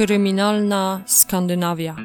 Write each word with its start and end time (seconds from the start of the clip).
Kryminalna 0.00 1.02
Skandynawia. 1.06 1.96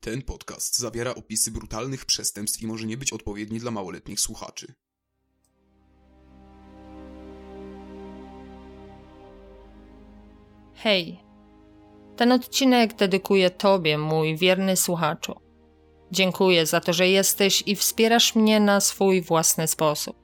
Ten 0.00 0.22
podcast 0.22 0.78
zawiera 0.78 1.14
opisy 1.14 1.50
brutalnych 1.50 2.04
przestępstw 2.04 2.62
i 2.62 2.66
może 2.66 2.86
nie 2.86 2.96
być 2.96 3.12
odpowiedni 3.12 3.58
dla 3.58 3.70
małoletnich 3.70 4.20
słuchaczy. 4.20 4.74
Hej, 10.74 11.20
ten 12.16 12.32
odcinek 12.32 12.94
dedykuję 12.94 13.50
Tobie, 13.50 13.98
mój 13.98 14.36
wierny 14.36 14.76
słuchaczu. 14.76 15.34
Dziękuję 16.12 16.66
za 16.66 16.80
to, 16.80 16.92
że 16.92 17.08
jesteś 17.08 17.62
i 17.66 17.76
wspierasz 17.76 18.34
mnie 18.34 18.60
na 18.60 18.80
swój 18.80 19.22
własny 19.22 19.68
sposób. 19.68 20.23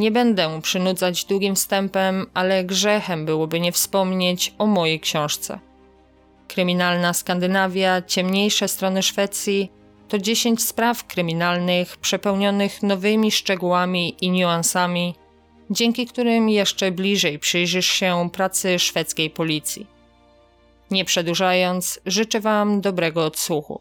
Nie 0.00 0.10
będę 0.10 0.62
przynudzać 0.62 1.24
długim 1.24 1.54
wstępem, 1.54 2.26
ale 2.34 2.64
grzechem 2.64 3.26
byłoby 3.26 3.60
nie 3.60 3.72
wspomnieć 3.72 4.54
o 4.58 4.66
mojej 4.66 5.00
książce. 5.00 5.58
Kryminalna 6.48 7.12
Skandynawia, 7.12 8.02
ciemniejsze 8.02 8.68
strony 8.68 9.02
Szwecji 9.02 9.72
to 10.08 10.18
10 10.18 10.62
spraw 10.62 11.06
kryminalnych 11.06 11.96
przepełnionych 11.96 12.82
nowymi 12.82 13.30
szczegółami 13.30 14.16
i 14.20 14.30
niuansami, 14.30 15.14
dzięki 15.70 16.06
którym 16.06 16.48
jeszcze 16.48 16.90
bliżej 16.92 17.38
przyjrzysz 17.38 17.86
się 17.86 18.30
pracy 18.32 18.78
szwedzkiej 18.78 19.30
policji. 19.30 19.86
Nie 20.90 21.04
przedłużając, 21.04 22.00
życzę 22.06 22.40
Wam 22.40 22.80
dobrego 22.80 23.24
odsłuchu. 23.24 23.80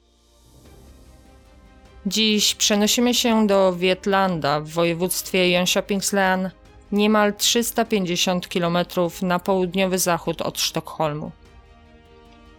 Dziś 2.06 2.56
przenosimy 2.56 3.14
się 3.14 3.48
do 3.48 3.74
Wietlanda 3.74 4.60
w 4.60 4.70
województwie 4.70 5.40
Jönköpings 5.40 6.50
niemal 6.92 7.34
350 7.34 8.48
km 8.48 8.78
na 9.22 9.40
południowy 9.40 10.00
zachód 10.00 10.42
od 10.42 10.60
Sztokholmu. 10.60 11.32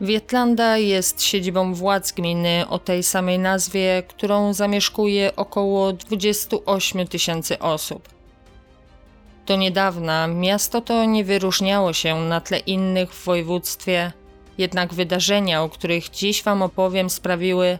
Wietlanda 0.01 0.79
jest 0.79 1.23
siedzibą 1.23 1.75
władz 1.75 2.13
gminy 2.13 2.65
o 2.69 2.79
tej 2.79 3.03
samej 3.03 3.39
nazwie, 3.39 4.03
którą 4.09 4.53
zamieszkuje 4.53 5.37
około 5.37 5.93
28 5.93 7.09
tysięcy 7.09 7.59
osób. 7.59 8.09
Do 9.47 9.57
niedawna 9.57 10.27
miasto 10.27 10.81
to 10.81 11.05
nie 11.05 11.25
wyróżniało 11.25 11.93
się 11.93 12.21
na 12.21 12.41
tle 12.41 12.59
innych 12.59 13.13
w 13.13 13.25
województwie, 13.25 14.13
jednak 14.59 14.95
wydarzenia, 14.95 15.63
o 15.63 15.69
których 15.69 16.11
dziś 16.11 16.43
Wam 16.43 16.63
opowiem, 16.63 17.11
sprawiły, 17.11 17.79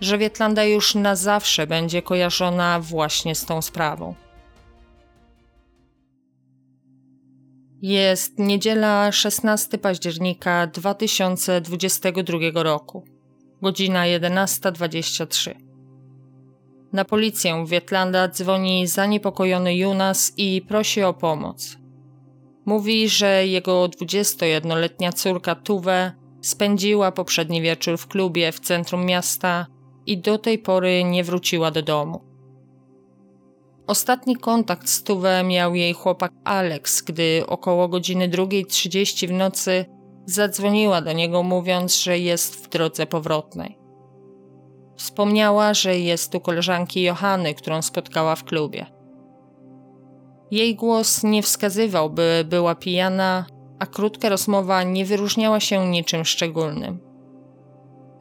że 0.00 0.18
Wietlanda 0.18 0.64
już 0.64 0.94
na 0.94 1.16
zawsze 1.16 1.66
będzie 1.66 2.02
kojarzona 2.02 2.80
właśnie 2.80 3.34
z 3.34 3.44
tą 3.44 3.62
sprawą. 3.62 4.14
Jest 7.82 8.38
niedziela 8.38 9.12
16 9.12 9.78
października 9.78 10.66
2022 10.66 12.38
roku, 12.54 13.04
godzina 13.62 14.04
11.23. 14.04 15.54
Na 16.92 17.04
policję 17.04 17.64
Wietlanda 17.66 18.28
dzwoni 18.28 18.86
zaniepokojony 18.86 19.76
Jonas 19.76 20.32
i 20.36 20.62
prosi 20.68 21.02
o 21.02 21.14
pomoc. 21.14 21.76
Mówi, 22.64 23.08
że 23.08 23.46
jego 23.46 23.84
21-letnia 23.84 25.12
córka 25.12 25.54
Tuwe 25.54 26.12
spędziła 26.40 27.12
poprzedni 27.12 27.62
wieczór 27.62 27.98
w 27.98 28.06
klubie 28.06 28.52
w 28.52 28.60
centrum 28.60 29.06
miasta 29.06 29.66
i 30.10 30.18
do 30.18 30.38
tej 30.38 30.58
pory 30.58 31.04
nie 31.04 31.24
wróciła 31.24 31.70
do 31.70 31.82
domu. 31.82 32.20
Ostatni 33.86 34.36
kontakt 34.36 34.88
z 34.88 35.02
Tuwę 35.02 35.44
miał 35.44 35.74
jej 35.74 35.92
chłopak 35.92 36.32
Alex, 36.44 37.02
gdy 37.02 37.44
około 37.46 37.88
godziny 37.88 38.28
2.30 38.28 39.28
w 39.28 39.32
nocy 39.32 39.84
zadzwoniła 40.26 41.02
do 41.02 41.12
niego 41.12 41.42
mówiąc, 41.42 41.96
że 41.96 42.18
jest 42.18 42.64
w 42.64 42.68
drodze 42.68 43.06
powrotnej. 43.06 43.78
Wspomniała, 44.96 45.74
że 45.74 45.98
jest 45.98 46.32
tu 46.32 46.40
koleżanki 46.40 47.02
Johany, 47.02 47.54
którą 47.54 47.82
spotkała 47.82 48.36
w 48.36 48.44
klubie. 48.44 48.86
Jej 50.50 50.74
głos 50.74 51.22
nie 51.22 51.42
wskazywał, 51.42 52.10
by 52.10 52.44
była 52.48 52.74
pijana, 52.74 53.46
a 53.78 53.86
krótka 53.86 54.28
rozmowa 54.28 54.82
nie 54.82 55.04
wyróżniała 55.04 55.60
się 55.60 55.88
niczym 55.88 56.24
szczególnym. 56.24 57.09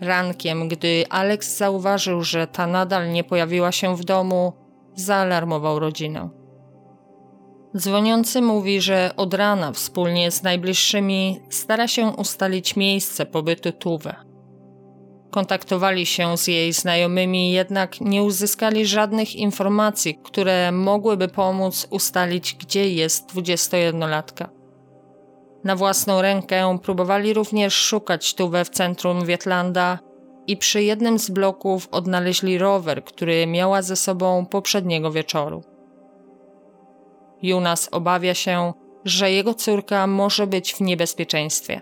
Rankiem, 0.01 0.67
gdy 0.67 1.05
Alex 1.09 1.57
zauważył, 1.57 2.23
że 2.23 2.47
ta 2.47 2.67
nadal 2.67 3.11
nie 3.11 3.23
pojawiła 3.23 3.71
się 3.71 3.95
w 3.95 4.03
domu, 4.03 4.53
zaalarmował 4.95 5.79
rodzinę. 5.79 6.29
Dzwoniący 7.77 8.41
mówi, 8.41 8.81
że 8.81 9.11
od 9.17 9.33
rana 9.33 9.71
wspólnie 9.71 10.31
z 10.31 10.43
najbliższymi 10.43 11.39
stara 11.49 11.87
się 11.87 12.07
ustalić 12.07 12.75
miejsce 12.75 13.25
pobytu 13.25 13.71
Tuwe. 13.71 14.15
Kontaktowali 15.31 16.05
się 16.05 16.37
z 16.37 16.47
jej 16.47 16.73
znajomymi, 16.73 17.51
jednak 17.51 18.01
nie 18.01 18.23
uzyskali 18.23 18.85
żadnych 18.85 19.35
informacji, 19.35 20.19
które 20.23 20.71
mogłyby 20.71 21.27
pomóc 21.27 21.87
ustalić, 21.89 22.53
gdzie 22.53 22.89
jest 22.89 23.33
21-latka. 23.33 24.58
Na 25.63 25.75
własną 25.75 26.21
rękę 26.21 26.77
próbowali 26.83 27.33
również 27.33 27.73
szukać 27.73 28.33
Tuwę 28.33 28.65
w 28.65 28.69
centrum 28.69 29.25
Wietlanda 29.25 29.99
i 30.47 30.57
przy 30.57 30.83
jednym 30.83 31.19
z 31.19 31.29
bloków 31.29 31.87
odnaleźli 31.91 32.57
rower, 32.57 33.03
który 33.03 33.47
miała 33.47 33.81
ze 33.81 33.95
sobą 33.95 34.45
poprzedniego 34.45 35.11
wieczoru. 35.11 35.63
Jonas 37.41 37.89
obawia 37.91 38.33
się, 38.33 38.73
że 39.05 39.31
jego 39.31 39.53
córka 39.53 40.07
może 40.07 40.47
być 40.47 40.73
w 40.73 40.81
niebezpieczeństwie. 40.81 41.81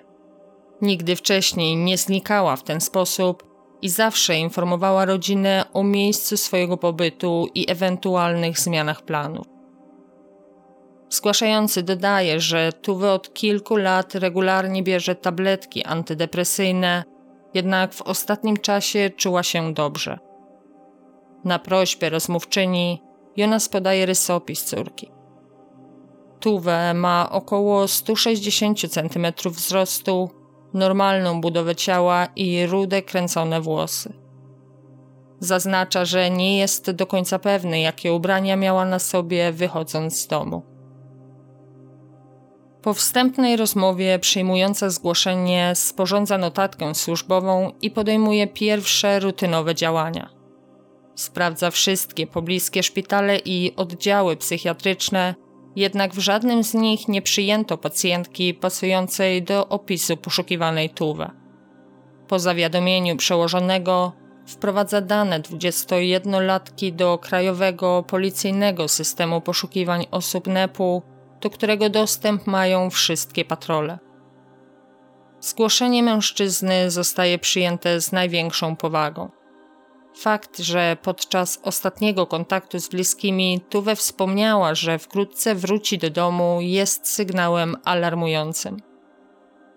Nigdy 0.82 1.16
wcześniej 1.16 1.76
nie 1.76 1.98
znikała 1.98 2.56
w 2.56 2.64
ten 2.64 2.82
sposób 2.82 3.44
i 3.82 3.90
zawsze 3.90 4.38
informowała 4.38 5.06
rodzinę 5.06 5.66
o 5.74 5.84
miejscu 5.84 6.38
swojego 6.38 6.78
pobytu 6.78 7.48
i 7.56 7.72
ewentualnych 7.72 8.60
zmianach 8.60 9.02
planów. 9.02 9.57
Zgłaszający 11.10 11.84
dodaje, 11.84 12.40
że 12.40 12.74
Tuwe 12.74 13.12
od 13.12 13.34
kilku 13.34 13.76
lat 13.76 14.16
regularnie 14.16 14.84
bierze 14.84 15.16
tabletki 15.16 15.84
antydepresyjne, 15.84 17.04
jednak 17.54 17.94
w 17.94 18.02
ostatnim 18.02 18.58
czasie 18.58 19.10
czuła 19.10 19.44
się 19.44 19.74
dobrze. 19.74 20.20
Na 21.44 21.60
prośbę 21.60 22.10
rozmówczyni 22.10 23.02
Jonas 23.38 23.70
podaje 23.70 24.06
rysopis 24.06 24.66
córki. 24.66 25.12
Tuwe 26.40 26.94
ma 26.94 27.30
około 27.32 27.88
160 27.88 28.80
cm 28.90 29.28
wzrostu, 29.46 30.30
normalną 30.74 31.42
budowę 31.42 31.76
ciała 31.76 32.28
i 32.36 32.66
rude 32.66 33.02
kręcone 33.02 33.62
włosy. 33.62 34.14
Zaznacza, 35.40 36.06
że 36.06 36.30
nie 36.30 36.58
jest 36.58 36.92
do 36.92 37.08
końca 37.08 37.40
pewny, 37.40 37.80
jakie 37.80 38.14
ubrania 38.14 38.56
miała 38.56 38.86
na 38.86 39.00
sobie 39.00 39.52
wychodząc 39.52 40.20
z 40.22 40.28
domu. 40.28 40.77
Po 42.88 42.94
wstępnej 42.94 43.58
rozmowie 43.58 44.20
przyjmująca 44.20 44.90
zgłoszenie 44.90 45.72
sporządza 45.76 46.38
notatkę 46.38 46.96
służbową 46.96 47.72
i 47.82 47.92
podejmuje 47.92 48.48
pierwsze 48.48 49.20
rutynowe 49.20 49.76
działania. 49.76 50.30
Sprawdza 51.16 51.72
wszystkie 51.72 52.28
pobliskie 52.28 52.84
szpitale 52.84 53.38
i 53.38 53.76
oddziały 53.76 54.38
psychiatryczne, 54.38 55.36
jednak 55.76 56.14
w 56.14 56.20
żadnym 56.20 56.64
z 56.64 56.74
nich 56.74 57.08
nie 57.08 57.22
przyjęto 57.22 57.78
pacjentki 57.78 58.54
pasującej 58.54 59.44
do 59.44 59.68
opisu 59.68 60.18
poszukiwanej 60.18 60.90
Tuwe. 60.90 61.32
Po 62.28 62.40
zawiadomieniu 62.40 63.16
przełożonego 63.16 64.12
wprowadza 64.46 65.02
dane 65.02 65.40
21-latki 65.40 66.94
do 66.94 67.18
Krajowego 67.18 68.04
Policyjnego 68.08 68.88
Systemu 68.88 69.42
Poszukiwań 69.42 70.06
Osób 70.12 70.48
NEP-u 70.48 71.17
do 71.42 71.50
którego 71.50 71.90
dostęp 71.90 72.48
mają 72.48 72.90
wszystkie 72.90 73.46
patrole. 73.46 74.00
Zgłoszenie 75.40 76.04
mężczyzny 76.04 76.92
zostaje 76.92 77.40
przyjęte 77.40 78.02
z 78.02 78.12
największą 78.12 78.76
powagą. 78.76 79.30
Fakt, 80.16 80.60
że 80.60 80.98
podczas 81.02 81.60
ostatniego 81.64 82.28
kontaktu 82.28 82.80
z 82.80 82.90
bliskimi 82.90 83.62
Tuwe 83.70 83.96
wspomniała, 83.96 84.76
że 84.76 85.00
wkrótce 85.00 85.56
wróci 85.56 85.98
do 85.98 86.10
domu, 86.10 86.58
jest 86.62 87.08
sygnałem 87.08 87.76
alarmującym. 87.84 88.78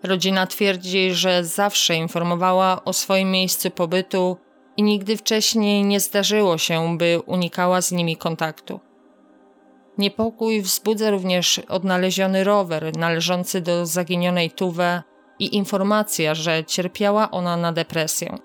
Rodzina 0.03 0.47
twierdzi, 0.47 1.13
że 1.13 1.45
zawsze 1.45 1.95
informowała 1.95 2.83
o 2.85 2.93
swoim 2.93 3.31
miejscu 3.31 3.71
pobytu 3.71 4.37
i 4.77 4.83
nigdy 4.83 5.17
wcześniej 5.17 5.83
nie 5.83 5.99
zdarzyło 5.99 6.57
się, 6.57 6.97
by 6.97 7.21
unikała 7.25 7.81
z 7.81 7.91
nimi 7.91 8.17
kontaktu. 8.17 8.79
Niepokój 9.97 10.61
wzbudza 10.61 11.11
również 11.11 11.59
odnaleziony 11.59 12.43
rower 12.43 12.97
należący 12.97 13.61
do 13.61 13.85
zaginionej 13.85 14.51
Tuwe 14.51 15.03
i 15.39 15.55
informacja, 15.55 16.35
że 16.35 16.63
cierpiała 16.65 17.31
ona 17.31 17.57
na 17.57 17.73
depresję. 17.73 18.37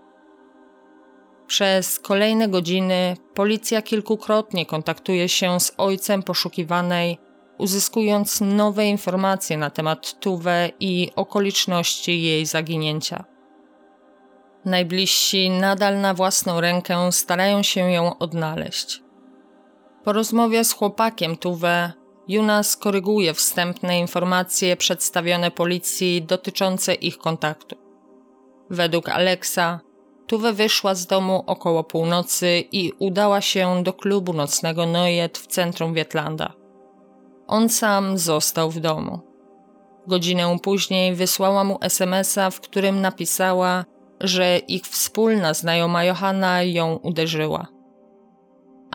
Przez 1.46 1.98
kolejne 1.98 2.48
godziny 2.48 3.16
policja 3.34 3.82
kilkukrotnie 3.82 4.66
kontaktuje 4.66 5.28
się 5.28 5.60
z 5.60 5.72
ojcem 5.76 6.22
poszukiwanej, 6.22 7.18
uzyskując 7.58 8.40
nowe 8.40 8.86
informacje 8.86 9.58
na 9.58 9.70
temat 9.70 10.20
Tuwe 10.20 10.70
i 10.80 11.10
okoliczności 11.16 12.22
jej 12.22 12.46
zaginięcia. 12.46 13.24
Najbliżsi 14.64 15.50
nadal 15.50 16.00
na 16.00 16.14
własną 16.14 16.60
rękę 16.60 17.12
starają 17.12 17.62
się 17.62 17.90
ją 17.90 18.18
odnaleźć. 18.18 19.05
Po 20.06 20.12
rozmowie 20.12 20.64
z 20.64 20.72
chłopakiem 20.72 21.36
Tuwe, 21.36 21.92
Juna 22.28 22.62
skoryguje 22.62 23.34
wstępne 23.34 23.98
informacje 23.98 24.76
przedstawione 24.76 25.50
policji 25.50 26.22
dotyczące 26.22 26.94
ich 26.94 27.18
kontaktu. 27.18 27.76
Według 28.70 29.08
Alexa, 29.08 29.80
Tuwe 30.26 30.52
wyszła 30.52 30.94
z 30.94 31.06
domu 31.06 31.44
około 31.46 31.84
północy 31.84 32.64
i 32.72 32.92
udała 32.98 33.40
się 33.40 33.82
do 33.82 33.92
klubu 33.92 34.32
nocnego 34.32 34.86
Nojet 34.86 35.38
w 35.38 35.46
centrum 35.46 35.94
Wietlanda. 35.94 36.52
On 37.46 37.68
sam 37.68 38.18
został 38.18 38.70
w 38.70 38.80
domu. 38.80 39.20
Godzinę 40.06 40.56
później 40.62 41.14
wysłała 41.14 41.64
mu 41.64 41.78
SMS-a, 41.80 42.50
w 42.50 42.60
którym 42.60 43.00
napisała, 43.00 43.84
że 44.20 44.58
ich 44.58 44.82
wspólna 44.82 45.54
znajoma 45.54 46.04
Johanna 46.04 46.62
ją 46.62 46.96
uderzyła. 46.96 47.75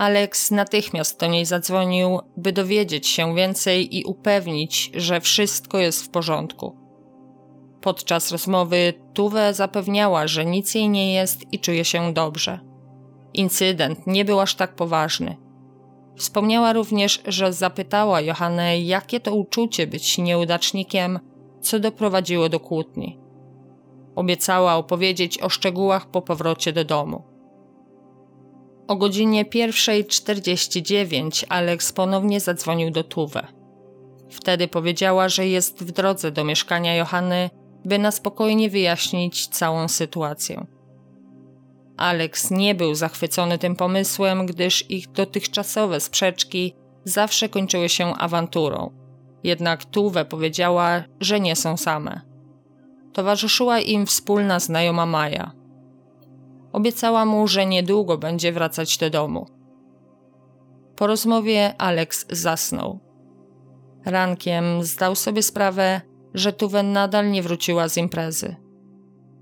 Alex 0.02 0.52
natychmiast 0.52 1.20
do 1.20 1.28
niej 1.28 1.46
zadzwonił, 1.46 2.20
by 2.38 2.52
dowiedzieć 2.52 3.08
się 3.08 3.36
więcej 3.36 3.98
i 3.98 4.04
upewnić, 4.04 4.92
że 4.96 5.22
wszystko 5.22 5.78
jest 5.78 6.04
w 6.04 6.10
porządku. 6.10 6.76
Podczas 7.82 8.32
rozmowy 8.32 8.94
Tuwe 9.14 9.54
zapewniała, 9.54 10.28
że 10.28 10.46
nic 10.46 10.76
jej 10.76 10.90
nie 10.90 11.14
jest 11.14 11.54
i 11.54 11.60
czuje 11.60 11.86
się 11.86 12.14
dobrze. 12.14 12.60
Incydent 13.34 14.08
nie 14.08 14.26
był 14.26 14.40
aż 14.40 14.56
tak 14.56 14.76
poważny. 14.76 15.38
Wspomniała 16.16 16.74
również, 16.74 17.22
że 17.28 17.54
zapytała 17.54 18.22
Johannę, 18.22 18.80
jakie 18.80 19.20
to 19.20 19.36
uczucie 19.36 19.88
być 19.88 20.18
nieudacznikiem, 20.18 21.20
co 21.62 21.80
doprowadziło 21.80 22.50
do 22.50 22.60
kłótni. 22.60 23.20
Obiecała 24.16 24.76
opowiedzieć 24.76 25.42
o 25.42 25.50
szczegółach 25.50 26.10
po 26.10 26.22
powrocie 26.22 26.74
do 26.74 26.86
domu. 26.86 27.31
O 28.92 28.96
godzinie 28.96 29.46
1.49 29.46 31.46
Alex 31.50 31.94
ponownie 31.94 32.40
zadzwonił 32.40 32.92
do 32.92 33.04
Tuwe. 33.04 33.48
Wtedy 34.30 34.68
powiedziała, 34.68 35.30
że 35.30 35.48
jest 35.48 35.84
w 35.84 35.92
drodze 35.92 36.32
do 36.32 36.44
mieszkania 36.44 36.96
Johanny, 36.96 37.50
by 37.86 38.00
na 38.00 38.12
spokojnie 38.12 38.70
wyjaśnić 38.70 39.48
całą 39.48 39.88
sytuację. 39.88 40.66
Alex 41.98 42.52
nie 42.52 42.76
był 42.76 42.96
zachwycony 42.96 43.58
tym 43.58 43.76
pomysłem, 43.76 44.46
gdyż 44.46 44.90
ich 44.90 45.12
dotychczasowe 45.12 46.00
sprzeczki 46.00 46.76
zawsze 47.04 47.50
kończyły 47.50 47.90
się 47.90 48.16
awanturą. 48.16 48.92
Jednak 49.44 49.86
Tuwe 49.86 50.26
powiedziała, 50.26 51.04
że 51.20 51.40
nie 51.40 51.56
są 51.56 51.78
same. 51.78 52.22
Towarzyszyła 53.14 53.80
im 53.80 54.06
wspólna 54.06 54.60
znajoma 54.60 55.06
Maja. 55.06 55.61
Obiecała 56.74 57.26
mu, 57.26 57.48
że 57.48 57.66
niedługo 57.66 58.18
będzie 58.18 58.52
wracać 58.52 58.98
do 58.98 59.10
domu. 59.10 59.48
Po 60.96 61.08
rozmowie 61.08 61.74
Alex 61.78 62.26
zasnął. 62.30 63.00
Rankiem 64.06 64.84
zdał 64.84 65.16
sobie 65.16 65.44
sprawę, 65.44 66.02
że 66.34 66.54
Tuwe 66.54 66.84
nadal 66.84 67.32
nie 67.32 67.44
wróciła 67.44 67.90
z 67.90 67.98
imprezy. 67.98 68.56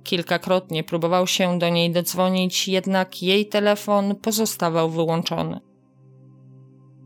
Kilkakrotnie 0.03 0.83
próbował 0.83 1.27
się 1.27 1.59
do 1.59 1.69
niej 1.69 1.91
dodzwonić, 1.91 2.67
jednak 2.67 3.23
jej 3.23 3.45
telefon 3.45 4.15
pozostawał 4.15 4.89
wyłączony. 4.89 5.59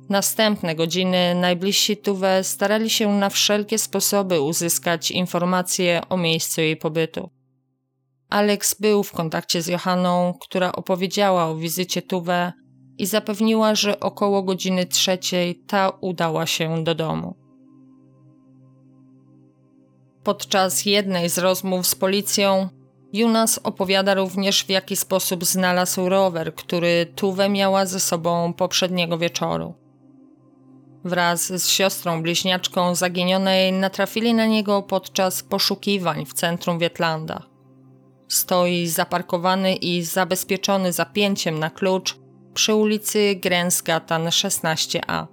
Następne 0.10 0.76
godziny 0.76 1.36
najbliżsi 1.36 1.98
Tuwe 1.98 2.44
starali 2.44 2.90
się 2.90 3.10
na 3.10 3.30
wszelkie 3.30 3.78
sposoby 3.78 4.42
uzyskać 4.42 5.12
informacje 5.12 6.02
o 6.10 6.18
miejscu 6.18 6.62
jej 6.62 6.78
pobytu. 6.78 7.30
Alex 8.34 8.74
był 8.80 9.04
w 9.04 9.12
kontakcie 9.12 9.62
z 9.62 9.68
Johanną, 9.68 10.34
która 10.42 10.72
opowiedziała 10.72 11.46
o 11.46 11.56
wizycie 11.56 12.02
Tuwe 12.02 12.54
i 12.98 13.06
zapewniła, 13.06 13.76
że 13.76 14.00
około 14.00 14.44
godziny 14.44 14.86
trzeciej 14.86 15.56
ta 15.56 15.90
udała 16.02 16.46
się 16.46 16.84
do 16.84 16.96
domu. 16.96 17.36
Podczas 20.24 20.86
jednej 20.86 21.30
z 21.30 21.38
rozmów 21.38 21.88
z 21.88 21.96
policją 21.96 22.70
Jonas 23.14 23.60
opowiada 23.64 24.14
również 24.14 24.64
w 24.64 24.70
jaki 24.70 24.96
sposób 24.96 25.46
znalazł 25.46 26.10
rower, 26.10 26.56
który 26.56 27.06
Tuwe 27.16 27.50
miała 27.50 27.86
ze 27.86 28.00
sobą 28.00 28.54
poprzedniego 28.54 29.18
wieczoru. 29.18 29.74
Wraz 31.04 31.48
z 31.48 31.70
siostrą 31.70 32.22
bliźniaczką 32.22 32.96
zaginionej 32.96 33.74
natrafili 33.74 34.34
na 34.34 34.46
niego 34.46 34.82
podczas 34.82 35.44
poszukiwań 35.44 36.26
w 36.26 36.34
centrum 36.34 36.80
Wietlanda. 36.80 37.53
Stoi 38.28 38.88
zaparkowany 38.88 39.76
i 39.76 40.04
zabezpieczony 40.04 40.92
zapięciem 40.92 41.60
na 41.60 41.70
klucz 41.70 42.16
przy 42.54 42.76
ulicy 42.76 43.36
Grensgatan 43.36 44.26
16a. 44.26 45.28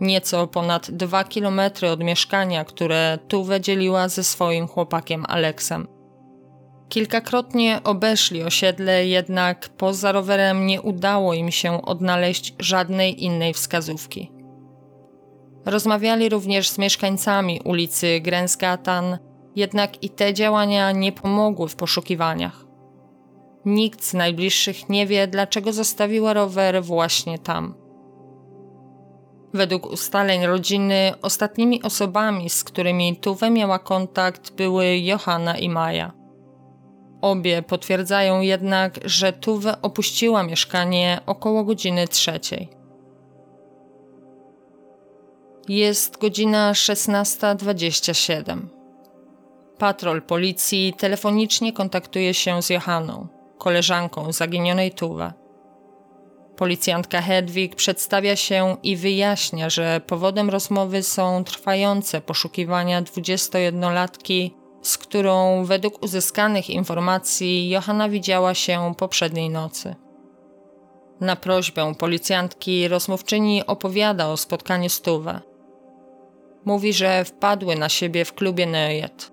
Nieco 0.00 0.46
ponad 0.46 0.90
dwa 0.90 1.24
kilometry 1.24 1.90
od 1.90 2.00
mieszkania, 2.00 2.64
które 2.64 3.18
Tuwe 3.28 3.60
dzieliła 3.60 4.08
ze 4.08 4.24
swoim 4.24 4.68
chłopakiem 4.68 5.24
Aleksem. 5.28 5.88
Kilkakrotnie 6.88 7.80
obeszli 7.84 8.42
osiedle, 8.42 9.06
jednak 9.06 9.68
poza 9.68 10.12
rowerem 10.12 10.66
nie 10.66 10.82
udało 10.82 11.34
im 11.34 11.50
się 11.50 11.82
odnaleźć 11.82 12.54
żadnej 12.58 13.24
innej 13.24 13.54
wskazówki. 13.54 14.32
Rozmawiali 15.64 16.28
również 16.28 16.68
z 16.68 16.78
mieszkańcami 16.78 17.60
ulicy 17.64 18.20
Grensgatan, 18.20 19.18
jednak 19.56 20.02
i 20.02 20.10
te 20.10 20.34
działania 20.34 20.92
nie 20.92 21.12
pomogły 21.12 21.68
w 21.68 21.76
poszukiwaniach. 21.76 22.64
Nikt 23.64 24.04
z 24.04 24.14
najbliższych 24.14 24.88
nie 24.88 25.06
wie, 25.06 25.26
dlaczego 25.26 25.72
zostawiła 25.72 26.32
rower 26.32 26.84
właśnie 26.84 27.38
tam. 27.38 27.74
Według 29.54 29.86
ustaleń 29.86 30.46
rodziny, 30.46 31.12
ostatnimi 31.22 31.82
osobami, 31.82 32.50
z 32.50 32.64
którymi 32.64 33.16
Tuwe 33.16 33.50
miała 33.50 33.78
kontakt, 33.78 34.54
były 34.54 34.98
Johanna 34.98 35.58
i 35.58 35.68
Maja. 35.68 36.12
Obie 37.20 37.62
potwierdzają 37.62 38.40
jednak, 38.40 39.00
że 39.04 39.32
Tuwe 39.32 39.82
opuściła 39.82 40.42
mieszkanie 40.42 41.20
około 41.26 41.64
godziny 41.64 42.08
trzeciej. 42.08 42.68
Jest 45.68 46.18
godzina 46.18 46.72
16.27. 46.72 48.58
Patrol 49.82 50.22
policji 50.22 50.94
telefonicznie 50.98 51.72
kontaktuje 51.72 52.34
się 52.34 52.62
z 52.62 52.70
Johanną, 52.70 53.28
koleżanką 53.58 54.32
zaginionej 54.32 54.92
Tuwe. 54.92 55.32
Policjantka 56.56 57.22
Hedwig 57.22 57.74
przedstawia 57.74 58.36
się 58.36 58.76
i 58.82 58.96
wyjaśnia, 58.96 59.70
że 59.70 60.00
powodem 60.06 60.50
rozmowy 60.50 61.02
są 61.02 61.44
trwające 61.44 62.20
poszukiwania 62.20 63.02
21-latki, 63.02 64.50
z 64.82 64.98
którą 64.98 65.64
według 65.64 66.02
uzyskanych 66.02 66.70
informacji 66.70 67.68
Johanna 67.68 68.08
widziała 68.08 68.54
się 68.54 68.94
poprzedniej 68.98 69.50
nocy. 69.50 69.94
Na 71.20 71.36
prośbę 71.36 71.94
policjantki 71.98 72.88
rozmówczyni 72.88 73.66
opowiada 73.66 74.28
o 74.28 74.36
spotkaniu 74.36 74.88
z 74.88 75.00
Tuwe. 75.00 75.40
Mówi, 76.64 76.92
że 76.92 77.24
wpadły 77.24 77.76
na 77.76 77.88
siebie 77.88 78.24
w 78.24 78.34
klubie 78.34 78.66
Neujet. 78.66 79.31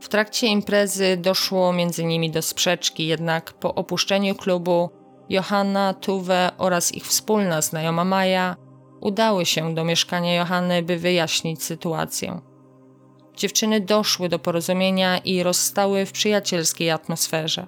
W 0.00 0.08
trakcie 0.08 0.46
imprezy 0.46 1.16
doszło 1.16 1.72
między 1.72 2.04
nimi 2.04 2.30
do 2.30 2.42
sprzeczki, 2.42 3.06
jednak 3.06 3.52
po 3.52 3.74
opuszczeniu 3.74 4.34
klubu 4.34 4.90
Johanna, 5.28 5.94
Tuwe 5.94 6.50
oraz 6.58 6.94
ich 6.94 7.06
wspólna 7.06 7.62
znajoma 7.62 8.04
Maja 8.04 8.56
udały 9.00 9.46
się 9.46 9.74
do 9.74 9.84
mieszkania 9.84 10.34
Johanny, 10.34 10.82
by 10.82 10.96
wyjaśnić 10.96 11.62
sytuację. 11.62 12.40
Dziewczyny 13.36 13.80
doszły 13.80 14.28
do 14.28 14.38
porozumienia 14.38 15.18
i 15.18 15.42
rozstały 15.42 16.06
w 16.06 16.12
przyjacielskiej 16.12 16.90
atmosferze. 16.90 17.66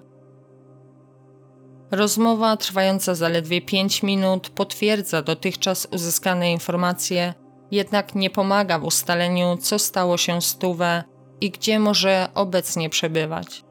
Rozmowa 1.91 2.57
trwająca 2.57 3.15
zaledwie 3.15 3.63
5 3.63 4.03
minut 4.03 4.49
potwierdza 4.49 5.23
dotychczas 5.23 5.89
uzyskane 5.93 6.53
informacje, 6.53 7.35
jednak 7.71 8.15
nie 8.15 8.31
pomaga 8.31 8.79
w 8.79 8.85
ustaleniu, 8.85 9.57
co 9.57 9.79
stało 9.79 10.17
się 10.17 10.43
z 10.43 10.59
Tuwe 10.59 11.05
i 11.41 11.51
gdzie 11.51 11.79
może 11.79 12.29
obecnie 12.35 12.91
przebywać. 12.91 13.65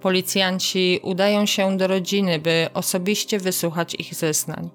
Policjanci 0.00 1.00
udają 1.02 1.46
się 1.46 1.76
do 1.76 1.86
rodziny, 1.86 2.38
by 2.38 2.68
osobiście 2.74 3.38
wysłuchać 3.38 3.94
ich 3.94 4.14
zeznań. 4.14 4.70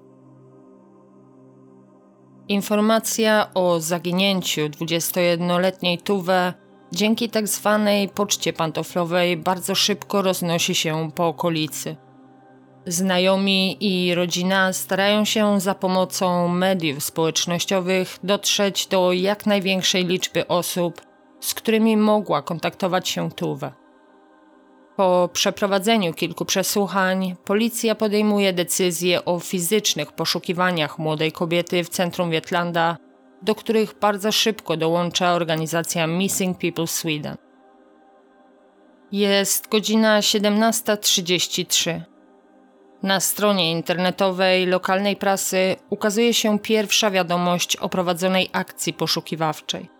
Informacja 2.48 3.50
o 3.54 3.80
zaginięciu 3.80 4.60
21-letniej 4.60 5.98
Tuwe 5.98 6.54
dzięki 6.92 7.30
tak 7.30 7.48
zwanej 7.48 8.08
poczcie 8.08 8.52
pantoflowej 8.52 9.36
bardzo 9.36 9.74
szybko 9.74 10.22
roznosi 10.22 10.74
się 10.74 11.10
po 11.14 11.26
okolicy. 11.26 11.96
Znajomi 12.86 13.76
i 13.80 14.14
rodzina 14.14 14.72
starają 14.72 15.24
się 15.24 15.60
za 15.60 15.74
pomocą 15.74 16.48
mediów 16.48 17.04
społecznościowych 17.04 18.18
dotrzeć 18.22 18.86
do 18.86 19.12
jak 19.12 19.46
największej 19.46 20.06
liczby 20.06 20.48
osób, 20.48 21.07
z 21.40 21.54
którymi 21.54 21.96
mogła 21.96 22.42
kontaktować 22.42 23.08
się 23.08 23.30
Tuwe. 23.30 23.72
Po 24.96 25.28
przeprowadzeniu 25.32 26.14
kilku 26.14 26.44
przesłuchań, 26.44 27.36
policja 27.44 27.94
podejmuje 27.94 28.52
decyzję 28.52 29.24
o 29.24 29.40
fizycznych 29.40 30.12
poszukiwaniach 30.12 30.98
młodej 30.98 31.32
kobiety 31.32 31.84
w 31.84 31.88
centrum 31.88 32.30
Wietlanda, 32.30 32.96
do 33.42 33.54
których 33.54 33.98
bardzo 34.00 34.32
szybko 34.32 34.76
dołącza 34.76 35.32
organizacja 35.32 36.06
Missing 36.06 36.58
People 36.58 36.86
Sweden. 36.86 37.36
Jest 39.12 39.68
godzina 39.68 40.20
17.33. 40.20 42.00
Na 43.02 43.20
stronie 43.20 43.72
internetowej 43.72 44.66
lokalnej 44.66 45.16
prasy 45.16 45.76
ukazuje 45.90 46.34
się 46.34 46.58
pierwsza 46.58 47.10
wiadomość 47.10 47.76
o 47.76 47.88
prowadzonej 47.88 48.50
akcji 48.52 48.92
poszukiwawczej. 48.92 49.97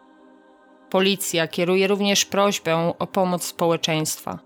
Policja 0.90 1.48
kieruje 1.48 1.86
również 1.86 2.24
prośbę 2.24 2.94
o 2.98 3.06
pomoc 3.06 3.44
społeczeństwa. 3.44 4.38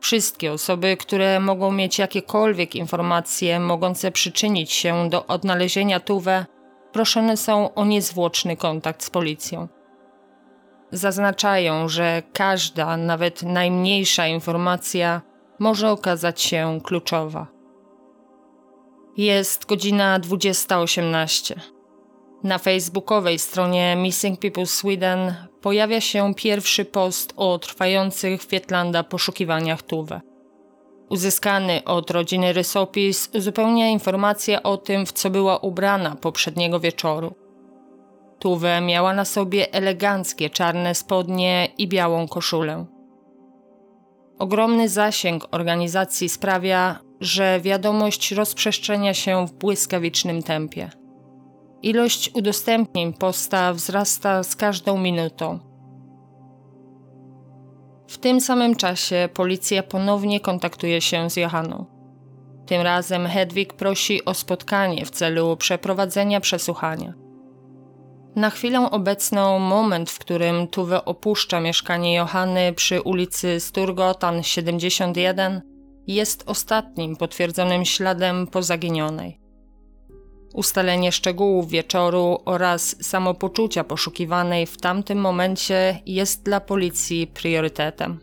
Wszystkie 0.00 0.52
osoby, 0.52 0.96
które 0.96 1.40
mogą 1.40 1.72
mieć 1.72 1.98
jakiekolwiek 1.98 2.76
informacje 2.76 3.60
mogące 3.60 4.10
przyczynić 4.10 4.72
się 4.72 5.10
do 5.10 5.26
odnalezienia 5.26 6.00
Tuwe, 6.00 6.46
proszone 6.92 7.36
są 7.36 7.74
o 7.74 7.84
niezwłoczny 7.84 8.56
kontakt 8.56 9.02
z 9.02 9.10
policją. 9.10 9.68
Zaznaczają, 10.92 11.88
że 11.88 12.22
każda, 12.32 12.96
nawet 12.96 13.42
najmniejsza 13.42 14.26
informacja 14.26 15.22
może 15.58 15.90
okazać 15.90 16.42
się 16.42 16.80
kluczowa. 16.84 17.46
Jest 19.16 19.66
godzina 19.66 20.20
20.18. 20.20 21.73
Na 22.44 22.58
facebookowej 22.58 23.38
stronie 23.38 23.96
Missing 23.96 24.40
People 24.40 24.66
Sweden 24.66 25.34
pojawia 25.60 26.00
się 26.00 26.34
pierwszy 26.34 26.84
post 26.84 27.32
o 27.36 27.58
trwających 27.58 28.42
w 28.42 28.48
Wietlanda 28.48 29.02
poszukiwaniach 29.04 29.82
Tuwe. 29.82 30.20
Uzyskany 31.10 31.84
od 31.84 32.10
rodziny 32.10 32.52
rysopis 32.52 33.30
uzupełnia 33.34 33.88
informację 33.88 34.62
o 34.62 34.76
tym, 34.76 35.06
w 35.06 35.12
co 35.12 35.30
była 35.30 35.58
ubrana 35.58 36.16
poprzedniego 36.16 36.80
wieczoru. 36.80 37.34
Tuwe 38.38 38.80
miała 38.80 39.14
na 39.14 39.24
sobie 39.24 39.72
eleganckie 39.72 40.50
czarne 40.50 40.94
spodnie 40.94 41.68
i 41.78 41.88
białą 41.88 42.28
koszulę. 42.28 42.86
Ogromny 44.38 44.88
zasięg 44.88 45.48
organizacji 45.50 46.28
sprawia, 46.28 47.00
że 47.20 47.60
wiadomość 47.60 48.32
rozprzestrzenia 48.32 49.14
się 49.14 49.46
w 49.46 49.52
błyskawicznym 49.52 50.42
tempie. 50.42 51.03
Ilość 51.84 52.30
udostępnień 52.34 53.12
posta 53.12 53.72
wzrasta 53.72 54.42
z 54.42 54.56
każdą 54.56 54.98
minutą. 54.98 55.58
W 58.08 58.18
tym 58.18 58.40
samym 58.40 58.76
czasie 58.76 59.28
policja 59.34 59.82
ponownie 59.82 60.40
kontaktuje 60.40 61.00
się 61.00 61.30
z 61.30 61.36
Johanną. 61.36 61.86
Tym 62.66 62.82
razem 62.82 63.26
Hedwig 63.26 63.72
prosi 63.72 64.24
o 64.24 64.34
spotkanie 64.34 65.06
w 65.06 65.10
celu 65.10 65.56
przeprowadzenia 65.56 66.40
przesłuchania. 66.40 67.14
Na 68.36 68.50
chwilę 68.50 68.90
obecną 68.90 69.58
moment, 69.58 70.10
w 70.10 70.18
którym 70.18 70.68
Tuwe 70.68 71.04
opuszcza 71.04 71.60
mieszkanie 71.60 72.14
Johanny 72.14 72.72
przy 72.72 73.02
ulicy 73.02 73.60
Sturgotan 73.60 74.42
71, 74.42 75.62
jest 76.06 76.44
ostatnim 76.46 77.16
potwierdzonym 77.16 77.84
śladem 77.84 78.46
po 78.46 78.62
zaginionej. 78.62 79.43
Ustalenie 80.54 81.12
szczegółów 81.12 81.68
wieczoru 81.68 82.38
oraz 82.44 82.96
samopoczucia 83.06 83.84
poszukiwanej 83.84 84.66
w 84.66 84.76
tamtym 84.80 85.18
momencie 85.18 86.00
jest 86.06 86.42
dla 86.44 86.60
policji 86.60 87.26
priorytetem. 87.26 88.20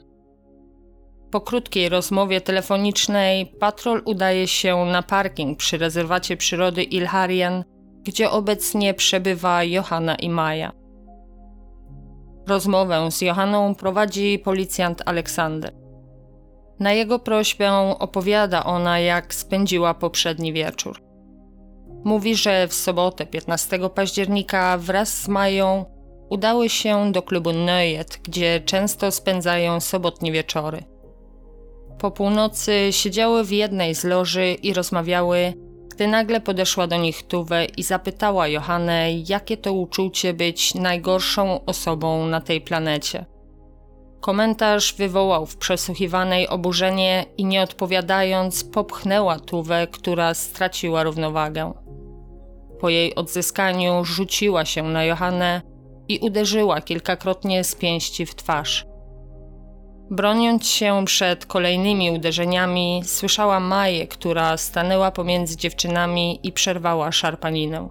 Po 1.31 1.41
krótkiej 1.41 1.89
rozmowie 1.89 2.41
telefonicznej 2.41 3.45
patrol 3.45 4.01
udaje 4.05 4.47
się 4.47 4.85
na 4.85 5.03
parking 5.03 5.57
przy 5.57 5.77
rezerwacie 5.77 6.37
przyrody 6.37 6.83
Ilharien, 6.83 7.63
gdzie 8.03 8.29
obecnie 8.29 8.93
przebywa 8.93 9.63
Johanna 9.63 10.15
i 10.15 10.29
Maja. 10.29 10.71
Rozmowę 12.47 13.11
z 13.11 13.21
Johanną 13.21 13.75
prowadzi 13.75 14.39
policjant 14.39 15.01
Aleksander. 15.05 15.73
Na 16.79 16.93
jego 16.93 17.19
prośbę 17.19 17.71
opowiada 17.99 18.63
ona, 18.63 18.99
jak 18.99 19.33
spędziła 19.33 19.93
poprzedni 19.93 20.53
wieczór. 20.53 21.10
Mówi, 22.03 22.35
że 22.35 22.67
w 22.67 22.73
sobotę 22.73 23.25
15 23.25 23.79
października 23.89 24.77
wraz 24.77 25.21
z 25.21 25.27
Mają 25.27 25.85
udały 26.29 26.69
się 26.69 27.11
do 27.11 27.21
klubu 27.21 27.51
Neuet, 27.53 28.19
gdzie 28.23 28.61
często 28.65 29.11
spędzają 29.11 29.79
sobotnie 29.79 30.31
wieczory. 30.31 30.83
Po 31.99 32.11
północy 32.11 32.87
siedziały 32.91 33.43
w 33.43 33.51
jednej 33.51 33.95
z 33.95 34.03
loży 34.03 34.53
i 34.53 34.73
rozmawiały, 34.73 35.53
gdy 35.89 36.07
nagle 36.07 36.41
podeszła 36.41 36.87
do 36.87 36.97
nich 36.97 37.27
Tuwe 37.27 37.65
i 37.65 37.83
zapytała 37.83 38.47
Johannę, 38.47 39.11
jakie 39.11 39.57
to 39.57 39.73
uczucie 39.73 40.33
być 40.33 40.75
najgorszą 40.75 41.65
osobą 41.65 42.25
na 42.25 42.41
tej 42.41 42.61
planecie. 42.61 43.25
Komentarz 44.21 44.93
wywołał 44.93 45.45
w 45.45 45.57
przesłuchiwanej 45.57 46.47
oburzenie 46.47 47.25
i 47.37 47.45
nie 47.45 47.61
odpowiadając 47.61 48.63
popchnęła 48.63 49.39
Tuwę, 49.39 49.87
która 49.91 50.33
straciła 50.33 51.03
równowagę. 51.03 51.73
Po 52.81 52.89
jej 52.89 53.15
odzyskaniu 53.15 54.05
rzuciła 54.05 54.65
się 54.65 54.83
na 54.83 55.03
Johannę 55.03 55.61
i 56.07 56.19
uderzyła 56.19 56.81
kilkakrotnie 56.81 57.63
z 57.63 57.75
pięści 57.75 58.25
w 58.25 58.35
twarz. 58.35 58.85
Broniąc 60.11 60.67
się 60.67 61.05
przed 61.05 61.45
kolejnymi 61.45 62.11
uderzeniami, 62.11 63.01
słyszała 63.05 63.59
Maję, 63.59 64.07
która 64.07 64.57
stanęła 64.57 65.11
pomiędzy 65.11 65.57
dziewczynami 65.57 66.39
i 66.43 66.51
przerwała 66.51 67.11
szarpaninę. 67.11 67.89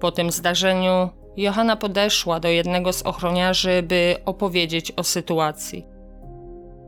Po 0.00 0.12
tym 0.12 0.30
zdarzeniu 0.30 1.08
Johanna 1.36 1.76
podeszła 1.76 2.40
do 2.40 2.48
jednego 2.48 2.92
z 2.92 3.02
ochroniarzy, 3.02 3.82
by 3.82 4.16
opowiedzieć 4.24 4.92
o 4.96 5.02
sytuacji. 5.02 5.86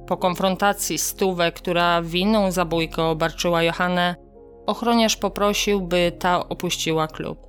Po 0.07 0.17
konfrontacji 0.17 0.99
z 0.99 1.15
Tuwę, 1.15 1.53
która 1.53 2.03
winą 2.03 2.51
zabójkę 2.51 3.03
obarczyła 3.03 3.63
Johannę, 3.63 4.26
ochroniarz 4.67 5.17
poprosił, 5.17 5.81
by 5.81 6.13
ta 6.19 6.49
opuściła 6.49 7.07
klub. 7.07 7.47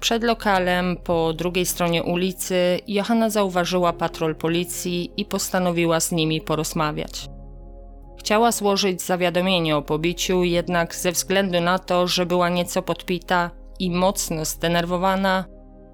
Przed 0.00 0.22
lokalem, 0.24 0.96
po 1.04 1.32
drugiej 1.32 1.66
stronie 1.66 2.02
ulicy, 2.02 2.80
Johanna 2.86 3.30
zauważyła 3.30 3.92
patrol 3.92 4.34
policji 4.34 5.10
i 5.16 5.24
postanowiła 5.24 6.00
z 6.00 6.12
nimi 6.12 6.40
porozmawiać. 6.40 7.28
Chciała 8.18 8.52
złożyć 8.52 9.02
zawiadomienie 9.02 9.76
o 9.76 9.82
pobiciu, 9.82 10.44
jednak 10.44 10.94
ze 10.94 11.12
względu 11.12 11.60
na 11.60 11.78
to, 11.78 12.06
że 12.06 12.26
była 12.26 12.48
nieco 12.48 12.82
podpita 12.82 13.50
i 13.78 13.90
mocno 13.90 14.44
zdenerwowana, 14.44 15.44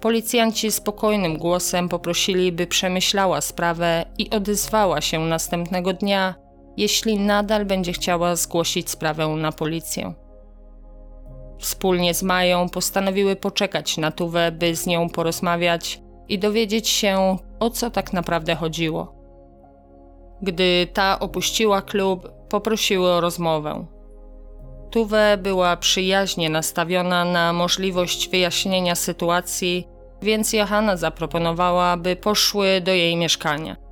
policjanci 0.01 0.71
spokojnym 0.71 1.37
głosem 1.37 1.89
poprosili, 1.89 2.51
by 2.51 2.67
przemyślała 2.67 3.41
sprawę 3.41 4.05
i 4.17 4.29
odezwała 4.29 5.01
się 5.01 5.19
następnego 5.19 5.93
dnia, 5.93 6.35
jeśli 6.77 7.19
nadal 7.19 7.65
będzie 7.65 7.93
chciała 7.93 8.35
zgłosić 8.35 8.89
sprawę 8.89 9.27
na 9.27 9.51
policję. 9.51 10.13
Wspólnie 11.59 12.13
z 12.13 12.23
Mają 12.23 12.69
postanowiły 12.69 13.35
poczekać 13.35 13.97
na 13.97 14.11
Tuwę, 14.11 14.51
by 14.51 14.75
z 14.75 14.87
nią 14.87 15.09
porozmawiać 15.09 16.01
i 16.29 16.39
dowiedzieć 16.39 16.89
się, 16.89 17.37
o 17.59 17.69
co 17.69 17.89
tak 17.89 18.13
naprawdę 18.13 18.55
chodziło. 18.55 19.15
Gdy 20.41 20.87
ta 20.93 21.19
opuściła 21.19 21.81
klub, 21.81 22.31
poprosiły 22.49 23.09
o 23.09 23.21
rozmowę. 23.21 23.85
Tuwę 24.91 25.37
była 25.37 25.77
przyjaźnie 25.77 26.49
nastawiona 26.49 27.25
na 27.25 27.53
możliwość 27.53 28.29
wyjaśnienia 28.29 28.95
sytuacji, 28.95 29.87
więc 30.21 30.53
Johanna 30.53 30.97
zaproponowała, 30.97 31.97
by 31.97 32.15
poszły 32.15 32.81
do 32.81 32.91
jej 32.91 33.15
mieszkania. 33.15 33.90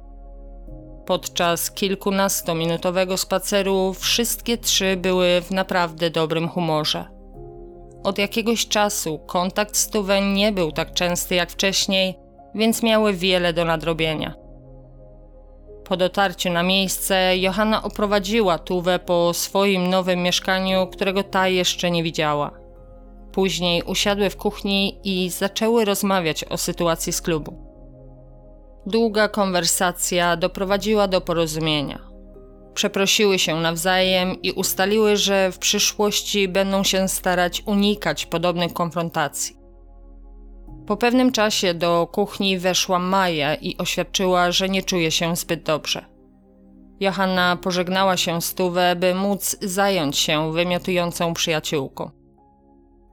Podczas 1.10 1.72
kilkunastominutowego 1.72 3.18
spaceru 3.18 3.94
wszystkie 3.94 4.58
trzy 4.58 4.98
były 4.98 5.42
w 5.42 5.52
naprawdę 5.52 6.10
dobrym 6.10 6.50
humorze. 6.50 7.06
Od 8.04 8.18
jakiegoś 8.18 8.68
czasu 8.68 9.20
kontakt 9.20 9.78
z 9.78 9.90
Tuwę 9.90 10.22
nie 10.22 10.52
był 10.52 10.72
tak 10.72 10.94
częsty 10.94 11.36
jak 11.36 11.52
wcześniej, 11.52 12.16
więc 12.56 12.84
miały 12.84 13.14
wiele 13.14 13.54
do 13.54 13.66
nadrobienia. 13.66 14.34
Po 15.84 15.98
dotarciu 15.98 16.50
na 16.50 16.64
miejsce 16.64 17.38
Johanna 17.38 17.84
oprowadziła 17.84 18.60
Tuwę 18.60 19.00
po 19.00 19.34
swoim 19.34 19.90
nowym 19.90 20.24
mieszkaniu, 20.24 20.88
którego 20.88 21.24
ta 21.24 21.48
jeszcze 21.48 21.92
nie 21.92 22.04
widziała. 22.04 22.52
Później 23.32 23.84
usiadły 23.84 24.30
w 24.30 24.38
kuchni 24.38 25.00
i 25.04 25.30
zaczęły 25.30 25.86
rozmawiać 25.86 26.44
o 26.44 26.58
sytuacji 26.58 27.14
z 27.14 27.22
klubu. 27.22 27.69
Długa 28.86 29.28
konwersacja 29.28 30.38
doprowadziła 30.38 31.08
do 31.08 31.22
porozumienia. 31.22 32.10
Przeprosiły 32.74 33.40
się 33.40 33.56
nawzajem 33.56 34.42
i 34.42 34.52
ustaliły, 34.52 35.18
że 35.18 35.52
w 35.52 35.58
przyszłości 35.58 36.48
będą 36.48 36.84
się 36.84 37.08
starać 37.08 37.64
unikać 37.66 38.26
podobnych 38.26 38.74
konfrontacji. 38.74 39.56
Po 40.88 40.98
pewnym 40.98 41.32
czasie 41.32 41.74
do 41.74 42.08
kuchni 42.12 42.60
weszła 42.60 43.00
Maja 43.00 43.56
i 43.56 43.78
oświadczyła, 43.78 44.52
że 44.52 44.70
nie 44.70 44.84
czuje 44.84 45.12
się 45.12 45.36
zbyt 45.36 45.64
dobrze. 45.64 46.06
Johanna 47.00 47.56
pożegnała 47.56 48.18
się 48.18 48.42
z 48.42 48.54
Tuwę, 48.54 48.96
by 48.96 49.16
móc 49.16 49.58
zająć 49.62 50.18
się 50.18 50.54
wymiotującą 50.54 51.34
przyjaciółką. 51.34 52.12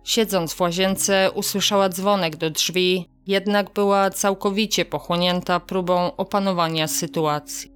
Siedząc 0.04 0.54
w 0.54 0.60
łazience, 0.60 1.30
usłyszała 1.34 1.88
dzwonek 1.88 2.36
do 2.36 2.50
drzwi, 2.50 3.10
jednak 3.26 3.72
była 3.72 4.10
całkowicie 4.10 4.84
pochłonięta 4.84 5.60
próbą 5.60 6.16
opanowania 6.16 6.88
sytuacji. 6.88 7.72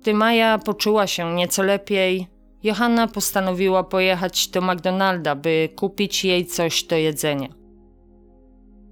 Gdy 0.00 0.14
Maja 0.14 0.58
poczuła 0.58 1.06
się 1.06 1.34
nieco 1.34 1.62
lepiej, 1.62 2.26
Johanna 2.62 3.08
postanowiła 3.08 3.84
pojechać 3.84 4.48
do 4.48 4.60
McDonalda, 4.60 5.34
by 5.34 5.68
kupić 5.76 6.24
jej 6.24 6.46
coś 6.46 6.82
do 6.82 6.96
jedzenia. 6.96 7.48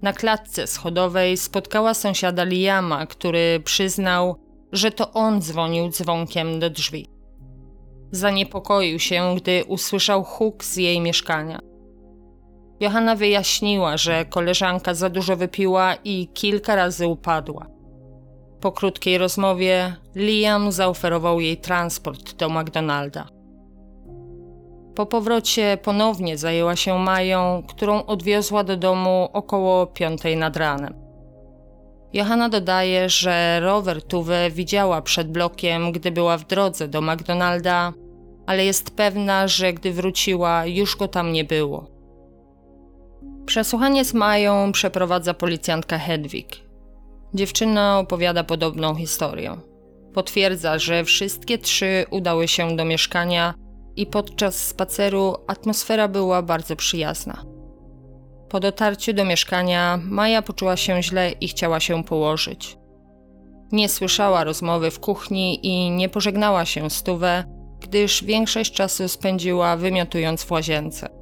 Na 0.02 0.12
klatce 0.12 0.66
schodowej 0.66 1.36
spotkała 1.36 1.94
sąsiada 1.94 2.44
Liama, 2.44 3.06
który 3.06 3.60
przyznał, 3.64 4.36
że 4.72 4.90
to 4.90 5.12
on 5.12 5.42
dzwonił 5.42 5.88
dzwonkiem 5.88 6.60
do 6.60 6.70
drzwi. 6.70 7.06
Zaniepokoił 8.10 8.98
się, 8.98 9.34
gdy 9.36 9.64
usłyszał 9.64 10.24
huk 10.24 10.64
z 10.64 10.76
jej 10.76 11.00
mieszkania. 11.00 11.58
Johanna 12.80 13.14
wyjaśniła, 13.14 13.96
że 13.96 14.24
koleżanka 14.24 14.94
za 14.94 15.10
dużo 15.10 15.36
wypiła 15.36 15.94
i 16.04 16.28
kilka 16.34 16.74
razy 16.74 17.06
upadła. 17.06 17.66
Po 18.60 18.72
krótkiej 18.72 19.18
rozmowie 19.18 19.96
Liam 20.16 20.72
zaoferował 20.72 21.40
jej 21.40 21.56
transport 21.56 22.34
do 22.34 22.48
McDonalda. 22.48 23.28
Po 24.94 25.06
powrocie 25.06 25.78
ponownie 25.82 26.38
zajęła 26.38 26.76
się 26.76 26.98
Mają, 26.98 27.62
którą 27.68 28.04
odwiozła 28.04 28.64
do 28.64 28.76
domu 28.76 29.28
około 29.32 29.86
piątej 29.86 30.36
nad 30.36 30.56
ranem. 30.56 30.94
Johanna 32.12 32.48
dodaje, 32.48 33.08
że 33.08 33.60
rower 33.60 34.02
Tuwe 34.02 34.50
widziała 34.50 35.02
przed 35.02 35.32
blokiem, 35.32 35.92
gdy 35.92 36.10
była 36.10 36.38
w 36.38 36.46
drodze 36.46 36.88
do 36.88 37.00
McDonalda, 37.00 37.92
ale 38.46 38.64
jest 38.64 38.96
pewna, 38.96 39.48
że 39.48 39.72
gdy 39.72 39.92
wróciła, 39.92 40.66
już 40.66 40.96
go 40.96 41.08
tam 41.08 41.32
nie 41.32 41.44
było. 41.44 41.95
Przesłuchanie 43.46 44.04
z 44.04 44.14
Mają 44.14 44.72
przeprowadza 44.72 45.34
policjantka 45.34 45.98
Hedwig. 45.98 46.56
Dziewczyna 47.34 47.98
opowiada 47.98 48.44
podobną 48.44 48.94
historię. 48.94 49.56
Potwierdza, 50.14 50.78
że 50.78 51.04
wszystkie 51.04 51.58
trzy 51.58 52.04
udały 52.10 52.48
się 52.48 52.76
do 52.76 52.84
mieszkania 52.84 53.54
i 53.96 54.06
podczas 54.06 54.66
spaceru 54.66 55.34
atmosfera 55.46 56.08
była 56.08 56.42
bardzo 56.42 56.76
przyjazna. 56.76 57.44
Po 58.48 58.60
dotarciu 58.60 59.12
do 59.12 59.24
mieszkania 59.24 60.00
Maja 60.02 60.42
poczuła 60.42 60.76
się 60.76 61.02
źle 61.02 61.30
i 61.30 61.48
chciała 61.48 61.80
się 61.80 62.04
położyć. 62.04 62.78
Nie 63.72 63.88
słyszała 63.88 64.44
rozmowy 64.44 64.90
w 64.90 65.00
kuchni 65.00 65.66
i 65.66 65.90
nie 65.90 66.08
pożegnała 66.08 66.64
się 66.64 66.90
z 66.90 67.02
Tuwę, 67.02 67.44
gdyż 67.80 68.24
większość 68.24 68.72
czasu 68.72 69.08
spędziła 69.08 69.76
wymiotując 69.76 70.44
w 70.44 70.50
łazience. 70.50 71.15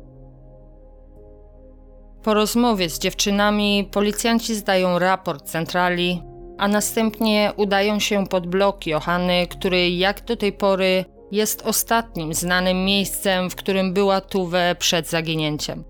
Po 2.24 2.34
rozmowie 2.34 2.90
z 2.90 2.98
dziewczynami 2.98 3.88
policjanci 3.92 4.54
zdają 4.54 4.98
raport 4.98 5.44
centrali, 5.44 6.22
a 6.58 6.68
następnie 6.68 7.52
udają 7.56 7.98
się 7.98 8.26
pod 8.26 8.46
blok 8.46 8.86
Johany, 8.86 9.46
który 9.46 9.90
jak 9.90 10.24
do 10.24 10.36
tej 10.36 10.52
pory 10.52 11.04
jest 11.32 11.62
ostatnim 11.66 12.34
znanym 12.34 12.84
miejscem, 12.84 13.50
w 13.50 13.56
którym 13.56 13.92
była 13.92 14.20
Tuwe 14.20 14.76
przed 14.78 15.08
zaginięciem. 15.08 15.84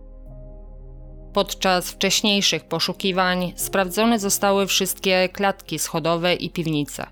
Podczas 1.32 1.90
wcześniejszych 1.90 2.64
poszukiwań 2.64 3.52
sprawdzone 3.56 4.18
zostały 4.18 4.66
wszystkie 4.66 5.28
klatki 5.28 5.78
schodowe 5.78 6.34
i 6.34 6.50
piwnice. 6.50 7.06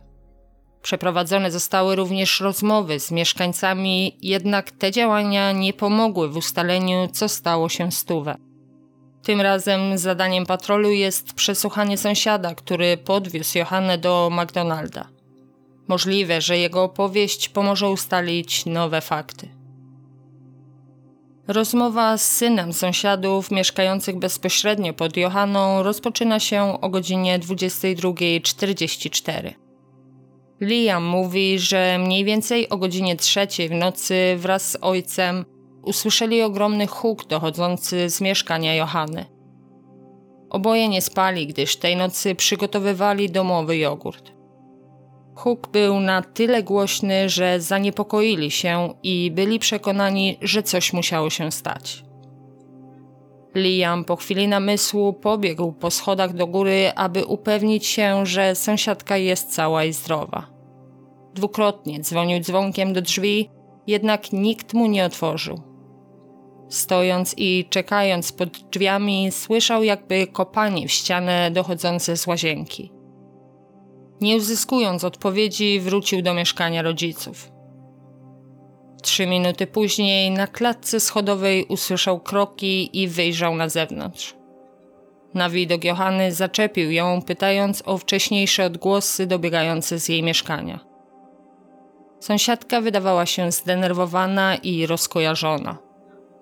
Przeprowadzone 0.83 1.51
zostały 1.51 1.97
również 1.97 2.41
rozmowy 2.41 3.01
z 3.01 3.11
mieszkańcami, 3.11 4.19
jednak 4.23 4.71
te 4.71 4.91
działania 4.91 5.53
nie 5.53 5.73
pomogły 5.73 6.29
w 6.29 6.37
ustaleniu, 6.37 7.09
co 7.13 7.29
stało 7.29 7.69
się 7.69 7.93
z 7.93 8.05
Tuwę. 8.05 8.52
Tym 9.23 9.41
razem 9.41 9.99
zadaniem 9.99 10.47
patrolu 10.47 10.91
jest 10.91 11.33
przesłuchanie 11.33 11.99
sąsiada, 11.99 12.55
który 12.55 12.97
podwiózł 12.97 13.59
Johannę 13.59 13.99
do 13.99 14.31
McDonalda. 14.33 15.09
Możliwe, 15.89 16.41
że 16.41 16.59
jego 16.59 16.83
opowieść 16.83 17.49
pomoże 17.49 17.91
ustalić 17.91 18.67
nowe 18.67 19.01
fakty. 19.01 19.49
Rozmowa 21.49 22.19
z 22.19 22.33
synem 22.33 22.73
sąsiadów 22.73 23.51
mieszkających 23.51 24.19
bezpośrednio 24.19 24.95
pod 24.95 25.17
Johanną 25.17 25.83
rozpoczyna 25.83 26.41
się 26.41 26.81
o 26.81 26.89
godzinie 26.89 27.39
22.44. 27.39 29.53
Liam 30.61 31.05
mówi, 31.05 31.59
że 31.59 31.99
mniej 31.99 32.25
więcej 32.25 32.69
o 32.69 32.77
godzinie 32.77 33.17
trzeciej 33.17 33.69
w 33.69 33.73
nocy 33.73 34.37
wraz 34.39 34.71
z 34.71 34.77
ojcem 34.81 35.45
usłyszeli 35.83 36.43
ogromny 36.43 36.87
huk 36.87 37.27
dochodzący 37.27 38.11
z 38.11 38.21
mieszkania 38.21 38.75
Johanny. 38.75 39.25
Oboje 40.51 40.89
nie 40.89 41.03
spali, 41.03 41.47
gdyż 41.47 41.77
tej 41.77 41.97
nocy 41.97 42.35
przygotowywali 42.35 43.31
domowy 43.31 43.77
jogurt. 43.77 44.33
Huk 45.35 45.69
był 45.69 46.01
na 46.01 46.23
tyle 46.23 46.63
głośny, 46.63 47.29
że 47.29 47.61
zaniepokoili 47.61 48.51
się 48.51 48.95
i 49.03 49.31
byli 49.31 49.59
przekonani, 49.59 50.39
że 50.43 50.63
coś 50.63 50.93
musiało 50.93 51.31
się 51.31 51.53
stać. 51.53 52.05
Liam 53.55 54.05
po 54.05 54.17
chwili 54.17 54.49
namysłu 54.49 55.13
pobiegł 55.13 55.73
po 55.73 55.91
schodach 55.91 56.35
do 56.35 56.47
góry, 56.47 56.93
aby 56.97 57.25
upewnić 57.27 57.87
się, 57.87 58.27
że 58.27 58.55
sąsiadka 58.55 59.17
jest 59.17 59.55
cała 59.55 59.85
i 59.85 59.93
zdrowa. 59.93 60.47
Dwukrotnie 61.35 62.01
dzwonił 62.01 62.41
dzwonkiem 62.41 62.93
do 62.93 63.03
drzwi, 63.03 63.51
jednak 63.87 64.33
nikt 64.33 64.75
mu 64.75 64.87
nie 64.87 65.05
otworzył. 65.05 65.72
Stojąc 66.73 67.35
i 67.39 67.65
czekając 67.71 68.33
pod 68.33 68.49
drzwiami, 68.49 69.33
słyszał 69.33 69.83
jakby 69.83 70.27
kopanie 70.27 70.89
w 70.89 70.93
ścianę 70.93 71.51
dochodzące 71.51 72.17
z 72.17 72.27
łazienki. 72.27 72.93
Nie 74.21 74.37
uzyskując 74.37 75.05
odpowiedzi, 75.05 75.81
wrócił 75.81 76.23
do 76.23 76.35
mieszkania 76.35 76.83
rodziców. 76.83 77.53
Trzy 79.03 79.27
minuty 79.27 79.67
później 79.67 80.31
na 80.31 80.47
klatce 80.47 81.01
schodowej 81.01 81.65
usłyszał 81.65 82.21
kroki 82.21 83.03
i 83.03 83.09
wyjrzał 83.09 83.57
na 83.57 83.69
zewnątrz. 83.69 84.37
Na 85.35 85.51
widok 85.51 85.85
Johanny 85.85 86.33
zaczepił 86.33 86.91
ją, 86.91 87.23
pytając 87.23 87.83
o 87.87 87.99
wcześniejsze 87.99 88.65
odgłosy 88.65 89.27
dobiegające 89.27 89.99
z 89.99 90.09
jej 90.09 90.23
mieszkania. 90.23 90.81
Sąsiadka 92.21 92.81
wydawała 92.81 93.27
się 93.27 93.53
zdenerwowana 93.53 94.57
i 94.57 94.87
rozkojarzona. 94.87 95.92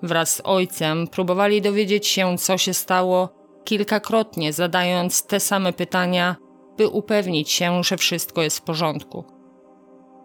Wraz 0.02 0.36
z 0.36 0.40
ojcem 0.44 1.08
próbowali 1.08 1.62
dowiedzieć 1.62 2.06
się, 2.06 2.38
co 2.38 2.58
się 2.58 2.74
stało, 2.74 3.28
kilkakrotnie 3.64 4.52
zadając 4.52 5.26
te 5.26 5.40
same 5.40 5.72
pytania, 5.72 6.36
by 6.76 6.88
upewnić 6.88 7.50
się, 7.50 7.84
że 7.84 7.96
wszystko 7.96 8.42
jest 8.42 8.58
w 8.58 8.62
porządku. 8.62 9.24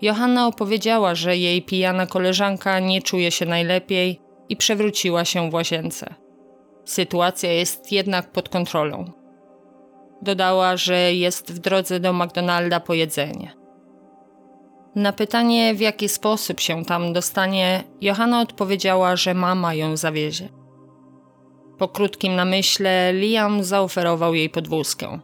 Johanna 0.01 0.47
opowiedziała, 0.47 1.15
że 1.15 1.38
jej 1.38 1.61
pijana 1.61 2.07
koleżanka 2.07 2.79
nie 2.79 3.01
czuje 3.01 3.31
się 3.31 3.45
najlepiej 3.45 4.21
i 4.49 4.55
przewróciła 4.55 5.25
się 5.25 5.49
w 5.49 5.53
łazience. 5.53 6.15
Sytuacja 6.85 7.51
jest 7.51 7.91
jednak 7.91 8.31
pod 8.31 8.49
kontrolą. 8.49 9.11
Dodała, 10.21 10.77
że 10.77 11.13
jest 11.13 11.53
w 11.53 11.59
drodze 11.59 11.99
do 11.99 12.13
McDonalda 12.13 12.79
po 12.79 12.93
jedzenie. 12.93 13.64
Na 14.95 15.13
pytanie, 15.13 15.75
w 15.75 15.79
jaki 15.79 16.10
sposób 16.10 16.60
się 16.60 16.86
tam 16.86 17.13
dostanie, 17.13 17.84
Johanna 18.01 18.41
odpowiedziała, 18.41 19.15
że 19.15 19.34
mama 19.34 19.73
ją 19.73 19.97
zawiezie. 19.97 20.49
Po 21.77 21.88
krótkim 21.88 22.36
namyśle 22.36 23.13
Liam 23.13 23.63
zaoferował 23.63 24.36
jej 24.36 24.49
podwózkę. 24.49 25.19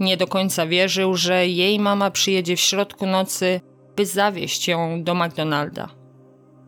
Nie 0.00 0.16
do 0.16 0.26
końca 0.26 0.66
wierzył, 0.66 1.14
że 1.14 1.46
jej 1.46 1.80
mama 1.80 2.10
przyjedzie 2.10 2.56
w 2.56 2.60
środku 2.60 3.06
nocy, 3.06 3.60
by 3.96 4.06
zawieźć 4.06 4.68
ją 4.68 5.02
do 5.04 5.14
McDonalda. 5.14 5.88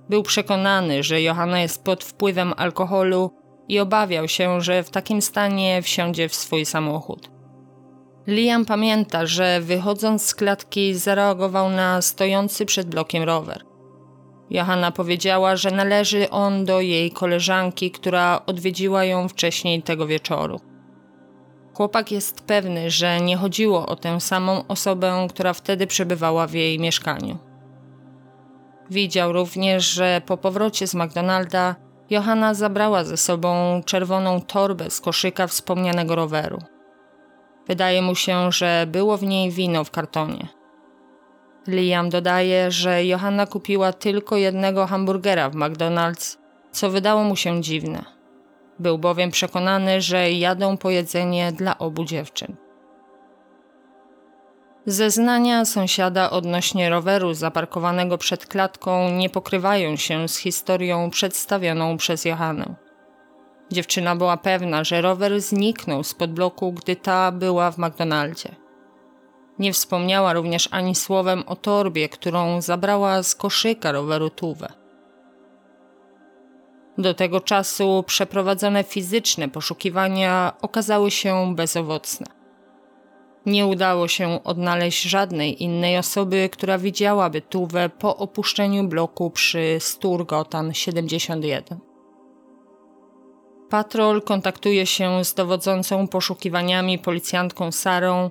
Był 0.09 0.23
przekonany, 0.23 1.03
że 1.03 1.23
Johanna 1.23 1.61
jest 1.61 1.85
pod 1.85 2.05
wpływem 2.05 2.55
alkoholu 2.57 3.31
i 3.69 3.81
obawiał 3.81 4.29
się, 4.29 4.61
że 4.61 4.83
w 4.83 4.91
takim 4.91 5.23
stanie 5.23 5.83
wsiądzie 5.83 6.29
w 6.29 6.35
swój 6.35 6.67
samochód. 6.67 7.31
Liam 8.27 8.65
pamięta, 8.65 9.27
że 9.27 9.61
wychodząc 9.61 10.27
z 10.27 10.35
klatki 10.35 10.95
zareagował 10.95 11.71
na 11.71 12.03
stojący 12.03 12.67
przed 12.67 12.89
blokiem 12.89 13.23
rower. 13.23 13.65
Johanna 14.51 14.91
powiedziała, 14.91 15.57
że 15.57 15.71
należy 15.71 16.31
on 16.31 16.65
do 16.65 16.81
jej 16.81 17.11
koleżanki, 17.11 17.91
która 17.91 18.43
odwiedziła 18.47 19.05
ją 19.05 19.29
wcześniej 19.29 19.83
tego 19.83 20.07
wieczoru. 20.07 20.61
Chłopak 21.75 22.13
jest 22.13 22.41
pewny, 22.41 22.91
że 22.91 23.21
nie 23.21 23.37
chodziło 23.37 23.87
o 23.87 23.97
tę 23.97 24.21
samą 24.21 24.67
osobę, 24.69 25.27
która 25.31 25.53
wtedy 25.53 25.87
przebywała 25.87 26.47
w 26.47 26.55
jej 26.55 26.79
mieszkaniu. 26.79 27.39
Widział 28.91 29.33
również, 29.33 29.85
że 29.85 30.23
po 30.27 30.37
powrocie 30.37 30.87
z 30.87 30.95
McDonalda 30.95 31.77
Johanna 32.11 32.55
zabrała 32.55 33.05
ze 33.05 33.17
sobą 33.17 33.83
czerwoną 33.85 34.41
torbę 34.41 34.91
z 34.91 35.01
koszyka 35.01 35.47
wspomnianego 35.47 36.15
roweru. 36.15 36.59
Wydaje 37.69 38.03
mu 38.03 38.15
się, 38.15 38.53
że 38.53 38.87
było 38.89 39.17
w 39.17 39.23
niej 39.23 39.51
wino 39.51 39.85
w 39.85 39.91
kartonie. 39.91 40.49
Liam 41.69 42.11
dodaje, 42.11 42.71
że 42.71 43.05
Johanna 43.05 43.47
kupiła 43.47 43.93
tylko 43.93 44.37
jednego 44.37 44.87
hamburgera 44.87 45.51
w 45.51 45.55
McDonald's, 45.55 46.37
co 46.73 46.91
wydało 46.91 47.25
mu 47.25 47.37
się 47.37 47.63
dziwne. 47.63 48.05
Był 48.79 48.99
bowiem 48.99 49.31
przekonany, 49.31 50.01
że 50.01 50.33
jadą 50.33 50.77
po 50.77 50.91
jedzenie 50.91 51.53
dla 51.53 51.79
obu 51.79 52.05
dziewczyn. 52.05 52.57
Zeznania 54.87 55.65
sąsiada 55.65 56.31
odnośnie 56.31 56.91
roweru 56.91 57.35
zaparkowanego 57.35 58.19
przed 58.19 58.47
klatką 58.47 59.11
nie 59.11 59.31
pokrywają 59.31 59.97
się 59.97 60.29
z 60.29 60.37
historią 60.37 61.11
przedstawioną 61.11 61.97
przez 61.97 62.25
Johannę. 62.25 62.75
Dziewczyna 63.73 64.17
była 64.17 64.37
pewna, 64.37 64.85
że 64.85 65.01
rower 65.01 65.41
zniknął 65.41 66.05
spod 66.05 66.33
bloku, 66.33 66.73
gdy 66.73 66.97
ta 66.97 67.33
była 67.33 67.71
w 67.71 67.79
McDonaldzie. 67.79 68.57
Nie 69.59 69.73
wspomniała 69.73 70.33
również 70.33 70.69
ani 70.71 70.95
słowem 70.95 71.43
o 71.47 71.57
torbie, 71.57 72.09
którą 72.09 72.61
zabrała 72.61 73.23
z 73.23 73.35
koszyka 73.35 73.93
roweru 73.93 74.31
Tuwe. 74.31 74.73
Do 76.99 77.15
tego 77.15 77.41
czasu 77.41 78.05
przeprowadzone 78.07 78.85
fizyczne 78.85 79.49
poszukiwania 79.49 80.53
okazały 80.63 81.11
się 81.11 81.55
bezowocne. 81.57 82.27
Nie 83.47 83.67
udało 83.67 84.09
się 84.09 84.45
odnaleźć 84.45 85.03
żadnej 85.03 85.63
innej 85.63 85.99
osoby, 85.99 86.49
która 86.53 86.79
widziałaby 86.79 87.41
Tuwę 87.41 87.89
po 87.89 88.17
opuszczeniu 88.17 88.85
bloku 88.85 89.31
przy 89.31 89.77
Sturgotan 89.81 90.75
71. 90.75 91.90
Patrol 93.71 94.23
kontaktuje 94.23 94.87
się 94.87 95.25
z 95.25 95.35
dowodzącą 95.35 96.09
poszukiwaniami 96.09 96.99
policjantką 96.99 97.73
Sarą 97.73 98.31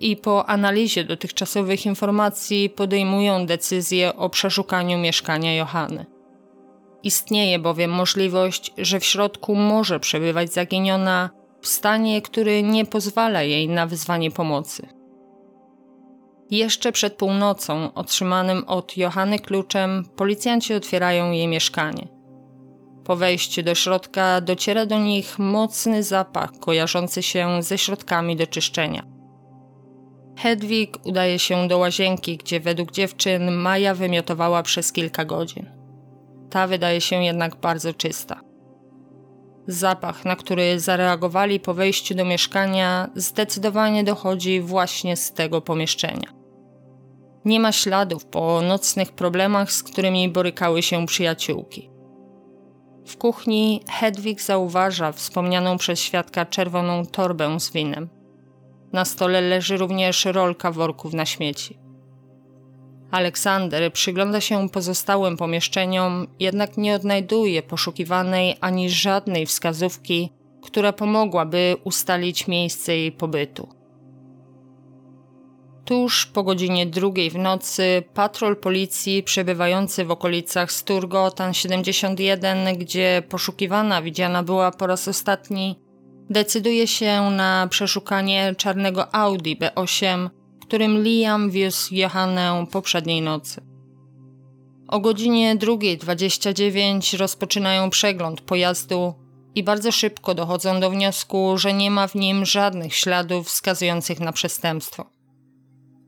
i 0.00 0.16
po 0.16 0.48
analizie 0.48 1.04
dotychczasowych 1.04 1.86
informacji 1.86 2.70
podejmują 2.70 3.46
decyzję 3.46 4.16
o 4.16 4.30
przeszukaniu 4.30 4.98
mieszkania 4.98 5.54
Johanny. 5.54 6.06
Istnieje 7.02 7.58
bowiem 7.58 7.90
możliwość, 7.90 8.72
że 8.78 9.00
w 9.00 9.04
środku 9.04 9.54
może 9.54 10.00
przebywać 10.00 10.52
zaginiona 10.52 11.30
w 11.60 11.68
stanie, 11.68 12.22
który 12.22 12.62
nie 12.62 12.84
pozwala 12.84 13.42
jej 13.42 13.68
na 13.68 13.86
wezwanie 13.86 14.30
pomocy. 14.30 14.88
Jeszcze 16.50 16.92
przed 16.92 17.14
północą, 17.14 17.94
otrzymanym 17.94 18.64
od 18.66 18.96
Johanny 18.96 19.38
kluczem, 19.38 20.04
policjanci 20.16 20.74
otwierają 20.74 21.30
jej 21.30 21.48
mieszkanie. 21.48 22.15
Po 23.06 23.16
wejściu 23.16 23.62
do 23.62 23.74
środka 23.74 24.40
dociera 24.40 24.86
do 24.86 24.98
nich 24.98 25.38
mocny 25.38 26.02
zapach 26.02 26.50
kojarzący 26.60 27.22
się 27.22 27.62
ze 27.62 27.78
środkami 27.78 28.36
do 28.36 28.46
czyszczenia. 28.46 29.02
Hedwig 30.38 30.98
udaje 31.04 31.38
się 31.38 31.68
do 31.68 31.78
łazienki, 31.78 32.36
gdzie 32.36 32.60
według 32.60 32.92
dziewczyn 32.92 33.52
Maja 33.52 33.94
wymiotowała 33.94 34.62
przez 34.62 34.92
kilka 34.92 35.24
godzin. 35.24 35.70
Ta 36.50 36.66
wydaje 36.66 37.00
się 37.00 37.24
jednak 37.24 37.56
bardzo 37.56 37.94
czysta. 37.94 38.40
Zapach, 39.66 40.24
na 40.24 40.36
który 40.36 40.80
zareagowali 40.80 41.60
po 41.60 41.74
wejściu 41.74 42.14
do 42.14 42.24
mieszkania, 42.24 43.10
zdecydowanie 43.16 44.04
dochodzi 44.04 44.60
właśnie 44.60 45.16
z 45.16 45.32
tego 45.32 45.60
pomieszczenia. 45.60 46.32
Nie 47.44 47.60
ma 47.60 47.72
śladów 47.72 48.24
po 48.24 48.60
nocnych 48.62 49.12
problemach, 49.12 49.72
z 49.72 49.82
którymi 49.82 50.28
borykały 50.28 50.82
się 50.82 51.06
przyjaciółki. 51.06 51.95
W 53.06 53.16
kuchni 53.16 53.80
Hedwig 53.90 54.40
zauważa 54.40 55.12
wspomnianą 55.12 55.78
przez 55.78 56.00
świadka 56.00 56.46
czerwoną 56.46 57.06
torbę 57.06 57.60
z 57.60 57.72
winem. 57.72 58.08
Na 58.92 59.04
stole 59.04 59.40
leży 59.40 59.76
również 59.76 60.24
rolka 60.24 60.72
worków 60.72 61.14
na 61.14 61.26
śmieci. 61.26 61.78
Aleksander 63.10 63.92
przygląda 63.92 64.40
się 64.40 64.68
pozostałym 64.68 65.36
pomieszczeniom, 65.36 66.26
jednak 66.40 66.76
nie 66.76 66.94
odnajduje 66.94 67.62
poszukiwanej 67.62 68.56
ani 68.60 68.90
żadnej 68.90 69.46
wskazówki, 69.46 70.32
która 70.62 70.92
pomogłaby 70.92 71.76
ustalić 71.84 72.48
miejsce 72.48 72.96
jej 72.96 73.12
pobytu. 73.12 73.75
Tuż 75.86 76.26
po 76.26 76.42
godzinie 76.42 76.86
drugiej 76.86 77.30
w 77.30 77.38
nocy 77.38 78.02
patrol 78.14 78.56
policji 78.56 79.22
przebywający 79.22 80.04
w 80.04 80.10
okolicach 80.10 80.72
Sturgotan 80.72 81.54
71, 81.54 82.78
gdzie 82.78 83.22
poszukiwana 83.28 84.02
widziana 84.02 84.42
była 84.42 84.70
po 84.70 84.86
raz 84.86 85.08
ostatni, 85.08 85.78
decyduje 86.30 86.86
się 86.86 87.30
na 87.30 87.66
przeszukanie 87.70 88.54
czarnego 88.58 89.14
Audi 89.14 89.56
B8 89.56 90.28
którym 90.66 91.02
Liam 91.02 91.50
wiózł 91.50 91.94
Johannę 91.94 92.66
poprzedniej 92.72 93.22
nocy. 93.22 93.62
O 94.88 95.00
godzinie 95.00 95.56
2.29 95.56 97.16
rozpoczynają 97.18 97.90
przegląd 97.90 98.40
pojazdu 98.40 99.14
i 99.54 99.62
bardzo 99.62 99.92
szybko 99.92 100.34
dochodzą 100.34 100.80
do 100.80 100.90
wniosku, 100.90 101.58
że 101.58 101.72
nie 101.72 101.90
ma 101.90 102.06
w 102.08 102.14
nim 102.14 102.44
żadnych 102.44 102.94
śladów 102.94 103.46
wskazujących 103.46 104.20
na 104.20 104.32
przestępstwo. 104.32 105.15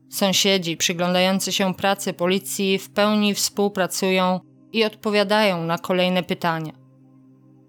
Sąsiedzi 0.09 0.77
przyglądający 0.77 1.51
się 1.51 1.73
pracy 1.73 2.13
policji 2.13 2.79
w 2.79 2.89
pełni 2.89 3.33
współpracują 3.33 4.39
i 4.73 4.85
odpowiadają 4.85 5.63
na 5.63 5.77
kolejne 5.77 6.23
pytania. 6.23 6.73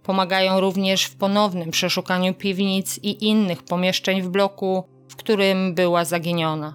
Pomagają 0.03 0.61
również 0.61 1.05
w 1.05 1.17
ponownym 1.17 1.71
przeszukaniu 1.71 2.35
piwnic 2.35 2.99
i 3.03 3.29
innych 3.29 3.63
pomieszczeń 3.63 4.23
w 4.23 4.29
bloku, 4.29 4.85
w 5.09 5.17
którym 5.17 5.75
była 5.75 6.05
zaginiona. 6.05 6.75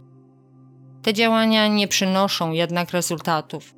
Te 1.01 1.13
działania 1.13 1.67
nie 1.67 1.88
przynoszą 1.88 2.51
jednak 2.51 2.91
rezultatów. 2.91 3.75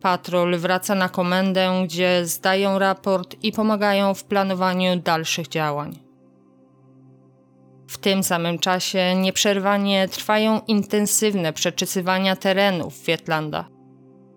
Patrol 0.00 0.58
wraca 0.58 0.94
na 0.94 1.08
komendę, 1.08 1.82
gdzie 1.84 2.26
zdają 2.26 2.78
raport 2.78 3.36
i 3.42 3.52
pomagają 3.52 4.14
w 4.14 4.24
planowaniu 4.24 4.96
dalszych 4.96 5.48
działań. 5.48 6.01
W 7.92 7.98
tym 7.98 8.22
samym 8.22 8.58
czasie 8.58 9.14
nieprzerwanie 9.14 10.08
trwają 10.08 10.60
intensywne 10.66 11.52
przeczesywania 11.52 12.36
terenów 12.36 13.04
Wietlanda. 13.04 13.68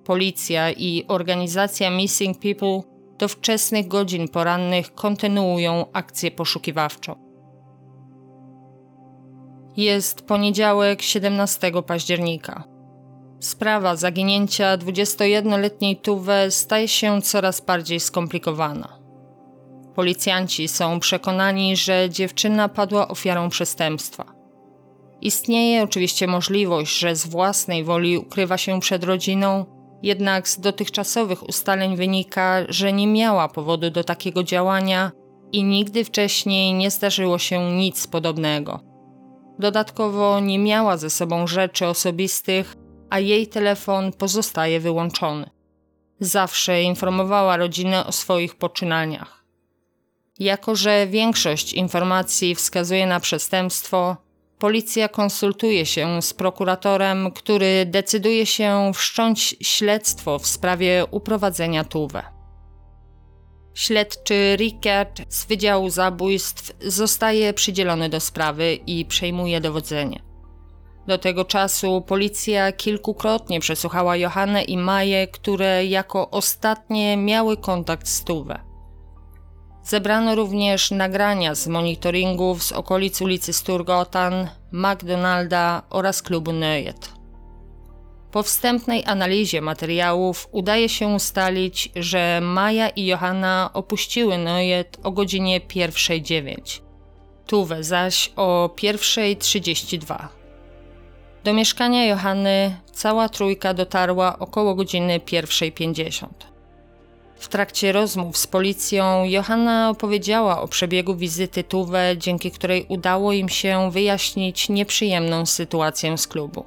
Policja 0.03 0.71
i 0.71 1.05
organizacja 1.07 1.89
Missing 1.89 2.39
People 2.39 2.81
do 3.19 3.27
wczesnych 3.27 3.87
godzin 3.87 4.27
porannych 4.27 4.93
kontynuują 4.93 5.85
akcję 5.93 6.31
poszukiwawczą. 6.31 7.15
Jest 9.77 10.21
poniedziałek 10.21 11.01
17 11.01 11.71
października. 11.87 12.63
Sprawa 13.39 13.95
zaginięcia 13.95 14.77
21-letniej 14.77 15.97
Tuwe 15.97 16.51
staje 16.51 16.87
się 16.87 17.21
coraz 17.21 17.61
bardziej 17.61 17.99
skomplikowana. 17.99 19.04
Policjanci 19.95 20.67
są 20.67 20.99
przekonani, 20.99 21.75
że 21.75 22.09
dziewczyna 22.09 22.69
padła 22.69 23.07
ofiarą 23.07 23.49
przestępstwa. 23.49 24.35
Istnieje 25.21 25.83
oczywiście 25.83 26.27
możliwość, 26.27 26.99
że 26.99 27.15
z 27.15 27.27
własnej 27.27 27.83
woli 27.83 28.17
ukrywa 28.17 28.57
się 28.57 28.79
przed 28.79 29.03
rodziną, 29.03 29.65
jednak 30.03 30.49
z 30.49 30.59
dotychczasowych 30.59 31.49
ustaleń 31.49 31.95
wynika, 31.95 32.57
że 32.69 32.93
nie 32.93 33.07
miała 33.07 33.47
powodu 33.47 33.89
do 33.89 34.03
takiego 34.03 34.43
działania 34.43 35.11
i 35.51 35.63
nigdy 35.63 36.03
wcześniej 36.03 36.73
nie 36.73 36.91
zdarzyło 36.91 37.37
się 37.37 37.71
nic 37.71 38.07
podobnego. 38.07 38.79
Dodatkowo 39.59 40.39
nie 40.39 40.59
miała 40.59 40.97
ze 40.97 41.09
sobą 41.09 41.47
rzeczy 41.47 41.87
osobistych, 41.87 42.75
a 43.09 43.19
jej 43.19 43.47
telefon 43.47 44.11
pozostaje 44.13 44.79
wyłączony. 44.79 45.49
Zawsze 46.19 46.83
informowała 46.83 47.57
rodzinę 47.57 48.05
o 48.05 48.11
swoich 48.11 48.55
poczynaniach. 48.55 49.44
Jako, 50.39 50.75
że 50.75 51.07
większość 51.07 51.73
informacji 51.73 52.55
wskazuje 52.55 53.07
na 53.07 53.19
przestępstwo, 53.19 54.17
policja 54.59 55.09
konsultuje 55.09 55.85
się 55.85 56.21
z 56.21 56.33
prokuratorem, 56.33 57.31
który 57.31 57.85
decyduje 57.85 58.45
się 58.45 58.91
wszcząć 58.93 59.55
śledztwo 59.61 60.39
w 60.39 60.47
sprawie 60.47 61.05
uprowadzenia 61.11 61.83
Tuwe. 61.83 62.23
Śledczy 63.73 64.55
Rickard 64.55 65.21
z 65.29 65.45
Wydziału 65.45 65.89
Zabójstw 65.89 66.71
zostaje 66.81 67.53
przydzielony 67.53 68.09
do 68.09 68.19
sprawy 68.19 68.73
i 68.87 69.05
przejmuje 69.05 69.61
dowodzenie. 69.61 70.19
Do 71.07 71.17
tego 71.17 71.45
czasu 71.45 72.01
policja 72.01 72.71
kilkukrotnie 72.71 73.59
przesłuchała 73.59 74.17
Johannę 74.17 74.63
i 74.63 74.77
Maję, 74.77 75.27
które 75.27 75.85
jako 75.85 76.29
ostatnie 76.31 77.17
miały 77.17 77.57
kontakt 77.57 78.07
z 78.07 78.23
Tuwę. 78.23 78.64
Zebrano 79.85 80.35
również 80.35 80.91
nagrania 80.91 81.55
z 81.55 81.67
monitoringów 81.67 82.63
z 82.63 82.71
okolic 82.71 83.21
ulicy 83.21 83.53
Sturgotan, 83.53 84.47
McDonalda 84.71 85.81
oraz 85.89 86.21
klubu 86.21 86.51
Nöyet. 86.51 87.11
Po 88.31 88.43
wstępnej 88.43 89.03
analizie 89.05 89.61
materiałów 89.61 90.49
udaje 90.51 90.89
się 90.89 91.07
ustalić, 91.07 91.89
że 91.95 92.39
Maja 92.41 92.89
i 92.89 93.05
Johanna 93.05 93.69
opuściły 93.73 94.37
Nojet 94.37 94.97
o 95.03 95.11
godzinie 95.11 95.61
1.09, 95.61 96.81
Tuwę 97.47 97.83
zaś 97.83 98.31
o 98.35 98.69
1.32. 98.75 100.27
Do 101.43 101.53
mieszkania 101.53 102.05
Johanny 102.05 102.75
cała 102.93 103.29
trójka 103.29 103.73
dotarła 103.73 104.39
około 104.39 104.75
godziny 104.75 105.19
1.50. 105.19 106.54
W 107.37 107.47
trakcie 107.47 107.91
rozmów 107.91 108.37
z 108.37 108.47
policją 108.47 109.23
Johanna 109.23 109.89
opowiedziała 109.89 110.61
o 110.61 110.67
przebiegu 110.67 111.15
wizyty 111.15 111.63
Tuwę, 111.63 112.17
dzięki 112.17 112.51
której 112.51 112.85
udało 112.89 113.33
im 113.33 113.49
się 113.49 113.91
wyjaśnić 113.91 114.69
nieprzyjemną 114.69 115.45
sytuację 115.45 116.17
z 116.17 116.27
klubu. 116.27 116.65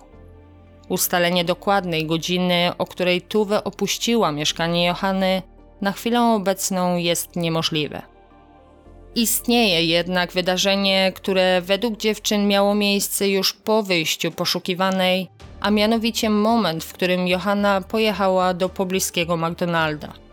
Ustalenie 0.88 1.44
dokładnej 1.44 2.06
godziny, 2.06 2.72
o 2.78 2.86
której 2.86 3.22
Tuwę 3.22 3.64
opuściła 3.64 4.32
mieszkanie 4.32 4.86
Johanny, 4.86 5.42
na 5.80 5.92
chwilę 5.92 6.22
obecną 6.22 6.96
jest 6.96 7.36
niemożliwe. 7.36 8.02
Istnieje 9.14 9.84
jednak 9.84 10.32
wydarzenie, 10.32 11.12
które 11.14 11.60
według 11.60 11.96
dziewczyn 11.96 12.48
miało 12.48 12.74
miejsce 12.74 13.28
już 13.28 13.52
po 13.52 13.82
wyjściu 13.82 14.30
poszukiwanej, 14.30 15.28
a 15.60 15.70
mianowicie 15.70 16.30
moment, 16.30 16.84
w 16.84 16.92
którym 16.92 17.28
Johanna 17.28 17.80
pojechała 17.80 18.54
do 18.54 18.68
pobliskiego 18.68 19.36
McDonalda. 19.36 20.27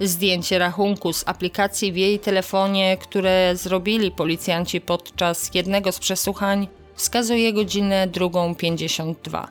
Zdjęcie 0.00 0.58
rachunku 0.58 1.12
z 1.12 1.28
aplikacji 1.28 1.92
w 1.92 1.96
jej 1.96 2.18
telefonie, 2.18 2.96
które 2.96 3.56
zrobili 3.56 4.10
policjanci 4.10 4.80
podczas 4.80 5.54
jednego 5.54 5.92
z 5.92 5.98
przesłuchań, 5.98 6.68
wskazuje 6.94 7.52
godzinę 7.52 8.08
2.52. 8.08 9.48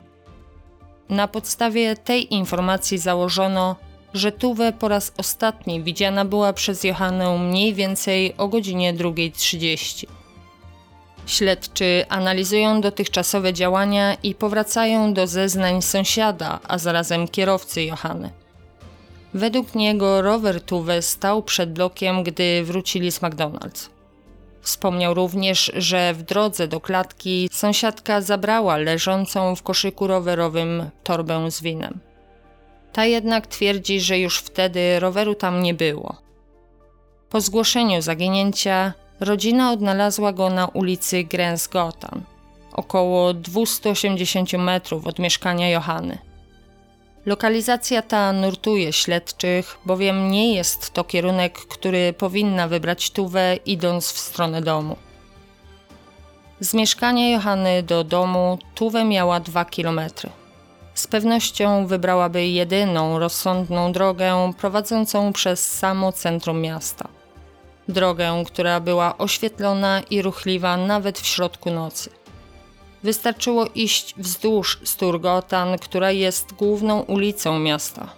Na 1.10 1.28
podstawie 1.28 1.96
tej 1.96 2.34
informacji 2.34 2.98
założono, 2.98 3.76
że 4.14 4.32
Tuwę 4.32 4.74
po 4.74 4.88
raz 4.88 5.14
ostatni 5.18 5.84
widziana 5.84 6.26
była 6.26 6.54
przez 6.54 6.84
Johannę 6.84 7.38
mniej 7.38 7.74
więcej 7.74 8.38
o 8.38 8.48
godzinie 8.48 8.94
2.30. 8.94 10.06
Śledczy 11.26 12.06
analizują 12.10 12.82
dotychczasowe 12.82 13.54
działania 13.54 14.14
i 14.24 14.36
powracają 14.36 15.14
do 15.14 15.28
zeznań 15.28 15.82
sąsiada, 15.82 16.60
a 16.68 16.78
zarazem 16.78 17.28
kierowcy 17.28 17.84
Johanny. 17.84 18.47
Według 19.38 19.76
niego 19.76 20.22
rower 20.22 20.62
Tuwę 20.62 21.02
stał 21.02 21.44
przed 21.44 21.74
blokiem, 21.74 22.24
gdy 22.24 22.64
wrócili 22.64 23.12
z 23.12 23.20
McDonald's. 23.20 23.90
Wspomniał 24.62 25.14
również, 25.14 25.72
że 25.76 26.14
w 26.14 26.24
drodze 26.24 26.68
do 26.68 26.80
klatki 26.80 27.50
sąsiadka 27.52 28.22
zabrała 28.22 28.78
leżącą 28.78 29.56
w 29.56 29.64
koszyku 29.64 30.08
rowerowym 30.08 30.90
torbę 31.04 31.52
z 31.52 31.62
winem. 31.62 32.00
Ta 32.94 33.06
jednak 33.06 33.48
twierdzi, 33.48 34.02
że 34.02 34.20
już 34.20 34.40
wtedy 34.40 35.00
roweru 35.00 35.36
tam 35.36 35.64
nie 35.64 35.74
było. 35.74 36.16
Po 37.30 37.42
zgłoszeniu 37.42 38.02
zaginięcia 38.02 38.94
rodzina 39.20 39.72
odnalazła 39.72 40.34
go 40.34 40.50
na 40.50 40.68
ulicy 40.68 41.24
Grensgotan, 41.24 42.22
około 42.74 43.34
280 43.34 44.54
metrów 44.54 45.08
od 45.08 45.20
mieszkania 45.20 45.70
Johanny. 45.70 46.27
Lokalizacja 47.28 48.02
ta 48.02 48.34
nurtuje 48.34 48.94
śledczych, 48.94 49.78
bowiem 49.86 50.32
nie 50.32 50.56
jest 50.56 50.94
to 50.94 51.04
kierunek, 51.04 51.54
który 51.54 52.14
powinna 52.14 52.68
wybrać 52.68 53.12
Tuwę 53.12 53.56
idąc 53.66 54.12
w 54.12 54.18
stronę 54.18 54.62
domu. 54.62 54.96
Z 56.60 56.74
mieszkania 56.74 57.30
Johanny 57.30 57.84
do 57.84 58.04
domu 58.04 58.60
Tuwę 58.76 59.06
miała 59.06 59.40
2 59.40 59.66
kilometry 59.66 60.30
z 60.98 61.08
pewnością 61.08 61.88
wybrałaby 61.88 62.48
jedyną 62.48 63.20
rozsądną 63.20 63.92
drogę 63.92 64.54
prowadzącą 64.58 65.34
przez 65.34 65.72
samo 65.72 66.12
centrum 66.12 66.62
miasta. 66.62 67.08
Drogę, 67.88 68.44
która 68.48 68.80
była 68.80 69.18
oświetlona 69.18 70.02
i 70.10 70.22
ruchliwa 70.22 70.78
nawet 70.78 71.20
w 71.20 71.26
środku 71.26 71.72
nocy. 71.72 72.10
Wystarczyło 73.08 73.66
iść 73.76 74.16
wzdłuż 74.18 74.80
Sturgotan, 74.84 75.78
która 75.80 76.12
jest 76.12 76.54
główną 76.54 77.02
ulicą 77.02 77.60
miasta. 77.60 78.10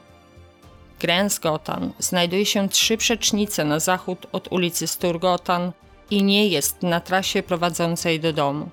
Grensgotan 0.99 1.93
znajduje 1.99 2.45
się 2.45 2.69
trzy 2.69 2.97
przecznice 2.97 3.65
na 3.65 3.79
zachód 3.79 4.27
od 4.31 4.51
ulicy 4.51 4.87
Sturgotan 4.87 5.71
i 6.11 6.23
nie 6.23 6.47
jest 6.47 6.83
na 6.83 6.99
trasie 6.99 7.43
prowadzącej 7.43 8.19
do 8.19 8.33
domu. 8.33 8.69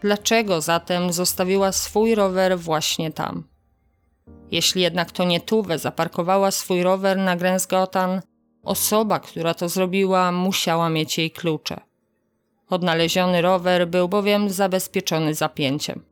Dlaczego 0.00 0.60
zatem 0.60 1.12
zostawiła 1.12 1.72
swój 1.72 2.14
rower 2.14 2.58
właśnie 2.58 3.12
tam? 3.12 3.44
Jeśli 4.50 4.82
jednak 4.82 5.12
to 5.12 5.24
nie 5.24 5.40
Tuwe 5.40 5.78
zaparkowała 5.78 6.50
swój 6.50 6.82
rower 6.82 7.18
na 7.18 7.36
Grensgotan, 7.36 8.22
osoba, 8.62 9.20
która 9.20 9.54
to 9.54 9.68
zrobiła, 9.68 10.32
musiała 10.32 10.88
mieć 10.88 11.18
jej 11.18 11.30
klucze. 11.30 11.89
Odnaleziony 12.70 13.42
rower 13.42 13.88
był 13.88 14.08
bowiem 14.08 14.50
zabezpieczony 14.50 15.34
zapięciem. 15.34 16.04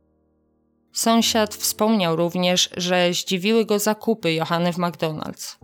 Sąsiad 0.93 1.55
wspomniał 1.55 2.15
również, 2.15 2.69
że 2.77 3.13
zdziwiły 3.13 3.65
go 3.65 3.79
zakupy 3.79 4.33
Johanny 4.33 4.73
w 4.73 4.77
McDonald's. 4.77 5.57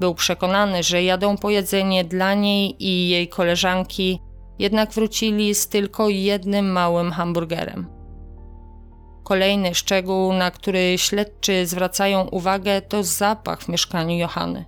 Był 0.00 0.14
przekonany, 0.14 0.82
że 0.82 1.02
jadą 1.02 1.36
po 1.36 1.50
jedzenie 1.50 2.04
dla 2.04 2.34
niej 2.34 2.84
i 2.84 3.08
jej 3.08 3.28
koleżanki, 3.28 4.20
jednak 4.58 4.92
wrócili 4.92 5.54
z 5.54 5.68
tylko 5.68 6.08
jednym 6.08 6.72
małym 6.72 7.12
hamburgerem. 7.12 7.86
Kolejny 9.24 9.74
szczegół, 9.74 10.32
na 10.32 10.50
który 10.50 10.98
śledczy 10.98 11.66
zwracają 11.66 12.28
uwagę, 12.28 12.82
to 12.82 13.02
zapach 13.02 13.62
w 13.62 13.68
mieszkaniu 13.68 14.16
Johanny. 14.16 14.64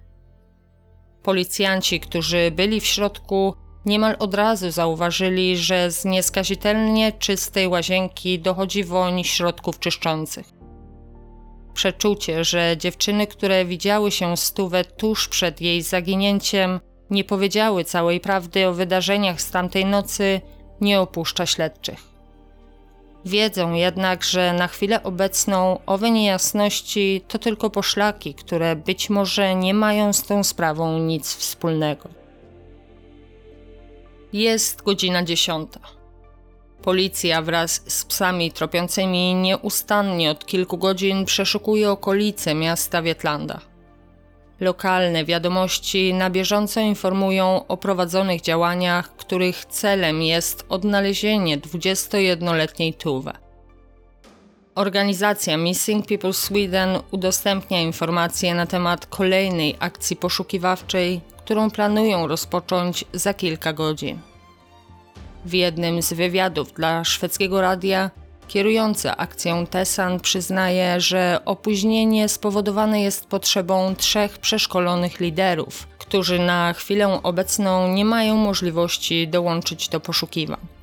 Policjanci, 1.23 2.01
którzy 2.01 2.51
byli 2.51 2.81
w 2.81 2.87
środku, 2.87 3.55
niemal 3.85 4.17
od 4.19 4.35
razu 4.35 4.71
zauważyli, 4.71 5.57
że 5.57 5.91
z 5.91 6.05
nieskazitelnie 6.05 7.13
czystej 7.13 7.69
łazienki 7.69 8.39
dochodzi 8.39 8.85
woń 8.85 9.25
środków 9.25 9.79
czyszczących. 9.79 10.47
Przeczucie, 11.75 12.45
że 12.45 12.77
dziewczyny, 12.77 13.27
które 13.27 13.65
widziały 13.65 14.11
się 14.11 14.37
stówę 14.37 14.85
tuż 14.85 15.29
przed 15.29 15.61
jej 15.61 15.83
zaginięciem, 15.83 16.81
nie 17.11 17.25
powiedziały 17.25 17.85
całej 17.85 18.21
prawdy 18.21 18.69
o 18.69 18.73
wydarzeniach 18.73 19.41
z 19.41 19.51
tamtej 19.51 19.85
nocy, 19.85 20.41
nie 20.81 21.01
opuszcza 21.01 21.47
śledczych. 21.47 22.11
Wiedzą 23.25 23.75
jednak, 23.75 24.25
że 24.25 24.53
na 24.53 24.69
chwilę 24.69 25.03
obecną 25.03 25.79
owe 25.87 26.11
niejasności 26.11 27.23
to 27.29 27.39
tylko 27.39 27.71
poszlaki, 27.71 28.35
które 28.35 28.77
być 28.77 29.11
może 29.11 29.55
nie 29.55 29.75
mają 29.75 30.13
z 30.13 30.23
tą 30.23 30.45
sprawą 30.45 30.99
nic 30.99 31.35
wspólnego. 31.35 32.20
Jest 34.33 34.83
godzina 34.83 35.23
dziesiąta. 35.23 35.81
Policja 36.83 37.43
wraz 37.43 37.83
z 37.87 38.05
psami 38.05 38.53
tropiącymi 38.53 39.35
nieustannie 39.35 40.31
od 40.31 40.47
kilku 40.47 40.79
godzin 40.79 41.25
przeszukuje 41.25 41.91
okolice 41.91 42.55
miasta 42.55 43.03
Wietlanda. 43.03 43.61
Lokalne 44.61 45.25
wiadomości 45.25 46.15
na 46.15 46.31
bieżąco 46.31 46.81
informują 46.81 47.67
o 47.67 47.77
prowadzonych 47.77 48.41
działaniach, 48.41 49.17
których 49.17 49.65
celem 49.65 50.23
jest 50.23 50.65
odnalezienie 50.69 51.59
21-letniej 51.59 52.95
Tuwe. 52.95 53.50
Organizacja 54.81 55.57
Missing 55.57 56.07
People 56.07 56.33
Sweden 56.33 56.99
udostępnia 57.11 57.81
informacje 57.81 58.55
na 58.55 58.67
temat 58.67 59.07
kolejnej 59.07 59.77
akcji 59.79 60.17
poszukiwawczej, 60.17 61.21
którą 61.37 61.71
planują 61.71 62.27
rozpocząć 62.27 63.05
za 63.13 63.35
kilka 63.35 63.73
godzin. 63.73 64.19
W 65.45 65.55
jednym 65.55 66.03
z 66.03 66.13
wywiadów 66.13 66.73
dla 66.73 67.05
szwedzkiego 67.05 67.61
radia 67.61 68.11
Kierujący 68.49 69.11
akcją 69.11 69.67
Tesan 69.67 70.21
przyznaje, 70.21 71.01
że 71.01 71.41
opóźnienie 71.45 72.29
spowodowane 72.29 73.03
jest 73.03 73.27
potrzebą 73.27 73.95
trzech 73.95 74.39
przeszkolonych 74.39 75.21
liderów, 75.21 75.87
którzy 75.99 76.39
na 76.39 76.73
chwilę 76.73 77.23
obecną 77.23 77.89
nie 77.89 78.05
mają 78.05 78.37
możliwości 78.37 79.29
dołączyć 79.29 79.89
do 79.89 80.01
poszukiwań. 80.01 80.80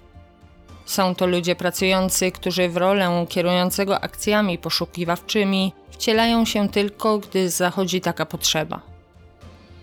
Są 0.88 1.16
to 1.16 1.28
ludzie 1.28 1.56
pracujący, 1.56 2.32
którzy 2.32 2.70
w 2.70 2.78
rolę 2.78 3.26
kierującego 3.30 4.00
akcjami 4.00 4.58
poszukiwawczymi 4.58 5.74
wcielają 5.92 6.46
się 6.46 6.70
tylko, 6.70 7.18
gdy 7.18 7.50
zachodzi 7.50 8.02
taka 8.02 8.26
potrzeba. 8.26 8.82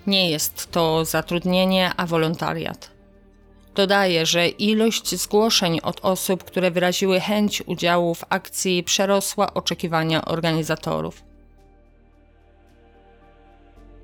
Nie 0.06 0.30
jest 0.30 0.70
to 0.70 1.04
zatrudnienie, 1.04 1.92
a 1.96 2.06
wolontariat. 2.06 2.90
Dodaje, 3.74 4.26
że 4.26 4.48
ilość 4.48 5.14
zgłoszeń 5.14 5.80
od 5.82 6.00
osób, 6.04 6.44
które 6.44 6.70
wyraziły 6.70 7.20
chęć 7.20 7.62
udziału 7.66 8.14
w 8.14 8.24
akcji, 8.28 8.82
przerosła 8.82 9.54
oczekiwania 9.54 10.24
organizatorów. 10.24 11.22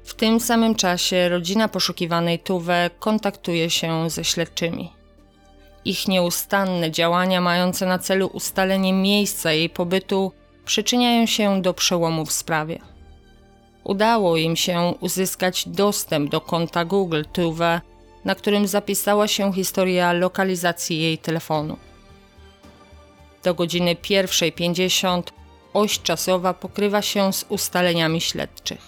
W 0.04 0.14
tym 0.14 0.40
samym 0.40 0.74
czasie 0.74 1.28
rodzina 1.28 1.68
poszukiwanej 1.68 2.38
Tuwe 2.38 2.90
kontaktuje 2.98 3.70
się 3.70 4.10
ze 4.10 4.24
śledczymi. 4.24 4.99
Ich 5.84 6.08
nieustanne 6.08 6.90
działania 6.90 7.40
mające 7.40 7.86
na 7.86 7.98
celu 7.98 8.26
ustalenie 8.26 8.92
miejsca 8.92 9.52
jej 9.52 9.70
pobytu 9.70 10.32
przyczyniają 10.64 11.26
się 11.26 11.62
do 11.62 11.74
przełomu 11.74 12.26
w 12.26 12.32
sprawie. 12.32 12.78
Udało 13.84 14.36
im 14.36 14.56
się 14.56 14.94
uzyskać 15.00 15.68
dostęp 15.68 16.30
do 16.30 16.40
konta 16.40 16.84
Google 16.84 17.22
Tuve, 17.32 17.80
na 18.24 18.34
którym 18.34 18.66
zapisała 18.66 19.28
się 19.28 19.52
historia 19.52 20.12
lokalizacji 20.12 21.00
jej 21.00 21.18
telefonu. 21.18 21.76
Do 23.42 23.54
godziny 23.54 23.94
1.50 23.94 25.22
oś 25.72 26.00
czasowa 26.00 26.54
pokrywa 26.54 27.02
się 27.02 27.32
z 27.32 27.46
ustaleniami 27.48 28.20
śledczych. 28.20 28.80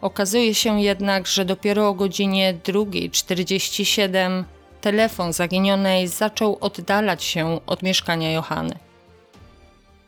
Okazuje 0.00 0.54
się 0.54 0.82
jednak, 0.82 1.26
że 1.26 1.44
dopiero 1.44 1.88
o 1.88 1.94
godzinie 1.94 2.54
2.47 2.64 4.44
telefon 4.84 5.32
zaginionej 5.32 6.08
zaczął 6.08 6.58
oddalać 6.60 7.24
się 7.24 7.60
od 7.66 7.82
mieszkania 7.82 8.32
Johany. 8.32 8.78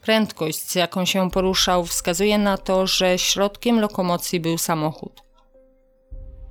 Prędkość, 0.02 0.70
z 0.70 0.74
jaką 0.74 1.04
się 1.04 1.30
poruszał, 1.30 1.86
wskazuje 1.86 2.38
na 2.38 2.58
to, 2.58 2.86
że 2.86 3.18
środkiem 3.18 3.80
lokomocji 3.80 4.40
był 4.40 4.58
samochód. 4.58 5.22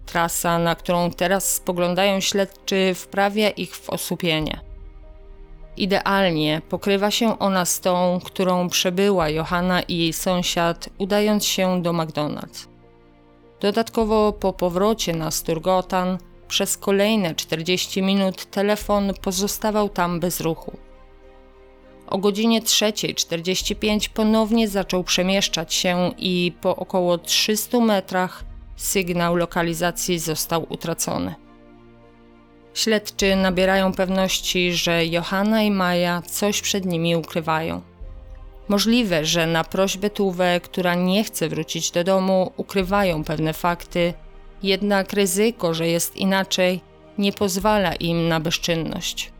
Trasa, 0.06 0.60
na 0.60 0.76
którą 0.76 1.12
teraz 1.12 1.54
spoglądają 1.54 2.20
śledczy, 2.20 2.94
wprawia 2.96 3.50
ich 3.50 3.76
w 3.76 3.90
osłupienie. 3.90 4.60
Idealnie 5.78 6.62
pokrywa 6.70 7.12
się 7.12 7.40
ona 7.40 7.66
z 7.66 7.80
tą, 7.80 8.20
którą 8.24 8.70
przebyła 8.70 9.30
Johanna 9.30 9.82
i 9.82 9.98
jej 9.98 10.14
sąsiad, 10.14 10.90
udając 10.98 11.46
się 11.46 11.82
do 11.82 11.92
McDonald's. 11.94 12.68
Dodatkowo 13.60 14.34
po 14.34 14.54
powrocie 14.54 15.14
na 15.14 15.32
Sturgotan 15.32 16.18
przez 16.48 16.78
kolejne 16.78 17.36
40 17.36 18.02
minut 18.02 18.46
telefon 18.46 19.14
pozostawał 19.22 19.90
tam 19.90 20.20
bez 20.20 20.42
ruchu. 20.42 20.78
O 22.08 22.18
godzinie 22.18 22.62
3.45 22.62 24.10
ponownie 24.10 24.68
zaczął 24.68 25.04
przemieszczać 25.04 25.74
się 25.74 26.12
i 26.18 26.54
po 26.62 26.76
około 26.76 27.18
300 27.18 27.80
metrach 27.80 28.44
sygnał 28.76 29.36
lokalizacji 29.36 30.20
został 30.20 30.66
utracony. 30.70 31.36
Śledczy 32.74 33.36
nabierają 33.36 33.94
pewności, 33.94 34.74
że 34.74 35.06
Johanna 35.06 35.64
i 35.64 35.72
Maja 35.72 36.22
coś 36.22 36.62
przed 36.62 36.86
nimi 36.86 37.16
ukrywają. 37.16 37.82
Możliwe, 38.68 39.26
że 39.26 39.48
na 39.48 39.64
prośbę 39.64 40.10
Tuwe, 40.10 40.60
która 40.60 40.96
nie 40.96 41.24
chce 41.24 41.50
wrócić 41.50 41.92
do 41.92 42.04
domu, 42.04 42.52
ukrywają 42.58 43.24
pewne 43.24 43.54
fakty, 43.54 44.14
jednak 44.66 45.14
ryzyko, 45.14 45.74
że 45.74 45.88
jest 45.88 46.16
inaczej, 46.16 46.82
nie 47.18 47.34
pozwala 47.34 47.96
im 47.96 48.28
na 48.28 48.40
bezczynność. 48.40 49.32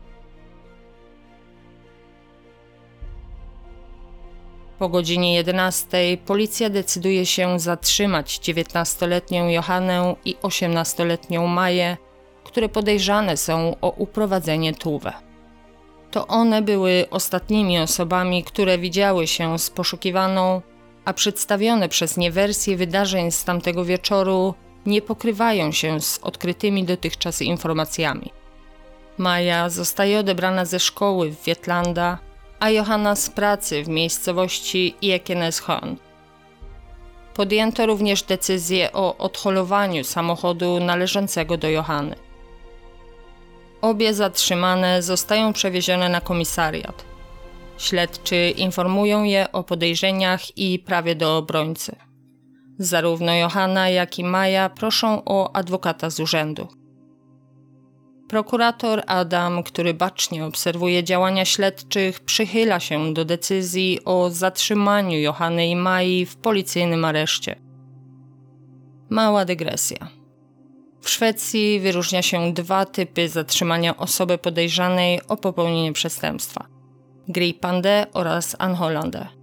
Po 4.78 4.88
godzinie 4.88 5.34
11 5.34 6.18
policja 6.26 6.70
decyduje 6.70 7.26
się 7.26 7.60
zatrzymać 7.60 8.38
19-letnią 8.38 9.48
Johannę 9.48 10.14
i 10.24 10.36
18-letnią 10.36 11.46
Maję, 11.46 11.96
które 12.44 12.68
podejrzane 12.68 13.36
są 13.36 13.76
o 13.80 13.90
uprowadzenie 13.90 14.74
Tuwę. 14.74 15.12
To 16.10 16.26
one 16.26 16.62
były 16.62 17.06
ostatnimi 17.10 17.78
osobami, 17.78 18.44
które 18.44 18.78
widziały 18.78 19.26
się 19.26 19.58
z 19.58 19.70
poszukiwaną, 19.70 20.62
a 21.04 21.12
przedstawione 21.12 21.88
przez 21.88 22.16
nie 22.16 22.30
wersje 22.30 22.76
wydarzeń 22.76 23.30
z 23.30 23.44
tamtego 23.44 23.84
wieczoru 23.84 24.54
nie 24.86 25.02
pokrywają 25.02 25.72
się 25.72 26.00
z 26.00 26.18
odkrytymi 26.22 26.84
dotychczas 26.84 27.42
informacjami. 27.42 28.32
Maja 29.18 29.70
zostaje 29.70 30.18
odebrana 30.18 30.64
ze 30.64 30.80
szkoły 30.80 31.30
w 31.30 31.44
Wietlanda, 31.44 32.18
a 32.60 32.70
Johanna 32.70 33.16
z 33.16 33.30
pracy 33.30 33.84
w 33.84 33.88
miejscowości 33.88 34.94
Ekeneshorn. 35.02 35.96
Podjęto 37.34 37.86
również 37.86 38.22
decyzję 38.22 38.92
o 38.92 39.16
odholowaniu 39.16 40.04
samochodu 40.04 40.80
należącego 40.80 41.56
do 41.56 41.68
Johanny. 41.68 42.16
Obie 43.82 44.14
zatrzymane 44.14 45.02
zostają 45.02 45.52
przewiezione 45.52 46.08
na 46.08 46.20
komisariat. 46.20 47.04
Śledczy 47.78 48.50
informują 48.56 49.22
je 49.22 49.52
o 49.52 49.62
podejrzeniach 49.62 50.58
i 50.58 50.78
prawie 50.78 51.14
do 51.14 51.36
obrońcy. 51.36 52.05
Zarówno 52.78 53.34
Johanna, 53.34 53.88
jak 53.88 54.18
i 54.18 54.24
Maja 54.24 54.68
proszą 54.68 55.22
o 55.24 55.56
adwokata 55.56 56.10
z 56.10 56.20
urzędu. 56.20 56.68
Prokurator 58.28 59.02
Adam, 59.06 59.62
który 59.62 59.94
bacznie 59.94 60.44
obserwuje 60.44 61.04
działania 61.04 61.44
śledczych, 61.44 62.20
przychyla 62.20 62.80
się 62.80 63.14
do 63.14 63.24
decyzji 63.24 63.98
o 64.04 64.30
zatrzymaniu 64.30 65.18
Johanny 65.18 65.68
i 65.68 65.76
Mai 65.76 66.26
w 66.26 66.36
policyjnym 66.36 67.04
areszcie. 67.04 67.56
Mała 69.10 69.44
dygresja. 69.44 70.08
W 71.00 71.10
Szwecji 71.10 71.80
wyróżnia 71.80 72.22
się 72.22 72.52
dwa 72.52 72.84
typy 72.84 73.28
zatrzymania 73.28 73.96
osoby 73.96 74.38
podejrzanej 74.38 75.20
o 75.28 75.36
popełnienie 75.36 75.92
przestępstwa: 75.92 76.66
gripande 77.28 78.06
oraz 78.12 78.56
anholande. 78.58 79.35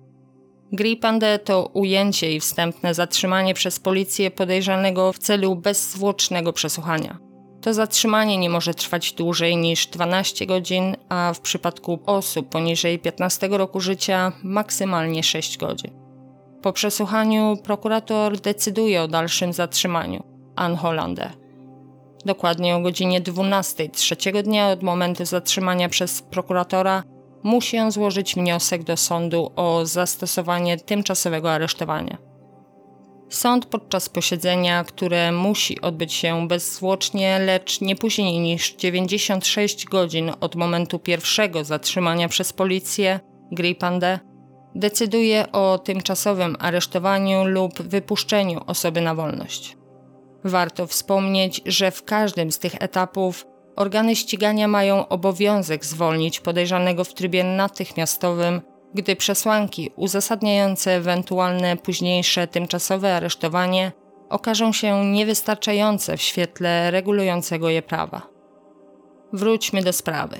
Gripande 0.73 1.39
to 1.39 1.69
ujęcie 1.73 2.35
i 2.35 2.39
wstępne 2.39 2.93
zatrzymanie 2.93 3.53
przez 3.53 3.79
policję 3.79 4.31
podejrzanego 4.31 5.13
w 5.13 5.17
celu 5.19 5.55
bezzwłocznego 5.55 6.53
przesłuchania. 6.53 7.17
To 7.61 7.73
zatrzymanie 7.73 8.37
nie 8.37 8.49
może 8.49 8.73
trwać 8.73 9.13
dłużej 9.13 9.57
niż 9.57 9.87
12 9.87 10.45
godzin, 10.45 10.95
a 11.09 11.33
w 11.35 11.39
przypadku 11.39 11.99
osób 12.05 12.49
poniżej 12.49 12.99
15 12.99 13.47
roku 13.47 13.79
życia 13.79 14.31
maksymalnie 14.43 15.23
6 15.23 15.57
godzin. 15.57 15.91
Po 16.61 16.73
przesłuchaniu 16.73 17.57
prokurator 17.63 18.39
decyduje 18.39 19.01
o 19.01 19.07
dalszym 19.07 19.53
zatrzymaniu. 19.53 20.23
Ann 20.55 20.75
Hollander. 20.75 21.31
Dokładnie 22.25 22.75
o 22.75 22.81
godzinie 22.81 23.21
12 23.21 23.89
trzeciego 23.89 24.43
dnia 24.43 24.69
od 24.69 24.83
momentu 24.83 25.25
zatrzymania 25.25 25.89
przez 25.89 26.21
prokuratora 26.21 27.03
musi 27.43 27.77
on 27.77 27.91
złożyć 27.91 28.35
wniosek 28.35 28.83
do 28.83 28.97
sądu 28.97 29.51
o 29.55 29.85
zastosowanie 29.85 30.77
tymczasowego 30.77 31.51
aresztowania. 31.51 32.17
Sąd 33.29 33.65
podczas 33.65 34.09
posiedzenia, 34.09 34.83
które 34.83 35.31
musi 35.31 35.81
odbyć 35.81 36.13
się 36.13 36.47
bezzwłocznie, 36.47 37.39
lecz 37.39 37.81
nie 37.81 37.95
później 37.95 38.39
niż 38.39 38.75
96 38.75 39.85
godzin 39.85 40.31
od 40.41 40.55
momentu 40.55 40.99
pierwszego 40.99 41.63
zatrzymania 41.63 42.29
przez 42.29 42.53
policję, 42.53 43.19
Gripande, 43.51 44.19
decyduje 44.75 45.51
o 45.51 45.77
tymczasowym 45.77 46.55
aresztowaniu 46.59 47.45
lub 47.45 47.81
wypuszczeniu 47.81 48.61
osoby 48.67 49.01
na 49.01 49.15
wolność. 49.15 49.77
Warto 50.43 50.87
wspomnieć, 50.87 51.61
że 51.65 51.91
w 51.91 52.03
każdym 52.03 52.51
z 52.51 52.59
tych 52.59 52.75
etapów 52.79 53.45
organy 53.75 54.15
ścigania 54.15 54.67
mają 54.67 55.07
obowiązek 55.07 55.85
zwolnić 55.85 56.39
podejrzanego 56.39 57.03
w 57.03 57.13
trybie 57.13 57.43
natychmiastowym, 57.43 58.61
gdy 58.93 59.15
przesłanki 59.15 59.91
uzasadniające 59.95 60.91
ewentualne 60.91 61.77
późniejsze 61.77 62.47
tymczasowe 62.47 63.15
aresztowanie 63.15 63.91
okażą 64.29 64.73
się 64.73 65.05
niewystarczające 65.05 66.17
w 66.17 66.21
świetle 66.21 66.91
regulującego 66.91 67.69
je 67.69 67.81
prawa. 67.81 68.21
Wróćmy 69.33 69.83
do 69.83 69.93
sprawy. 69.93 70.39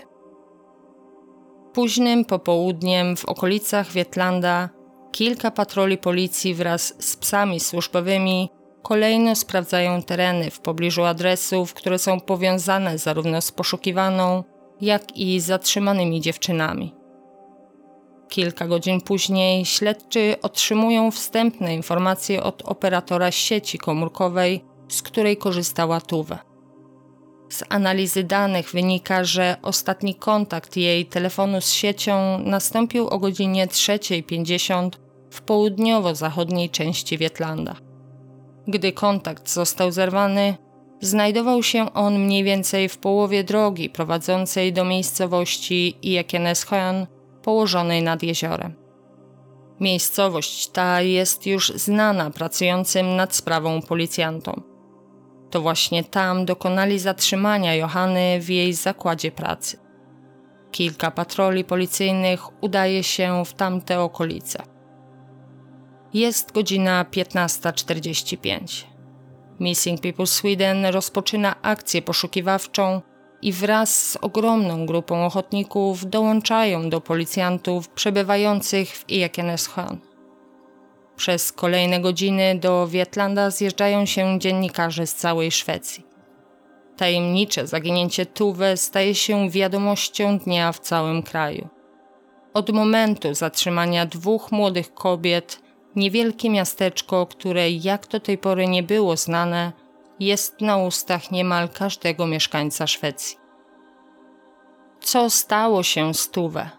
Późnym 1.73 2.25
popołudniem 2.25 3.17
w 3.17 3.25
okolicach 3.25 3.91
Wietlanda 3.91 4.69
kilka 5.11 5.51
patroli 5.51 5.97
policji 5.97 6.53
wraz 6.53 6.93
z 6.99 7.15
psami 7.15 7.59
służbowymi 7.59 8.49
Kolejno 8.83 9.35
sprawdzają 9.35 10.01
tereny 10.01 10.51
w 10.51 10.59
pobliżu 10.59 11.03
adresów, 11.03 11.73
które 11.73 11.99
są 11.99 12.19
powiązane 12.19 12.97
zarówno 12.97 13.41
z 13.41 13.51
poszukiwaną, 13.51 14.43
jak 14.81 15.17
i 15.17 15.39
zatrzymanymi 15.39 16.21
dziewczynami. 16.21 16.93
Kilka 18.29 18.67
godzin 18.67 19.01
później 19.01 19.65
śledczy 19.65 20.35
otrzymują 20.41 21.11
wstępne 21.11 21.75
informacje 21.75 22.43
od 22.43 22.61
operatora 22.61 23.31
sieci 23.31 23.77
komórkowej, 23.77 24.65
z 24.89 25.01
której 25.01 25.37
korzystała 25.37 26.01
Tuwe. 26.01 26.39
Z 27.49 27.63
analizy 27.69 28.23
danych 28.23 28.71
wynika, 28.71 29.23
że 29.23 29.55
ostatni 29.61 30.15
kontakt 30.15 30.77
jej 30.77 31.05
telefonu 31.05 31.61
z 31.61 31.71
siecią 31.71 32.39
nastąpił 32.39 33.07
o 33.07 33.19
godzinie 33.19 33.67
3.50 33.67 34.89
w 35.29 35.41
południowo-zachodniej 35.41 36.69
części 36.69 37.17
Wietlanda. 37.17 37.92
Gdy 38.67 38.91
kontakt 38.91 39.49
został 39.49 39.91
zerwany, 39.91 40.57
znajdował 41.01 41.63
się 41.63 41.93
on 41.93 42.19
mniej 42.19 42.43
więcej 42.43 42.89
w 42.89 42.97
połowie 42.97 43.43
drogi 43.43 43.89
prowadzącej 43.89 44.73
do 44.73 44.85
miejscowości 44.85 45.97
Iekeneshoan, 46.03 47.07
położonej 47.41 48.03
nad 48.03 48.23
jeziorem. 48.23 48.73
Miejscowość 49.79 50.67
ta 50.67 51.01
jest 51.01 51.45
już 51.45 51.69
znana 51.69 52.31
pracującym 52.31 53.15
nad 53.15 53.35
sprawą 53.35 53.81
policjantom. 53.81 54.63
To 55.49 55.61
właśnie 55.61 56.03
tam 56.03 56.45
dokonali 56.45 56.99
zatrzymania 56.99 57.75
Johany 57.75 58.39
w 58.41 58.49
jej 58.49 58.73
zakładzie 58.73 59.31
pracy. 59.31 59.77
Kilka 60.71 61.11
patroli 61.11 61.63
policyjnych 61.63 62.63
udaje 62.63 63.03
się 63.03 63.45
w 63.45 63.53
tamte 63.53 63.99
okolice. 63.99 64.72
Jest 66.13 66.51
godzina 66.51 67.05
15.45. 67.11 68.83
Missing 69.59 70.01
People 70.01 70.27
Sweden 70.27 70.85
rozpoczyna 70.85 71.55
akcję 71.61 72.01
poszukiwawczą 72.01 73.01
i 73.41 73.53
wraz 73.53 74.09
z 74.09 74.15
ogromną 74.15 74.85
grupą 74.85 75.25
ochotników 75.25 76.09
dołączają 76.09 76.89
do 76.89 77.01
policjantów 77.01 77.89
przebywających 77.89 78.89
w 78.89 79.05
Ekenässjön. 79.05 79.97
Przez 81.15 81.51
kolejne 81.51 81.99
godziny 81.99 82.59
do 82.59 82.87
Wietlanda 82.87 83.49
zjeżdżają 83.49 84.05
się 84.05 84.39
dziennikarze 84.39 85.07
z 85.07 85.15
całej 85.15 85.51
Szwecji. 85.51 86.05
Tajemnicze 86.97 87.67
zaginięcie 87.67 88.25
Tuwe 88.25 88.77
staje 88.77 89.15
się 89.15 89.49
wiadomością 89.49 90.39
dnia 90.39 90.71
w 90.71 90.79
całym 90.79 91.23
kraju. 91.23 91.67
Od 92.53 92.69
momentu 92.69 93.33
zatrzymania 93.33 94.05
dwóch 94.05 94.51
młodych 94.51 94.93
kobiet, 94.93 95.63
niewielkie 95.95 96.49
miasteczko, 96.49 97.25
które 97.25 97.71
jak 97.71 98.07
do 98.07 98.19
tej 98.19 98.37
pory 98.37 98.67
nie 98.67 98.83
było 98.83 99.17
znane, 99.17 99.71
jest 100.19 100.61
na 100.61 100.77
ustach 100.77 101.31
niemal 101.31 101.69
każdego 101.69 102.27
mieszkańca 102.27 102.87
Szwecji. 102.87 103.37
Co 105.01 105.29
stało 105.29 105.83
się 105.83 106.13
z 106.13 106.29
Tuwe? 106.29 106.69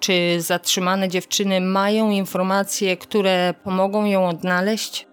Czy 0.00 0.40
zatrzymane 0.40 1.08
dziewczyny 1.08 1.60
mają 1.60 2.10
informacje, 2.10 2.96
które 2.96 3.54
pomogą 3.64 4.04
ją 4.04 4.28
odnaleźć? 4.28 5.06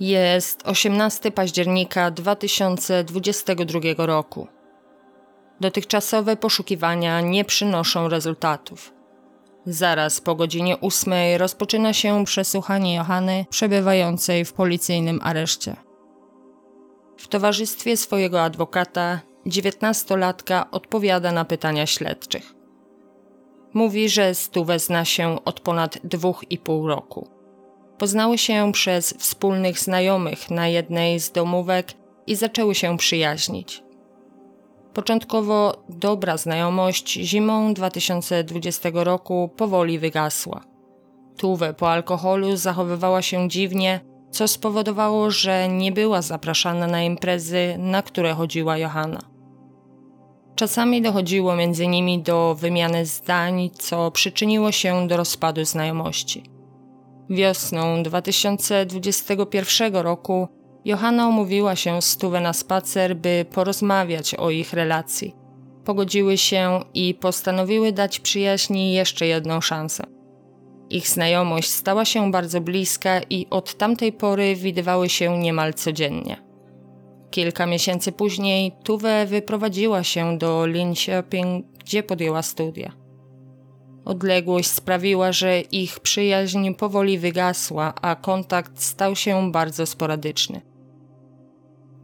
Jest 0.00 0.68
18 0.68 1.30
października 1.30 2.10
2022 2.10 3.80
roku. 3.96 4.48
Dotychczasowe 5.60 6.36
poszukiwania 6.36 7.20
nie 7.20 7.44
przynoszą 7.44 8.08
rezultatów. 8.08 8.95
Zaraz 9.66 10.20
po 10.20 10.34
godzinie 10.34 10.76
ósmej 10.76 11.38
rozpoczyna 11.38 11.92
się 11.92 12.24
przesłuchanie 12.24 12.94
Johany, 12.94 13.46
przebywającej 13.50 14.44
w 14.44 14.52
policyjnym 14.52 15.20
areszcie. 15.22 15.76
W 17.16 17.28
towarzystwie 17.28 17.96
swojego 17.96 18.42
adwokata, 18.42 19.20
dziewiętnastolatka 19.46 20.70
odpowiada 20.70 21.32
na 21.32 21.44
pytania 21.44 21.86
śledczych. 21.86 22.54
Mówi, 23.74 24.08
że 24.08 24.34
stówę 24.34 24.78
zna 24.78 25.04
się 25.04 25.44
od 25.44 25.60
ponad 25.60 25.98
dwóch 26.04 26.44
i 26.50 26.58
pół 26.58 26.88
roku. 26.88 27.28
Poznały 27.98 28.38
się 28.38 28.72
przez 28.72 29.14
wspólnych 29.18 29.78
znajomych 29.78 30.50
na 30.50 30.68
jednej 30.68 31.20
z 31.20 31.30
domówek 31.32 31.92
i 32.26 32.36
zaczęły 32.36 32.74
się 32.74 32.96
przyjaźnić. 32.98 33.85
Początkowo 34.96 35.84
dobra 35.88 36.36
znajomość 36.36 37.12
zimą 37.12 37.74
2020 37.74 38.88
roku 38.92 39.50
powoli 39.56 39.98
wygasła. 39.98 40.60
Tuwe 41.36 41.74
po 41.74 41.90
alkoholu 41.90 42.56
zachowywała 42.56 43.22
się 43.22 43.48
dziwnie, 43.48 44.00
co 44.30 44.48
spowodowało, 44.48 45.30
że 45.30 45.68
nie 45.68 45.92
była 45.92 46.22
zapraszana 46.22 46.86
na 46.86 47.02
imprezy, 47.02 47.76
na 47.78 48.02
które 48.02 48.34
chodziła 48.34 48.78
Johanna. 48.78 49.20
Czasami 50.54 51.02
dochodziło 51.02 51.56
między 51.56 51.86
nimi 51.86 52.22
do 52.22 52.54
wymiany 52.54 53.06
zdań, 53.06 53.70
co 53.72 54.10
przyczyniło 54.10 54.72
się 54.72 55.08
do 55.08 55.16
rozpadu 55.16 55.64
znajomości. 55.64 56.42
Wiosną 57.30 58.02
2021 58.02 59.96
roku 59.96 60.48
Johanna 60.86 61.28
umówiła 61.28 61.76
się 61.76 62.02
z 62.02 62.16
Tuwe 62.16 62.40
na 62.40 62.52
spacer, 62.52 63.16
by 63.16 63.46
porozmawiać 63.52 64.34
o 64.34 64.50
ich 64.50 64.72
relacji. 64.72 65.34
Pogodziły 65.84 66.38
się 66.38 66.80
i 66.94 67.14
postanowiły 67.14 67.92
dać 67.92 68.20
przyjaźni 68.20 68.92
jeszcze 68.92 69.26
jedną 69.26 69.60
szansę. 69.60 70.04
Ich 70.90 71.08
znajomość 71.08 71.70
stała 71.70 72.04
się 72.04 72.30
bardzo 72.30 72.60
bliska 72.60 73.20
i 73.30 73.46
od 73.50 73.74
tamtej 73.74 74.12
pory 74.12 74.56
widywały 74.56 75.08
się 75.08 75.38
niemal 75.38 75.74
codziennie. 75.74 76.36
Kilka 77.30 77.66
miesięcy 77.66 78.12
później 78.12 78.72
Tuwe 78.84 79.26
wyprowadziła 79.26 80.02
się 80.02 80.38
do 80.38 80.66
Linköping, 80.66 81.66
gdzie 81.78 82.02
podjęła 82.02 82.42
studia. 82.42 82.92
Odległość 84.04 84.70
sprawiła, 84.70 85.32
że 85.32 85.60
ich 85.60 86.00
przyjaźń 86.00 86.74
powoli 86.74 87.18
wygasła, 87.18 87.94
a 88.02 88.16
kontakt 88.16 88.82
stał 88.82 89.16
się 89.16 89.52
bardzo 89.52 89.86
sporadyczny. 89.86 90.75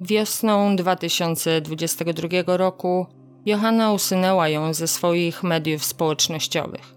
Wiosną 0.05 0.77
2022 0.77 2.57
roku 2.57 3.07
Johanna 3.47 3.93
usunęła 3.93 4.49
ją 4.49 4.75
ze 4.75 4.89
swoich 4.89 5.43
mediów 5.43 5.85
społecznościowych. 5.85 6.95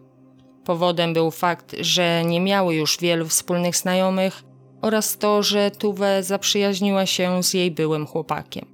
Powodem 0.63 1.13
był 1.13 1.31
fakt, 1.31 1.75
że 1.79 2.23
nie 2.25 2.41
miały 2.41 2.75
już 2.75 2.97
wielu 2.99 3.27
wspólnych 3.27 3.75
znajomych 3.75 4.43
oraz 4.81 5.17
to, 5.17 5.43
że 5.43 5.71
Tuwe 5.71 6.23
zaprzyjaźniła 6.23 7.05
się 7.05 7.43
z 7.43 7.53
jej 7.53 7.71
byłym 7.71 8.07
chłopakiem. 8.07 8.65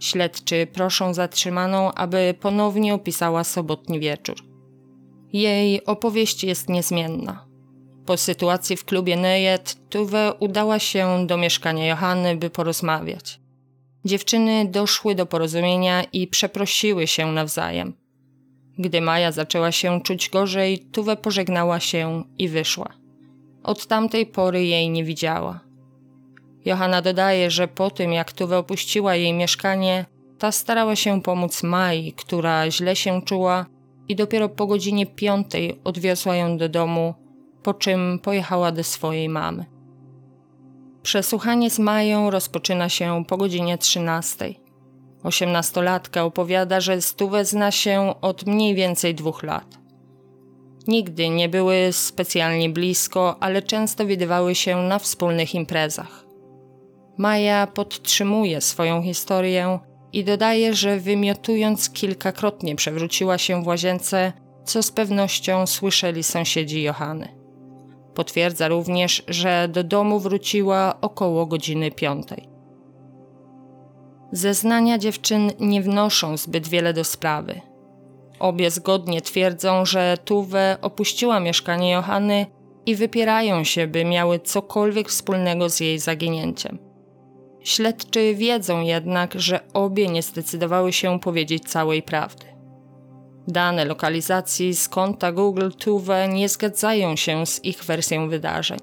Śledczy 0.00 0.66
proszą 0.66 1.14
zatrzymaną, 1.14 1.92
aby 1.92 2.34
ponownie 2.40 2.94
opisała 2.94 3.44
sobotni 3.44 4.00
wieczór. 4.00 4.36
Jej 5.32 5.84
opowieść 5.84 6.44
jest 6.44 6.68
niezmienna. 6.68 7.45
Po 8.06 8.16
sytuacji 8.16 8.76
w 8.76 8.84
klubie 8.84 9.16
Nejet, 9.16 9.76
Tuwe 9.88 10.34
udała 10.34 10.78
się 10.78 11.26
do 11.26 11.36
mieszkania 11.36 11.86
Johanny, 11.86 12.36
by 12.36 12.50
porozmawiać. 12.50 13.40
Dziewczyny 14.04 14.68
doszły 14.70 15.14
do 15.14 15.26
porozumienia 15.26 16.04
i 16.12 16.26
przeprosiły 16.26 17.06
się 17.06 17.32
nawzajem. 17.32 17.94
Gdy 18.78 19.00
Maja 19.00 19.32
zaczęła 19.32 19.72
się 19.72 20.00
czuć 20.00 20.30
gorzej, 20.30 20.78
Tuwe 20.78 21.16
pożegnała 21.16 21.80
się 21.80 22.24
i 22.38 22.48
wyszła. 22.48 22.88
Od 23.62 23.86
tamtej 23.86 24.26
pory 24.26 24.64
jej 24.64 24.90
nie 24.90 25.04
widziała. 25.04 25.60
Johanna 26.64 27.02
dodaje, 27.02 27.50
że 27.50 27.68
po 27.68 27.90
tym 27.90 28.12
jak 28.12 28.32
Tuwe 28.32 28.58
opuściła 28.58 29.14
jej 29.14 29.32
mieszkanie, 29.32 30.04
ta 30.38 30.52
starała 30.52 30.96
się 30.96 31.22
pomóc 31.22 31.62
Mai, 31.62 32.12
która 32.12 32.70
źle 32.70 32.96
się 32.96 33.22
czuła 33.22 33.66
i 34.08 34.16
dopiero 34.16 34.48
po 34.48 34.66
godzinie 34.66 35.06
piątej 35.06 35.80
odwiozła 35.84 36.36
ją 36.36 36.56
do 36.56 36.68
domu, 36.68 37.14
po 37.66 37.74
czym 37.74 38.18
pojechała 38.18 38.72
do 38.72 38.84
swojej 38.84 39.28
mamy. 39.28 39.64
Przesłuchanie 41.02 41.70
z 41.70 41.78
Mają 41.78 42.30
rozpoczyna 42.30 42.88
się 42.88 43.24
po 43.28 43.36
godzinie 43.36 43.78
13. 43.78 44.54
Osiemnastolatka 45.22 46.24
opowiada, 46.24 46.80
że 46.80 47.02
stówę 47.02 47.44
zna 47.44 47.70
się 47.70 48.14
od 48.20 48.46
mniej 48.46 48.74
więcej 48.74 49.14
dwóch 49.14 49.42
lat. 49.42 49.78
Nigdy 50.86 51.28
nie 51.28 51.48
były 51.48 51.88
specjalnie 51.92 52.68
blisko, 52.70 53.36
ale 53.40 53.62
często 53.62 54.06
widywały 54.06 54.54
się 54.54 54.76
na 54.76 54.98
wspólnych 54.98 55.54
imprezach. 55.54 56.24
Maja 57.18 57.66
podtrzymuje 57.66 58.60
swoją 58.60 59.02
historię 59.02 59.78
i 60.12 60.24
dodaje, 60.24 60.74
że 60.74 61.00
wymiotując 61.00 61.90
kilkakrotnie 61.90 62.76
przewróciła 62.76 63.38
się 63.38 63.62
w 63.62 63.66
łazience, 63.66 64.32
co 64.64 64.82
z 64.82 64.92
pewnością 64.92 65.66
słyszeli 65.66 66.22
sąsiedzi 66.22 66.82
Johany. 66.82 67.35
Potwierdza 68.16 68.68
również, 68.68 69.22
że 69.28 69.68
do 69.68 69.84
domu 69.84 70.20
wróciła 70.20 70.94
około 71.00 71.46
godziny 71.46 71.90
piątej. 71.90 72.48
Zeznania 74.32 74.98
dziewczyn 74.98 75.50
nie 75.60 75.82
wnoszą 75.82 76.36
zbyt 76.36 76.68
wiele 76.68 76.92
do 76.92 77.04
sprawy. 77.04 77.60
Obie 78.38 78.70
zgodnie 78.70 79.20
twierdzą, 79.20 79.84
że 79.84 80.16
Tuwe 80.24 80.78
opuściła 80.82 81.40
mieszkanie 81.40 81.90
Johanny 81.90 82.46
i 82.86 82.94
wypierają 82.94 83.64
się, 83.64 83.86
by 83.86 84.04
miały 84.04 84.38
cokolwiek 84.38 85.08
wspólnego 85.08 85.70
z 85.70 85.80
jej 85.80 85.98
zaginięciem. 85.98 86.78
Śledczy 87.60 88.34
wiedzą 88.34 88.80
jednak, 88.80 89.34
że 89.34 89.60
obie 89.72 90.08
nie 90.08 90.22
zdecydowały 90.22 90.92
się 90.92 91.20
powiedzieć 91.20 91.64
całej 91.64 92.02
prawdy. 92.02 92.55
Dane 93.48 93.84
lokalizacji 93.84 94.74
z 94.74 94.88
konta 94.88 95.32
Google 95.32 95.70
Tuve 95.78 96.28
nie 96.28 96.48
zgadzają 96.48 97.16
się 97.16 97.46
z 97.46 97.64
ich 97.64 97.84
wersją 97.84 98.28
wydarzeń. 98.28 98.78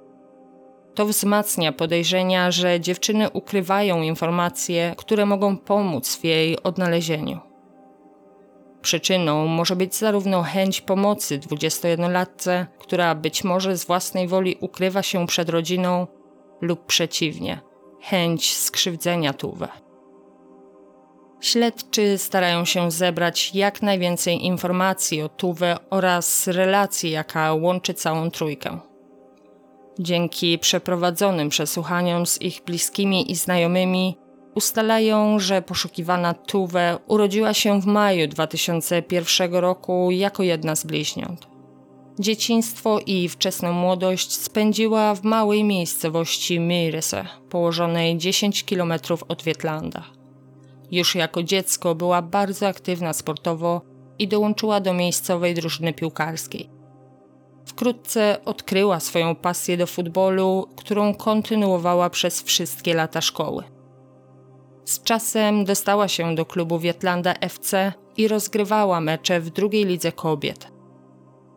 To 0.95 1.05
wzmacnia 1.05 1.71
podejrzenia, 1.71 2.51
że 2.51 2.79
dziewczyny 2.79 3.29
ukrywają 3.29 4.01
informacje, 4.01 4.95
które 4.97 5.25
mogą 5.25 5.57
pomóc 5.57 6.15
w 6.15 6.23
jej 6.23 6.63
odnalezieniu. 6.63 7.39
Przyczyną 8.81 9.47
może 9.47 9.75
być 9.75 9.95
zarówno 9.95 10.43
chęć 10.43 10.81
pomocy 10.81 11.39
21-latce, 11.39 12.65
która 12.79 13.15
być 13.15 13.43
może 13.43 13.77
z 13.77 13.85
własnej 13.85 14.27
woli 14.27 14.57
ukrywa 14.61 15.03
się 15.03 15.27
przed 15.27 15.49
rodziną, 15.49 16.07
lub 16.61 16.85
przeciwnie– 16.85 17.61
chęć 18.01 18.57
skrzywdzenia 18.57 19.33
Tuwe. 19.33 19.82
Śledczy 21.43 22.17
starają 22.17 22.65
się 22.65 22.91
zebrać 22.91 23.55
jak 23.55 23.81
najwięcej 23.81 24.45
informacji 24.45 25.21
o 25.21 25.29
Tuwe 25.29 25.77
oraz 25.89 26.47
relacji, 26.47 27.11
jaka 27.11 27.53
łączy 27.53 27.93
całą 27.93 28.31
trójkę. 28.31 28.79
Dzięki 29.99 30.59
przeprowadzonym 30.59 31.49
przesłuchaniom 31.49 32.25
z 32.25 32.41
ich 32.41 32.61
bliskimi 32.65 33.31
i 33.31 33.35
znajomymi 33.35 34.17
ustalają, 34.55 35.39
że 35.39 35.61
poszukiwana 35.61 36.33
Tuwe 36.33 36.97
urodziła 37.07 37.53
się 37.53 37.81
w 37.81 37.85
maju 37.85 38.27
2001 38.27 39.55
roku 39.55 40.11
jako 40.11 40.43
jedna 40.43 40.75
z 40.75 40.83
bliźniąt. 40.83 41.47
Dzieciństwo 42.19 42.99
i 43.05 43.29
wczesną 43.29 43.73
młodość 43.73 44.33
spędziła 44.33 45.15
w 45.15 45.23
małej 45.23 45.63
miejscowości 45.63 46.59
Myrese, 46.59 47.25
położonej 47.49 48.17
10 48.17 48.63
km 48.63 48.93
od 49.27 49.43
Wietlanda. 49.43 50.22
Już 50.93 51.15
jako 51.15 51.43
dziecko 51.43 51.95
była 51.95 52.21
bardzo 52.21 52.67
aktywna 52.67 53.13
sportowo 53.13 53.81
i 54.19 54.27
dołączyła 54.27 54.79
do 54.79 54.93
miejscowej 54.93 55.55
drużyny 55.55 55.93
piłkarskiej. 55.93 56.69
Wkrótce 57.65 58.37
odkryła 58.45 58.99
swoją 58.99 59.35
pasję 59.35 59.77
do 59.77 59.87
futbolu, 59.87 60.69
którą 60.75 61.15
kontynuowała 61.15 62.09
przez 62.09 62.43
wszystkie 62.43 62.93
lata 62.93 63.21
szkoły. 63.21 63.63
Z 64.85 65.03
czasem 65.03 65.65
dostała 65.65 66.07
się 66.07 66.35
do 66.35 66.45
klubu 66.45 66.79
Wietlanda 66.79 67.33
FC 67.33 67.93
i 68.17 68.27
rozgrywała 68.27 69.01
mecze 69.01 69.39
w 69.39 69.49
drugiej 69.49 69.85
lidze 69.85 70.11
kobiet. 70.11 70.71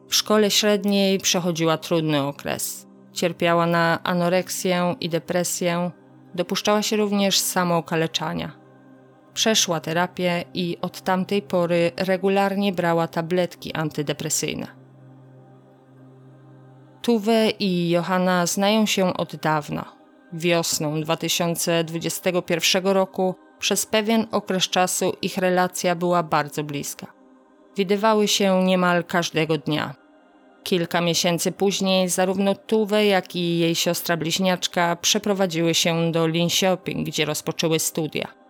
W 0.09 0.15
szkole 0.15 0.51
średniej 0.51 1.19
przechodziła 1.19 1.79
trudny 1.79 2.23
okres. 2.23 2.87
Cierpiała 3.13 3.67
na 3.67 4.03
anoreksję 4.03 4.95
i 5.01 5.09
depresję, 5.09 5.91
dopuszczała 6.35 6.83
się 6.83 6.97
również 6.97 7.39
samookaleczania. 7.39 8.66
Przeszła 9.37 9.81
terapię 9.81 10.45
i 10.55 10.79
od 10.83 11.01
tamtej 11.01 11.43
pory 11.43 11.93
regularnie 11.97 12.73
brała 12.73 13.09
tabletki 13.09 13.75
antydepresyjne. 13.75 14.67
Tuwe 17.03 17.51
i 17.51 17.91
Johanna 17.91 18.47
znają 18.47 18.87
się 18.87 19.15
od 19.15 19.37
dawna. 19.37 19.93
Wiosną 20.33 21.01
2021 21.01 22.87
roku 22.87 23.35
przez 23.59 23.87
pewien 23.87 24.27
okres 24.33 24.69
czasu 24.69 25.17
ich 25.23 25.39
relacja 25.39 25.95
była 25.95 26.23
bardzo 26.23 26.65
bliska. 26.65 27.07
Widywały 27.77 28.29
się 28.29 28.65
niemal 28.65 29.05
każdego 29.05 29.59
dnia. 29.59 29.95
Kilka 30.63 31.01
miesięcy 31.01 31.53
później 31.53 32.09
zarówno 32.09 32.55
Tuwe, 32.55 33.07
jak 33.07 33.37
i 33.37 33.59
jej 33.59 33.75
siostra 33.75 34.17
bliźniaczka 34.17 34.97
przeprowadziły 34.97 35.75
się 35.75 36.13
do 36.13 36.27
Linköping, 36.27 37.07
gdzie 37.07 37.25
rozpoczęły 37.25 37.79
studia. 37.79 38.46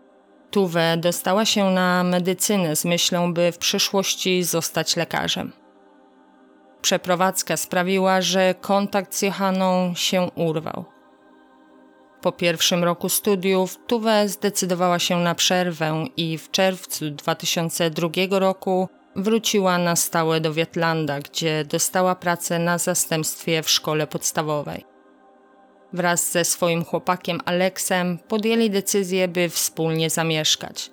Tuwe 0.51 0.97
dostała 0.97 1.45
się 1.45 1.71
na 1.71 2.05
medycynę 2.05 2.77
z 2.77 2.85
myślą, 2.85 3.35
by 3.35 3.53
w 3.53 3.59
przyszłości 3.59 4.43
zostać 4.43 4.97
lekarzem. 4.97 5.53
Przeprowadzka 6.83 7.57
sprawiła, 7.57 8.21
że 8.21 8.55
kontakt 8.61 9.15
z 9.15 9.23
Johanną 9.23 9.95
się 9.95 10.31
urwał. 10.35 10.85
Po 12.23 12.33
pierwszym 12.33 12.85
roku 12.85 13.09
studiów 13.09 13.79
Tuwe 13.87 14.29
zdecydowała 14.29 14.99
się 14.99 15.19
na 15.19 15.35
przerwę 15.35 16.05
i 16.17 16.39
w 16.39 16.51
czerwcu 16.51 17.11
2002 17.11 18.09
roku 18.31 18.89
wróciła 19.17 19.79
na 19.79 19.97
stałe 19.97 20.41
do 20.41 20.53
Wietlanda, 20.53 21.21
gdzie 21.21 21.65
dostała 21.65 22.15
pracę 22.15 22.59
na 22.59 22.79
zastępstwie 22.79 23.63
w 23.63 23.71
szkole 23.71 24.07
podstawowej. 24.07 24.96
Wraz 25.93 26.33
ze 26.33 26.45
swoim 26.45 26.85
chłopakiem 26.85 27.41
Aleksem 27.45 28.19
podjęli 28.29 28.71
decyzję, 28.71 29.29
by 29.29 29.49
wspólnie 29.49 30.11
zamieszkać. 30.11 30.91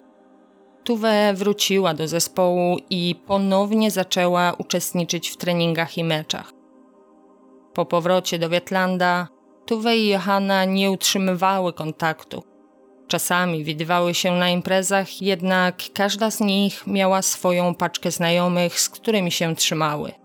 Tuwe 0.84 1.34
wróciła 1.34 1.94
do 1.94 2.08
zespołu 2.08 2.78
i 2.90 3.16
ponownie 3.28 3.92
zaczęła 3.92 4.54
uczestniczyć 4.58 5.30
w 5.30 5.38
treningach 5.38 5.98
i 5.98 6.04
meczach. 6.04 6.52
Po 7.74 7.86
powrocie 7.86 8.40
do 8.40 8.50
Wietlanda, 8.50 9.28
Tuwe 9.66 9.98
i 9.98 10.08
Johanna 10.08 10.66
nie 10.66 10.92
utrzymywały 10.92 11.74
kontaktu. 11.74 12.44
Czasami 13.08 13.64
widywały 13.64 14.14
się 14.14 14.32
na 14.32 14.50
imprezach, 14.50 15.22
jednak 15.22 15.76
każda 15.94 16.32
z 16.32 16.40
nich 16.40 16.88
miała 16.88 17.22
swoją 17.22 17.76
paczkę 17.76 18.12
znajomych, 18.12 18.80
z 18.80 18.90
którymi 18.90 19.32
się 19.32 19.56
trzymały. 19.56 20.23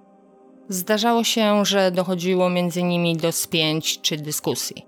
Zdarzało 0.68 1.24
się, 1.24 1.64
że 1.64 1.90
dochodziło 1.90 2.50
między 2.50 2.82
nimi 2.82 3.16
do 3.16 3.32
spięć 3.32 4.00
czy 4.00 4.16
dyskusji. 4.16 4.86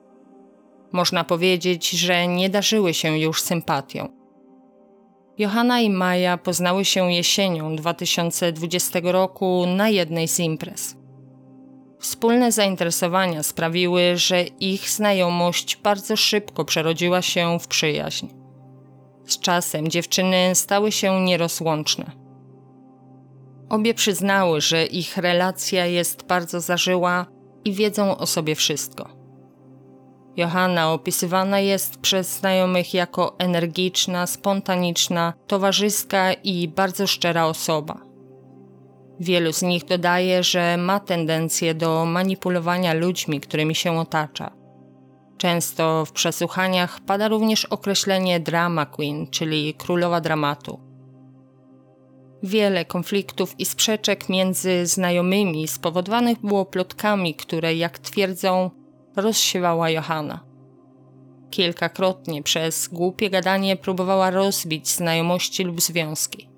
Można 0.92 1.24
powiedzieć, 1.24 1.90
że 1.90 2.26
nie 2.26 2.50
darzyły 2.50 2.94
się 2.94 3.18
już 3.18 3.42
sympatią. 3.42 4.08
Johanna 5.38 5.80
i 5.80 5.90
Maja 5.90 6.38
poznały 6.38 6.84
się 6.84 7.12
jesienią 7.12 7.76
2020 7.76 9.00
roku 9.02 9.64
na 9.66 9.88
jednej 9.88 10.28
z 10.28 10.40
imprez. 10.40 10.96
Wspólne 11.98 12.52
zainteresowania 12.52 13.42
sprawiły, 13.42 14.16
że 14.16 14.42
ich 14.42 14.90
znajomość 14.90 15.76
bardzo 15.76 16.16
szybko 16.16 16.64
przerodziła 16.64 17.22
się 17.22 17.58
w 17.60 17.68
przyjaźń. 17.68 18.26
Z 19.26 19.40
czasem 19.40 19.88
dziewczyny 19.88 20.54
stały 20.54 20.92
się 20.92 21.20
nierozłączne. 21.20 22.19
Obie 23.70 23.94
przyznały, 23.94 24.60
że 24.60 24.86
ich 24.86 25.16
relacja 25.16 25.86
jest 25.86 26.26
bardzo 26.26 26.60
zażyła 26.60 27.26
i 27.64 27.72
wiedzą 27.72 28.16
o 28.16 28.26
sobie 28.26 28.54
wszystko. 28.54 29.08
Johanna 30.36 30.92
opisywana 30.92 31.60
jest 31.60 31.96
przez 31.96 32.38
znajomych 32.38 32.94
jako 32.94 33.38
energiczna, 33.38 34.26
spontaniczna, 34.26 35.32
towarzyska 35.46 36.32
i 36.32 36.68
bardzo 36.68 37.06
szczera 37.06 37.46
osoba. 37.46 38.00
Wielu 39.20 39.52
z 39.52 39.62
nich 39.62 39.84
dodaje, 39.84 40.42
że 40.42 40.76
ma 40.76 41.00
tendencję 41.00 41.74
do 41.74 42.04
manipulowania 42.04 42.94
ludźmi, 42.94 43.40
którymi 43.40 43.74
się 43.74 43.98
otacza. 43.98 44.50
Często 45.36 46.04
w 46.04 46.12
przesłuchaniach 46.12 47.00
pada 47.00 47.28
również 47.28 47.64
określenie 47.64 48.40
drama 48.40 48.86
queen, 48.86 49.26
czyli 49.30 49.74
królowa 49.74 50.20
dramatu. 50.20 50.89
Wiele 52.42 52.84
konfliktów 52.84 53.54
i 53.58 53.64
sprzeczek 53.64 54.28
między 54.28 54.86
znajomymi 54.86 55.68
spowodowanych 55.68 56.38
było 56.40 56.64
plotkami, 56.64 57.34
które, 57.34 57.74
jak 57.74 57.98
twierdzą, 57.98 58.70
rozsiewała 59.16 59.90
Johanna. 59.90 60.44
Kilkakrotnie 61.50 62.42
przez 62.42 62.88
głupie 62.88 63.30
gadanie 63.30 63.76
próbowała 63.76 64.30
rozbić 64.30 64.88
znajomości 64.88 65.64
lub 65.64 65.80
związki. 65.80 66.48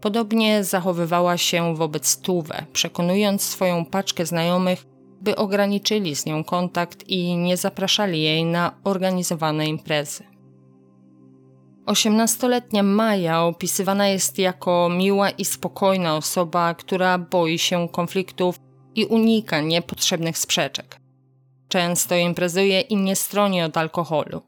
Podobnie 0.00 0.64
zachowywała 0.64 1.36
się 1.36 1.76
wobec 1.76 2.20
Tuwe, 2.20 2.66
przekonując 2.72 3.42
swoją 3.42 3.84
paczkę 3.84 4.26
znajomych, 4.26 4.86
by 5.20 5.36
ograniczyli 5.36 6.16
z 6.16 6.26
nią 6.26 6.44
kontakt 6.44 7.08
i 7.08 7.36
nie 7.36 7.56
zapraszali 7.56 8.22
jej 8.22 8.44
na 8.44 8.74
organizowane 8.84 9.66
imprezy. 9.66 10.31
Osiemnastoletnia 11.86 12.82
Maja 12.82 13.42
opisywana 13.42 14.08
jest 14.08 14.38
jako 14.38 14.88
miła 14.88 15.30
i 15.30 15.44
spokojna 15.44 16.16
osoba, 16.16 16.74
która 16.74 17.18
boi 17.18 17.58
się 17.58 17.88
konfliktów 17.88 18.60
i 18.94 19.04
unika 19.04 19.60
niepotrzebnych 19.60 20.38
sprzeczek. 20.38 21.00
Często 21.68 22.16
imprezuje 22.16 22.80
i 22.80 22.96
nie 22.96 23.16
stroni 23.16 23.62
od 23.62 23.76
alkoholu. 23.76 24.42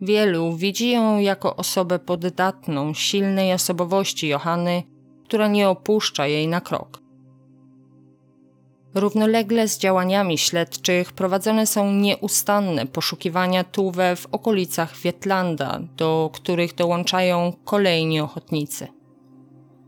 Wielu 0.00 0.56
widzi 0.56 0.90
ją 0.90 1.18
jako 1.18 1.56
osobę 1.56 1.98
poddatną 1.98 2.94
silnej 2.94 3.52
osobowości 3.52 4.28
Johanny, 4.28 4.82
która 5.24 5.48
nie 5.48 5.68
opuszcza 5.68 6.26
jej 6.26 6.48
na 6.48 6.60
krok. 6.60 7.07
Równolegle 8.94 9.68
z 9.68 9.78
działaniami 9.78 10.38
śledczych 10.38 11.12
prowadzone 11.12 11.66
są 11.66 11.92
nieustanne 11.92 12.86
poszukiwania 12.86 13.64
Tuwe 13.64 14.16
w 14.16 14.26
okolicach 14.32 14.96
Wietlanda, 14.96 15.80
do 15.96 16.30
których 16.32 16.74
dołączają 16.74 17.52
kolejni 17.64 18.20
ochotnicy. 18.20 18.86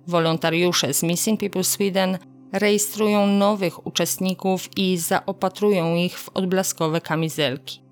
Wolontariusze 0.07 0.95
z 0.95 1.03
Missing 1.03 1.41
People 1.41 1.65
Sweden 1.65 2.19
rejestrują 2.53 3.27
nowych 3.27 3.87
uczestników 3.87 4.69
i 4.77 4.97
zaopatrują 4.97 5.95
ich 5.95 6.19
w 6.19 6.29
odblaskowe 6.29 7.01
kamizelki. 7.01 7.83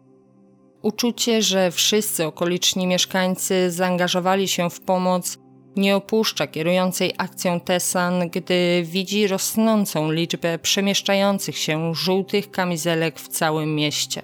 Uczucie, 0.83 1.43
że 1.43 1.71
wszyscy 1.71 2.27
okoliczni 2.27 2.87
mieszkańcy 2.87 3.71
zaangażowali 3.71 4.49
się 4.49 4.71
w 4.71 4.81
pomoc, 4.81 5.39
nie 5.79 5.97
opuszcza 5.97 6.47
kierującej 6.47 7.15
akcją 7.19 7.61
Tessan, 7.61 8.29
gdy 8.29 8.83
widzi 8.85 9.29
rosnącą 9.29 10.13
liczbę 10.13 10.59
przemieszczających 10.59 11.59
się 11.59 11.95
żółtych 11.95 12.51
kamizelek 12.51 13.21
w 13.21 13.29
całym 13.29 13.75
mieście. 13.75 14.23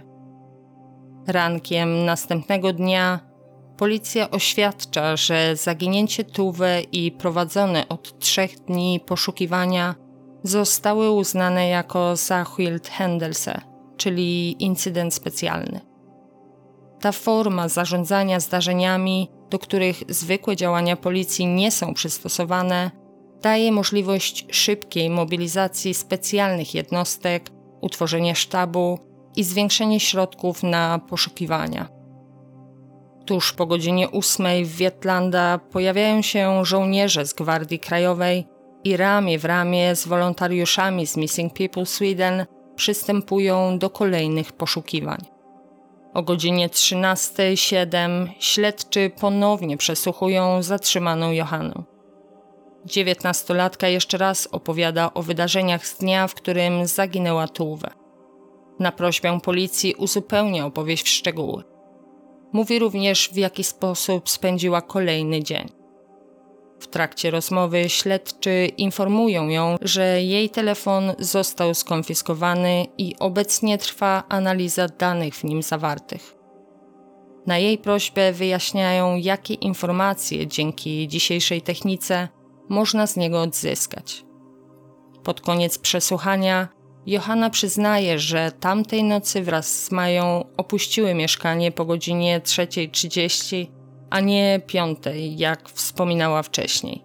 Rankiem 1.27 2.05
następnego 2.05 2.73
dnia 2.73 3.21
policja 3.77 4.31
oświadcza, 4.31 5.17
że 5.17 5.57
zaginięcie 5.57 6.25
Tuwe 6.25 6.83
i 6.93 7.13
prowadzone 7.13 7.89
od 7.89 8.19
trzech 8.19 8.59
dni 8.59 9.01
poszukiwania 9.07 9.95
zostały 10.43 11.11
uznane 11.11 11.69
jako 11.69 12.17
Sachwild 12.17 12.91
Händelse, 12.99 13.61
czyli 13.97 14.57
incydent 14.63 15.15
specjalny. 15.15 15.81
Ta 17.01 17.13
forma 17.13 17.69
zarządzania 17.69 18.41
zdarzeniami, 18.41 19.31
do 19.55 19.59
których 19.59 20.03
zwykłe 20.09 20.57
działania 20.57 20.97
policji 20.97 21.47
nie 21.47 21.71
są 21.71 21.95
przystosowane, 21.95 22.91
daje 23.43 23.73
możliwość 23.73 24.47
szybkiej 24.51 25.11
mobilizacji 25.11 25.95
specjalnych 25.95 26.75
jednostek, 26.75 27.51
utworzenia 27.81 28.35
sztabu 28.35 28.99
i 29.37 29.45
zwiększenie 29.45 30.01
środków 30.01 30.63
na 30.63 30.99
poszukiwania. 31.09 31.89
Tuż 33.27 33.53
po 33.53 33.67
godzinie 33.67 34.09
ósmej 34.09 34.65
w 34.65 34.77
Wietlanda 34.77 35.59
pojawiają 35.59 36.23
się 36.23 36.65
żołnierze 36.65 37.27
z 37.27 37.35
Gwardii 37.35 37.79
Krajowej 37.79 38.47
i 38.85 38.97
ramię 38.97 39.39
w 39.39 39.45
ramię 39.45 39.97
z 39.97 40.07
wolontariuszami 40.07 41.07
z 41.07 41.17
Missing 41.17 41.53
People 41.53 41.87
Sweden 41.87 42.47
przystępują 42.77 43.79
do 43.79 43.91
kolejnych 43.91 44.53
poszukiwań. 44.53 45.34
O 46.15 46.23
godzinie 46.23 46.69
13.07 46.69 48.29
śledczy 48.39 49.11
ponownie 49.21 49.77
przesłuchują 49.77 50.62
zatrzymaną 50.62 51.33
Johannę. 51.33 51.83
Dziewiętnastolatka 52.85 53.89
jeszcze 53.89 54.19
raz 54.19 54.49
opowiada 54.53 55.15
o 55.15 55.23
wydarzeniach 55.23 55.87
z 55.87 55.99
dnia, 55.99 56.27
w 56.27 56.35
którym 56.35 56.87
zaginęła 56.87 57.49
Tuwe. 57.49 57.91
Na 58.79 58.93
prośbę 58.93 59.41
policji 59.41 59.95
uzupełnia 59.95 60.67
opowieść 60.67 61.05
w 61.05 61.09
szczegóły. 61.09 61.65
Mówi 62.53 62.79
również, 62.79 63.31
w 63.33 63.37
jaki 63.37 63.65
sposób 63.65 64.31
spędziła 64.31 64.83
kolejny 64.83 65.43
dzień. 65.43 65.84
W 66.85 66.89
trakcie 66.89 67.30
rozmowy 67.30 67.89
śledczy 67.89 68.66
informują 68.76 69.49
ją, 69.49 69.76
że 69.80 70.22
jej 70.22 70.51
telefon 70.51 71.12
został 71.18 71.74
skonfiskowany 71.74 72.87
i 72.99 73.14
obecnie 73.18 73.78
trwa 73.78 74.22
analiza 74.28 74.89
danych 74.89 75.35
w 75.35 75.45
nim 75.45 75.62
zawartych. 75.62 76.35
Na 77.47 77.59
jej 77.59 77.78
prośbę 77.78 78.32
wyjaśniają, 78.32 79.16
jakie 79.16 79.55
informacje 79.55 80.47
dzięki 80.47 81.09
dzisiejszej 81.09 81.62
technice 81.62 82.28
można 82.68 83.07
z 83.07 83.16
niego 83.16 83.43
odzyskać. 83.43 84.24
Pod 85.22 85.41
koniec 85.41 85.78
przesłuchania 85.78 86.68
Johanna 87.07 87.51
przyznaje, 87.51 88.18
że 88.18 88.53
tamtej 88.61 89.05
nocy 89.05 89.43
wraz 89.43 89.85
z 89.85 89.91
Mają 89.91 90.45
opuściły 90.57 91.14
mieszkanie 91.14 91.72
po 91.72 91.85
godzinie 91.85 92.41
3.30, 92.41 93.66
a 94.11 94.21
nie 94.21 94.61
5.00, 94.67 95.35
jak 95.37 95.69
wspominała 95.69 96.43
wcześniej. 96.43 97.05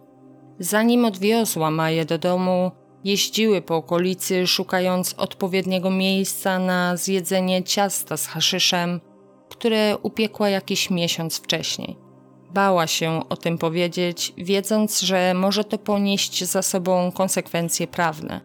Zanim 0.60 1.06
odwiozła 1.06 1.72
Maję 1.72 2.06
do 2.06 2.18
domu, 2.18 2.72
jeździły 3.04 3.62
po 3.62 3.76
okolicy 3.76 4.48
szukając 4.48 5.14
odpowiedniego 5.14 5.90
miejsca 5.90 6.60
na 6.60 6.98
zjedzenie 6.98 7.64
ciasta 7.64 8.18
z 8.18 8.28
haszyszem, 8.28 9.02
które 9.50 9.98
upiekła 9.98 10.50
jakiś 10.50 10.90
miesiąc 10.90 11.38
wcześniej. 11.38 11.98
Bała 12.54 12.88
się 12.88 13.30
o 13.30 13.38
tym 13.38 13.58
powiedzieć, 13.58 14.34
wiedząc, 14.38 15.02
że 15.02 15.34
może 15.34 15.64
to 15.64 15.78
ponieść 15.78 16.44
za 16.44 16.62
sobą 16.62 17.12
konsekwencje 17.12 17.88
prawne. 17.88 18.42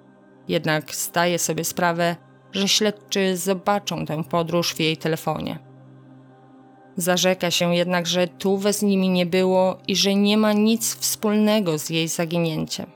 Jednak 0.48 0.94
zdaje 0.94 1.38
sobie 1.38 1.64
sprawę, 1.64 2.16
że 2.52 2.68
śledczy 2.68 3.36
zobaczą 3.36 4.06
tę 4.06 4.24
podróż 4.24 4.74
w 4.74 4.80
jej 4.80 4.96
telefonie. 4.96 5.58
Zarzeka 6.96 7.50
się 7.50 7.74
jednak, 7.74 8.06
że 8.06 8.28
Tuwe 8.28 8.72
z 8.72 8.82
nimi 8.82 9.08
nie 9.08 9.26
było 9.26 9.78
i 9.88 9.96
że 9.96 10.14
nie 10.14 10.36
ma 10.36 10.52
nic 10.52 10.96
wspólnego 10.96 11.78
z 11.78 11.90
jej 11.90 12.08
zaginięciem. 12.08 12.86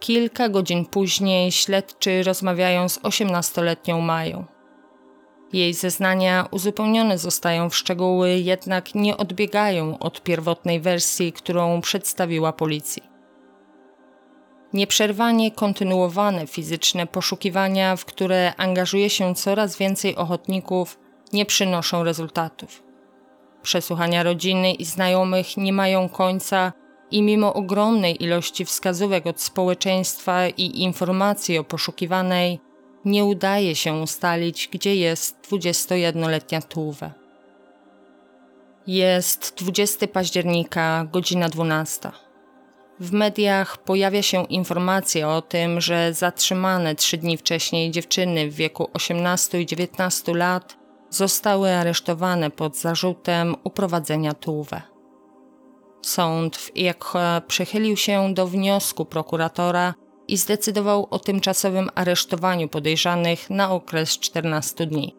Kilka 0.00 0.48
godzin 0.48 0.84
później 0.84 1.52
śledczy 1.52 2.22
rozmawiają 2.22 2.88
z 2.88 2.98
osiemnastoletnią 3.02 4.00
Mają. 4.00 4.44
Jej 5.52 5.74
zeznania 5.74 6.48
uzupełnione 6.50 7.18
zostają 7.18 7.70
w 7.70 7.76
szczegóły, 7.76 8.30
jednak 8.30 8.94
nie 8.94 9.16
odbiegają 9.16 9.98
od 9.98 10.22
pierwotnej 10.22 10.80
wersji, 10.80 11.32
którą 11.32 11.80
przedstawiła 11.80 12.52
policji. 12.52 13.02
Nieprzerwanie 14.72 15.50
kontynuowane 15.50 16.46
fizyczne 16.46 17.06
poszukiwania, 17.06 17.96
w 17.96 18.04
które 18.04 18.52
angażuje 18.56 19.10
się 19.10 19.34
coraz 19.34 19.76
więcej 19.76 20.16
ochotników, 20.16 20.98
nie 21.32 21.46
przynoszą 21.46 22.04
rezultatów. 22.04 22.82
Przesłuchania 23.62 24.22
rodziny 24.22 24.72
i 24.72 24.84
znajomych 24.84 25.56
nie 25.56 25.72
mają 25.72 26.08
końca 26.08 26.72
i 27.10 27.22
mimo 27.22 27.54
ogromnej 27.54 28.24
ilości 28.24 28.64
wskazówek 28.64 29.26
od 29.26 29.40
społeczeństwa 29.40 30.48
i 30.48 30.82
informacji 30.82 31.58
o 31.58 31.64
poszukiwanej, 31.64 32.60
nie 33.04 33.24
udaje 33.24 33.76
się 33.76 33.94
ustalić, 33.94 34.68
gdzie 34.72 34.96
jest 34.96 35.48
21-letnia 35.50 36.62
Tuwe. 36.62 37.12
Jest 38.86 39.54
20 39.58 40.08
października, 40.08 41.06
godzina 41.12 41.48
12. 41.48 42.10
W 43.00 43.12
mediach 43.12 43.78
pojawia 43.78 44.22
się 44.22 44.44
informacja 44.44 45.28
o 45.28 45.42
tym, 45.42 45.80
że 45.80 46.12
zatrzymane 46.12 46.94
trzy 46.94 47.16
dni 47.16 47.36
wcześniej 47.36 47.90
dziewczyny 47.90 48.50
w 48.50 48.54
wieku 48.54 48.90
18 48.92 49.60
i 49.60 49.66
19 49.66 50.34
lat 50.34 50.76
zostały 51.10 51.70
aresztowane 51.70 52.50
pod 52.50 52.76
zarzutem 52.76 53.56
uprowadzenia 53.64 54.34
Tuwe. 54.34 54.82
Sąd 56.02 56.56
w 56.56 56.76
Iekhe 56.76 57.42
przychylił 57.46 57.96
się 57.96 58.34
do 58.34 58.46
wniosku 58.46 59.04
prokuratora 59.04 59.94
i 60.28 60.36
zdecydował 60.36 61.06
o 61.10 61.18
tymczasowym 61.18 61.88
aresztowaniu 61.94 62.68
podejrzanych 62.68 63.50
na 63.50 63.70
okres 63.70 64.18
14 64.18 64.86
dni. 64.86 65.16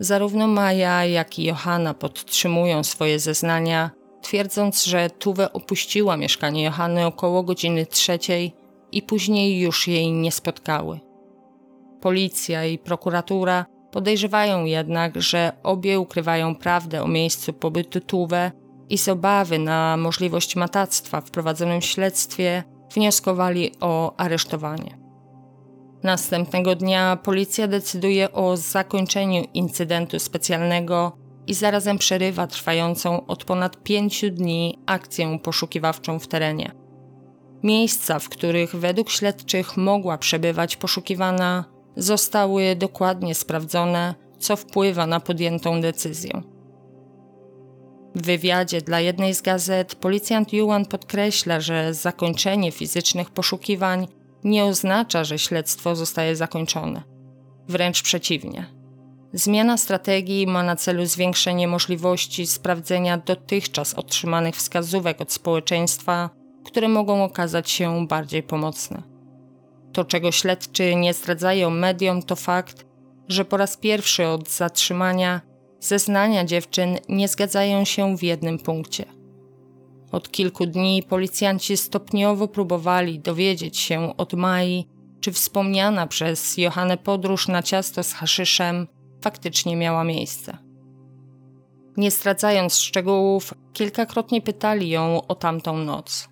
Zarówno 0.00 0.46
Maja, 0.46 1.04
jak 1.04 1.38
i 1.38 1.44
Johanna 1.44 1.94
podtrzymują 1.94 2.84
swoje 2.84 3.18
zeznania, 3.18 3.90
twierdząc, 4.22 4.84
że 4.84 5.10
Tuwe 5.10 5.52
opuściła 5.52 6.16
mieszkanie 6.16 6.64
Johanny 6.64 7.06
około 7.06 7.42
godziny 7.42 7.86
trzeciej 7.86 8.52
i 8.92 9.02
później 9.02 9.60
już 9.60 9.88
jej 9.88 10.12
nie 10.12 10.32
spotkały. 10.32 11.00
Policja 12.00 12.64
i 12.64 12.78
prokuratura 12.78 13.66
podejrzewają 13.92 14.64
jednak, 14.64 15.22
że 15.22 15.52
obie 15.62 16.00
ukrywają 16.00 16.54
prawdę 16.54 17.02
o 17.02 17.08
miejscu 17.08 17.52
pobytu 17.52 18.00
Tuwe 18.00 18.52
i 18.88 18.98
z 18.98 19.08
obawy 19.08 19.58
na 19.58 19.96
możliwość 19.96 20.56
matactwa 20.56 21.20
w 21.20 21.30
prowadzonym 21.30 21.80
śledztwie 21.80 22.64
wnioskowali 22.94 23.72
o 23.80 24.16
aresztowanie. 24.16 24.98
Następnego 26.02 26.74
dnia 26.74 27.18
policja 27.22 27.68
decyduje 27.68 28.32
o 28.32 28.56
zakończeniu 28.56 29.44
incydentu 29.54 30.18
specjalnego 30.18 31.12
i 31.46 31.54
zarazem 31.54 31.98
przerywa 31.98 32.46
trwającą 32.46 33.26
od 33.26 33.44
ponad 33.44 33.82
pięciu 33.82 34.30
dni 34.30 34.78
akcję 34.86 35.38
poszukiwawczą 35.38 36.18
w 36.18 36.28
terenie. 36.28 36.72
Miejsca, 37.62 38.18
w 38.18 38.28
których 38.28 38.74
według 38.74 39.10
śledczych 39.10 39.76
mogła 39.76 40.18
przebywać 40.18 40.76
poszukiwana, 40.76 41.64
zostały 41.98 42.76
dokładnie 42.76 43.34
sprawdzone, 43.34 44.14
co 44.38 44.56
wpływa 44.56 45.06
na 45.06 45.20
podjętą 45.20 45.80
decyzję. 45.80 46.42
W 48.14 48.22
wywiadzie 48.22 48.80
dla 48.80 49.00
jednej 49.00 49.34
z 49.34 49.42
gazet 49.42 49.94
policjant 49.94 50.52
Yuan 50.52 50.86
podkreśla, 50.86 51.60
że 51.60 51.94
zakończenie 51.94 52.72
fizycznych 52.72 53.30
poszukiwań 53.30 54.08
nie 54.44 54.64
oznacza, 54.64 55.24
że 55.24 55.38
śledztwo 55.38 55.96
zostaje 55.96 56.36
zakończone. 56.36 57.02
Wręcz 57.68 58.02
przeciwnie. 58.02 58.66
Zmiana 59.32 59.76
strategii 59.76 60.46
ma 60.46 60.62
na 60.62 60.76
celu 60.76 61.06
zwiększenie 61.06 61.68
możliwości 61.68 62.46
sprawdzenia 62.46 63.18
dotychczas 63.18 63.94
otrzymanych 63.94 64.54
wskazówek 64.56 65.20
od 65.20 65.32
społeczeństwa, 65.32 66.30
które 66.64 66.88
mogą 66.88 67.24
okazać 67.24 67.70
się 67.70 68.06
bardziej 68.06 68.42
pomocne. 68.42 69.17
To, 69.92 70.04
czego 70.04 70.32
śledczy 70.32 70.94
nie 70.94 71.14
zdradzają 71.14 71.70
mediom, 71.70 72.22
to 72.22 72.36
fakt, 72.36 72.86
że 73.28 73.44
po 73.44 73.56
raz 73.56 73.76
pierwszy 73.76 74.26
od 74.26 74.48
zatrzymania 74.48 75.40
Zeznania 75.80 76.44
dziewczyn 76.44 76.98
nie 77.08 77.28
zgadzają 77.28 77.84
się 77.84 78.16
w 78.16 78.22
jednym 78.22 78.58
punkcie. 78.58 79.04
Od 80.12 80.30
kilku 80.30 80.66
dni 80.66 81.02
policjanci 81.02 81.76
stopniowo 81.76 82.48
próbowali 82.48 83.20
dowiedzieć 83.20 83.78
się 83.78 84.16
od 84.16 84.32
Mai, 84.34 84.86
czy 85.20 85.32
wspomniana 85.32 86.06
przez 86.06 86.56
Johannę 86.56 86.96
podróż 86.96 87.48
na 87.48 87.62
ciasto 87.62 88.02
z 88.02 88.12
haszyszem 88.12 88.86
faktycznie 89.20 89.76
miała 89.76 90.04
miejsce. 90.04 90.58
Nie 91.96 92.10
zdradzając 92.10 92.78
szczegółów, 92.78 93.54
kilkakrotnie 93.72 94.42
pytali 94.42 94.88
ją 94.88 95.26
o 95.26 95.34
tamtą 95.34 95.76
noc. 95.76 96.28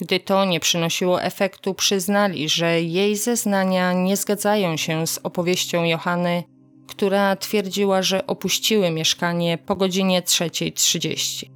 Gdy 0.00 0.20
to 0.20 0.44
nie 0.44 0.60
przynosiło 0.60 1.22
efektu, 1.22 1.74
przyznali, 1.74 2.48
że 2.48 2.82
jej 2.82 3.16
zeznania 3.16 3.92
nie 3.92 4.16
zgadzają 4.16 4.76
się 4.76 5.06
z 5.06 5.18
opowieścią 5.22 5.84
Johanny 5.84 6.42
która 6.90 7.36
twierdziła, 7.36 8.02
że 8.02 8.26
opuściły 8.26 8.90
mieszkanie 8.90 9.58
po 9.58 9.76
godzinie 9.76 10.22
3.30. 10.22 11.50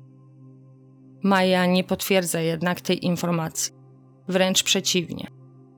Maja 1.22 1.66
nie 1.66 1.84
potwierdza 1.84 2.40
jednak 2.40 2.80
tej 2.80 3.07
informacji. 3.07 3.72
Wręcz 4.28 4.62
przeciwnie. 4.62 5.26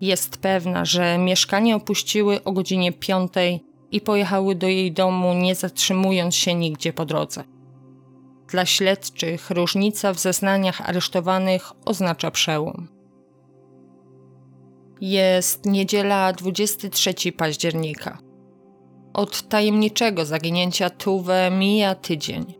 Jest 0.00 0.36
pewna, 0.36 0.84
że 0.84 1.18
mieszkanie 1.18 1.76
opuściły 1.76 2.44
o 2.44 2.52
godzinie 2.52 2.92
5 2.92 3.32
i 3.90 4.00
pojechały 4.00 4.54
do 4.54 4.68
jej 4.68 4.92
domu, 4.92 5.34
nie 5.34 5.54
zatrzymując 5.54 6.34
się 6.34 6.54
nigdzie 6.54 6.92
po 6.92 7.04
drodze. 7.04 7.44
Dla 8.48 8.66
śledczych 8.66 9.50
różnica 9.50 10.12
w 10.12 10.18
zeznaniach 10.18 10.88
aresztowanych 10.88 11.72
oznacza 11.84 12.30
przełom. 12.30 12.88
Jest 15.00 15.66
niedziela 15.66 16.32
23 16.32 17.32
października. 17.32 18.18
Od 19.14 19.48
tajemniczego 19.48 20.24
zaginięcia 20.24 20.90
Tuwe 20.90 21.50
mija 21.50 21.94
tydzień. 21.94 22.54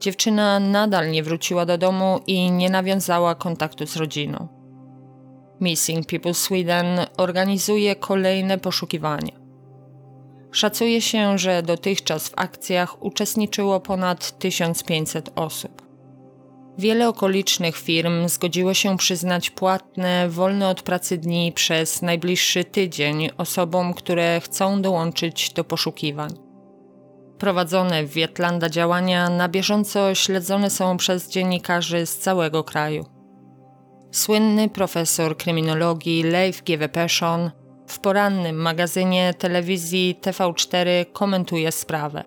dziewczyna 0.00 0.60
nadal 0.60 1.10
nie 1.10 1.22
wróciła 1.22 1.66
do 1.66 1.78
domu 1.78 2.20
i 2.26 2.50
nie 2.50 2.70
nawiązała 2.70 3.34
kontaktu 3.34 3.86
z 3.86 3.96
rodziną. 3.96 4.48
Missing 5.60 6.06
People 6.06 6.34
Sweden 6.34 6.86
organizuje 7.16 7.96
kolejne 7.96 8.58
poszukiwania. 8.58 9.39
Szacuje 10.52 11.00
się, 11.00 11.38
że 11.38 11.62
dotychczas 11.62 12.28
w 12.28 12.32
akcjach 12.36 13.02
uczestniczyło 13.02 13.80
ponad 13.80 14.38
1500 14.38 15.30
osób. 15.36 15.90
Wiele 16.78 17.08
okolicznych 17.08 17.76
firm 17.76 18.28
zgodziło 18.28 18.74
się 18.74 18.96
przyznać 18.96 19.50
płatne, 19.50 20.28
wolne 20.28 20.68
od 20.68 20.82
pracy 20.82 21.18
dni 21.18 21.52
przez 21.52 22.02
najbliższy 22.02 22.64
tydzień 22.64 23.30
osobom, 23.38 23.94
które 23.94 24.40
chcą 24.40 24.82
dołączyć 24.82 25.52
do 25.52 25.64
poszukiwań. 25.64 26.30
Prowadzone 27.38 28.04
w 28.04 28.12
Wietlanda 28.12 28.68
działania 28.68 29.30
na 29.30 29.48
bieżąco 29.48 30.14
śledzone 30.14 30.70
są 30.70 30.96
przez 30.96 31.30
dziennikarzy 31.30 32.06
z 32.06 32.18
całego 32.18 32.64
kraju. 32.64 33.04
Słynny 34.12 34.68
profesor 34.68 35.36
kryminologii 35.36 36.22
Leif 36.22 36.62
G. 36.62 36.88
Persson 36.88 37.50
w 37.90 37.98
porannym 37.98 38.56
magazynie 38.56 39.34
telewizji 39.34 40.18
TV4 40.22 41.12
komentuje 41.12 41.72
sprawę. 41.72 42.24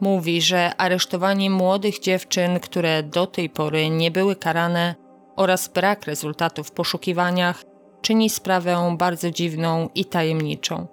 Mówi, 0.00 0.42
że 0.42 0.76
aresztowanie 0.76 1.50
młodych 1.50 2.00
dziewczyn, 2.00 2.60
które 2.60 3.02
do 3.02 3.26
tej 3.26 3.50
pory 3.50 3.90
nie 3.90 4.10
były 4.10 4.36
karane, 4.36 4.94
oraz 5.36 5.68
brak 5.68 6.06
rezultatów 6.06 6.68
w 6.68 6.70
poszukiwaniach 6.70 7.64
czyni 8.02 8.30
sprawę 8.30 8.96
bardzo 8.98 9.30
dziwną 9.30 9.88
i 9.94 10.04
tajemniczą. 10.04 10.86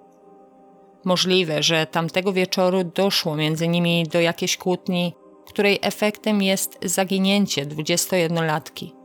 Możliwe, 1.04 1.62
że 1.62 1.86
tamtego 1.86 2.32
wieczoru 2.32 2.84
doszło 2.84 3.36
między 3.36 3.68
nimi 3.68 4.04
do 4.12 4.20
jakiejś 4.20 4.56
kłótni, 4.56 5.14
której 5.46 5.78
efektem 5.82 6.42
jest 6.42 6.78
zaginięcie 6.82 7.66
21-latki. 7.66 9.01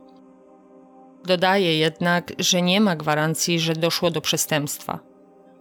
Dodaje 1.24 1.78
jednak, 1.78 2.32
że 2.38 2.62
nie 2.62 2.80
ma 2.80 2.96
gwarancji, 2.96 3.60
że 3.60 3.72
doszło 3.72 4.10
do 4.10 4.20
przestępstwa. 4.20 4.98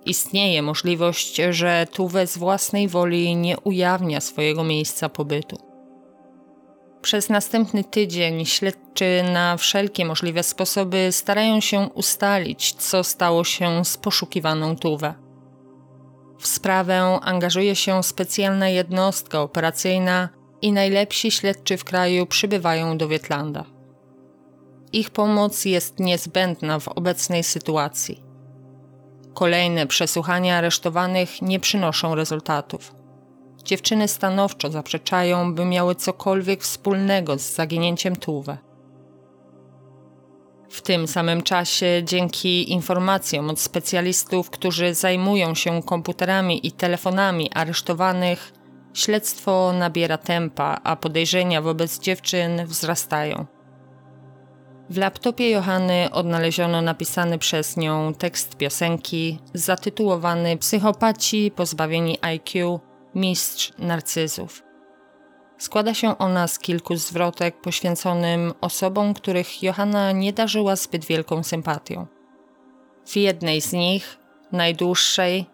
Istnieje 0.06 0.62
możliwość, 0.62 1.42
że 1.50 1.88
Tuwe 1.92 2.28
z 2.28 2.38
własnej 2.38 2.88
woli 2.88 3.36
nie 3.36 3.60
ujawnia 3.60 4.22
swojego 4.22 4.64
miejsca 4.64 5.10
pobytu. 5.10 5.58
Przez 7.02 7.30
następny 7.30 7.84
tydzień 7.84 8.46
śledczy 8.46 9.24
na 9.34 9.58
wszelkie 9.58 10.06
możliwe 10.06 10.44
sposoby 10.44 11.12
starają 11.12 11.62
się 11.62 11.90
ustalić, 11.94 12.74
co 12.74 13.04
stało 13.04 13.44
się 13.44 13.86
z 13.86 13.98
poszukiwaną 13.98 14.76
Tuwę. 14.76 15.14
W 16.40 16.48
sprawę 16.48 17.20
angażuje 17.22 17.76
się 17.76 18.04
specjalna 18.04 18.70
jednostka 18.70 19.42
operacyjna 19.42 20.30
i 20.62 20.72
najlepsi 20.72 21.32
śledczy 21.32 21.78
w 21.78 21.84
kraju 21.84 22.26
przybywają 22.26 22.98
do 22.98 23.08
Wietlanda. 23.08 23.77
Ich 24.94 25.10
pomoc 25.10 25.66
jest 25.66 26.00
niezbędna 26.00 26.80
w 26.80 26.88
obecnej 26.88 27.44
sytuacji. 27.44 28.24
Kolejne 29.34 29.88
przesłuchania 29.88 30.58
aresztowanych 30.58 31.42
nie 31.42 31.60
przynoszą 31.60 32.16
rezultatów. 32.16 32.96
Dziewczyny 33.64 34.08
stanowczo 34.08 34.72
zaprzeczają, 34.72 35.56
by 35.56 35.66
miały 35.66 35.96
cokolwiek 35.96 36.64
wspólnego 36.64 37.40
z 37.40 37.56
zaginięciem 37.56 38.16
Tuwe. 38.16 38.58
W 40.70 40.82
tym 40.82 41.08
samym 41.08 41.42
czasie, 41.42 42.02
dzięki 42.04 42.72
informacjom 42.72 43.50
od 43.50 43.60
specjalistów, 43.60 44.50
którzy 44.50 44.94
zajmują 44.94 45.56
się 45.56 45.84
komputerami 45.84 46.68
i 46.68 46.72
telefonami 46.72 47.52
aresztowanych, 47.54 48.54
śledztwo 48.94 49.74
nabiera 49.74 50.18
tempa, 50.18 50.80
a 50.84 50.96
podejrzenia 50.96 51.62
wobec 51.62 52.00
dziewczyn 52.00 52.66
wzrastają. 52.66 53.57
W 54.90 54.98
laptopie 54.98 55.50
Johanny 55.50 56.12
odnaleziono 56.12 56.82
napisany 56.82 57.38
przez 57.38 57.78
nią 57.78 58.14
tekst 58.14 58.58
piosenki 58.58 59.40
zatytułowany 59.54 60.58
Psychopaci 60.58 61.52
pozbawieni 61.56 62.18
IQ 62.22 62.80
Mistrz 63.16 63.72
Narcyzów. 63.78 64.64
Składa 65.58 65.94
się 65.94 66.18
ona 66.18 66.48
z 66.48 66.60
kilku 66.60 66.96
zwrotek 66.96 67.62
poświęconym 67.62 68.54
osobom, 68.62 69.14
których 69.14 69.64
Johanna 69.64 70.12
nie 70.12 70.34
darzyła 70.34 70.76
zbyt 70.76 71.06
wielką 71.06 71.44
sympatią. 71.44 72.08
W 73.06 73.16
jednej 73.16 73.62
z 73.62 73.74
nich, 73.74 74.18
najdłuższej, 74.52 75.46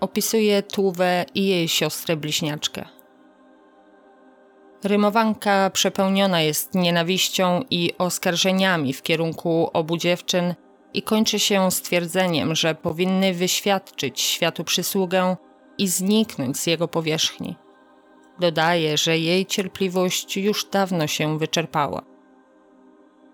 opisuje 0.00 0.62
Tuwę 0.62 1.24
i 1.34 1.46
jej 1.46 1.68
siostrę 1.68 2.16
bliźniaczkę. 2.16 2.99
Rymowanka 4.84 5.70
przepełniona 5.70 6.40
jest 6.40 6.74
nienawiścią 6.74 7.64
i 7.70 7.92
oskarżeniami 7.98 8.92
w 8.92 9.02
kierunku 9.02 9.70
obu 9.72 9.96
dziewczyn 9.96 10.54
i 10.94 11.02
kończy 11.02 11.38
się 11.38 11.70
stwierdzeniem, 11.70 12.54
że 12.54 12.74
powinny 12.74 13.34
wyświadczyć 13.34 14.20
światu 14.20 14.64
przysługę 14.64 15.36
i 15.78 15.88
zniknąć 15.88 16.58
z 16.58 16.66
jego 16.66 16.88
powierzchni. 16.88 17.56
Dodaje, 18.38 18.96
że 18.96 19.18
jej 19.18 19.46
cierpliwość 19.46 20.36
już 20.36 20.64
dawno 20.64 21.06
się 21.06 21.38
wyczerpała. 21.38 22.02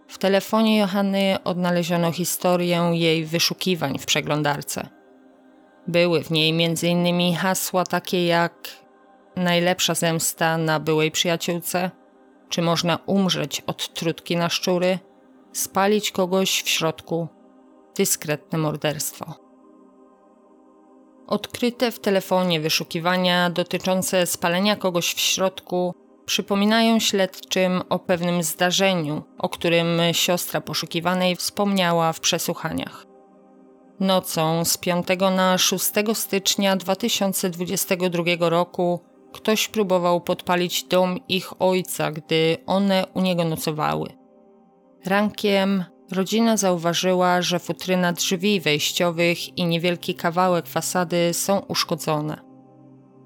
W 0.08 0.18
telefonie 0.18 0.78
Johanny 0.78 1.36
odnaleziono 1.44 2.12
historię 2.12 2.90
jej 2.92 3.24
wyszukiwań 3.24 3.98
w 3.98 4.06
przeglądarce. 4.06 4.88
Były 5.86 6.22
w 6.22 6.30
niej 6.30 6.64
m.in. 6.64 7.36
hasła 7.36 7.84
takie 7.84 8.26
jak 8.26 8.85
najlepsza 9.36 9.94
zemsta 9.94 10.58
na 10.58 10.80
byłej 10.80 11.10
przyjaciółce? 11.10 11.90
Czy 12.48 12.62
można 12.62 12.98
umrzeć 13.06 13.62
od 13.66 13.94
trutki 13.94 14.36
na 14.36 14.48
szczury? 14.48 14.98
Spalić 15.52 16.10
kogoś 16.10 16.62
w 16.62 16.68
środku? 16.68 17.28
Dyskretne 17.96 18.58
morderstwo. 18.58 19.34
Odkryte 21.26 21.90
w 21.90 22.00
telefonie 22.00 22.60
wyszukiwania 22.60 23.50
dotyczące 23.50 24.26
spalenia 24.26 24.76
kogoś 24.76 25.14
w 25.14 25.20
środku 25.20 25.94
przypominają 26.26 27.00
śledczym 27.00 27.82
o 27.88 27.98
pewnym 27.98 28.42
zdarzeniu, 28.42 29.22
o 29.38 29.48
którym 29.48 30.00
siostra 30.12 30.60
poszukiwanej 30.60 31.36
wspomniała 31.36 32.12
w 32.12 32.20
przesłuchaniach. 32.20 33.06
Nocą 34.00 34.64
z 34.64 34.78
5 34.78 35.06
na 35.36 35.58
6 35.58 35.92
stycznia 36.14 36.76
2022 36.76 38.24
roku 38.38 39.00
Ktoś 39.32 39.68
próbował 39.68 40.20
podpalić 40.20 40.84
dom 40.84 41.18
ich 41.28 41.62
ojca, 41.62 42.12
gdy 42.12 42.56
one 42.66 43.04
u 43.14 43.20
niego 43.20 43.44
nocowały. 43.44 44.08
Rankiem 45.06 45.84
rodzina 46.12 46.56
zauważyła, 46.56 47.42
że 47.42 47.58
futryna 47.58 48.12
drzwi 48.12 48.60
wejściowych 48.60 49.58
i 49.58 49.66
niewielki 49.66 50.14
kawałek 50.14 50.66
fasady 50.66 51.34
są 51.34 51.58
uszkodzone. 51.58 52.40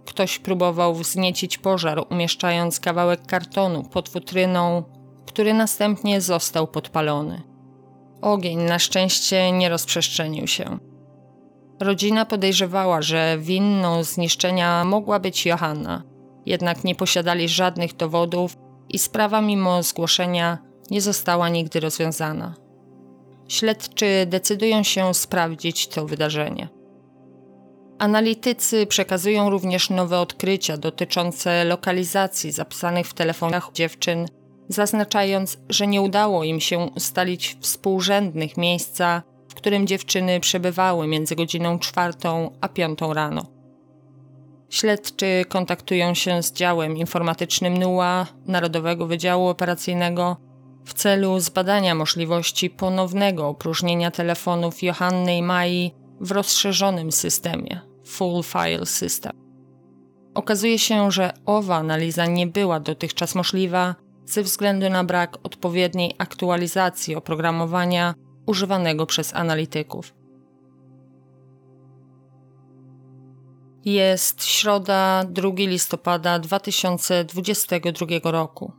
Ktoś 0.06 0.38
próbował 0.38 0.94
wzniecić 0.94 1.58
pożar, 1.58 2.04
umieszczając 2.10 2.80
kawałek 2.80 3.26
kartonu 3.26 3.82
pod 3.82 4.08
futryną, 4.08 4.82
który 5.26 5.54
następnie 5.54 6.20
został 6.20 6.66
podpalony. 6.66 7.42
Ogień 8.22 8.58
na 8.58 8.78
szczęście 8.78 9.52
nie 9.52 9.68
rozprzestrzenił 9.68 10.46
się. 10.46 10.89
Rodzina 11.80 12.24
podejrzewała, 12.24 13.02
że 13.02 13.38
winną 13.38 14.04
zniszczenia 14.04 14.84
mogła 14.84 15.20
być 15.20 15.46
Johanna, 15.46 16.02
jednak 16.46 16.84
nie 16.84 16.94
posiadali 16.94 17.48
żadnych 17.48 17.96
dowodów 17.96 18.56
i 18.88 18.98
sprawa 18.98 19.40
mimo 19.40 19.82
zgłoszenia 19.82 20.58
nie 20.90 21.00
została 21.00 21.48
nigdy 21.48 21.80
rozwiązana. 21.80 22.54
Śledczy 23.48 24.26
decydują 24.26 24.82
się 24.82 25.14
sprawdzić 25.14 25.88
to 25.88 26.06
wydarzenie. 26.06 26.68
Analitycy 27.98 28.86
przekazują 28.86 29.50
również 29.50 29.90
nowe 29.90 30.20
odkrycia 30.20 30.76
dotyczące 30.76 31.64
lokalizacji 31.64 32.52
zapisanych 32.52 33.06
w 33.06 33.14
telefonach 33.14 33.72
dziewczyn, 33.72 34.26
zaznaczając, 34.68 35.58
że 35.68 35.86
nie 35.86 36.02
udało 36.02 36.44
im 36.44 36.60
się 36.60 36.78
ustalić 36.78 37.56
współrzędnych 37.60 38.56
miejsca 38.56 39.22
którym 39.60 39.86
dziewczyny 39.86 40.40
przebywały 40.40 41.06
między 41.06 41.36
godziną 41.36 41.78
czwartą 41.78 42.50
a 42.60 42.68
piątą 42.68 43.14
rano. 43.14 43.46
Śledczy 44.68 45.44
kontaktują 45.48 46.14
się 46.14 46.42
z 46.42 46.52
działem 46.52 46.96
informatycznym 46.96 47.78
NUA, 47.78 48.26
Narodowego 48.46 49.06
Wydziału 49.06 49.48
Operacyjnego, 49.48 50.36
w 50.84 50.94
celu 50.94 51.40
zbadania 51.40 51.94
możliwości 51.94 52.70
ponownego 52.70 53.48
opróżnienia 53.48 54.10
telefonów 54.10 54.82
Johanny 54.82 55.36
i 55.36 55.42
Mai 55.42 55.94
w 56.20 56.30
rozszerzonym 56.30 57.12
systemie 57.12 57.80
Full 58.06 58.42
File 58.42 58.86
System. 58.86 59.32
Okazuje 60.34 60.78
się, 60.78 61.10
że 61.10 61.32
owa 61.46 61.76
analiza 61.76 62.26
nie 62.26 62.46
była 62.46 62.80
dotychczas 62.80 63.34
możliwa 63.34 63.94
ze 64.26 64.42
względu 64.42 64.90
na 64.90 65.04
brak 65.04 65.36
odpowiedniej 65.42 66.14
aktualizacji 66.18 67.16
oprogramowania 67.16 68.14
używanego 68.46 69.06
przez 69.06 69.34
analityków. 69.34 70.14
Jest 73.84 74.44
środa 74.44 75.24
2 75.28 75.48
listopada 75.56 76.38
2022 76.38 78.06
roku. 78.30 78.72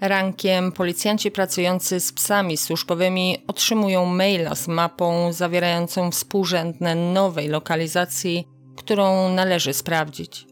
Rankiem 0.00 0.72
policjanci 0.72 1.30
pracujący 1.30 2.00
z 2.00 2.12
psami 2.12 2.56
służbowymi 2.56 3.44
otrzymują 3.46 4.06
maila 4.06 4.54
z 4.54 4.68
mapą 4.68 5.32
zawierającą 5.32 6.10
współrzędne 6.10 6.94
nowej 6.94 7.48
lokalizacji, 7.48 8.48
którą 8.76 9.28
należy 9.28 9.72
sprawdzić. 9.72 10.46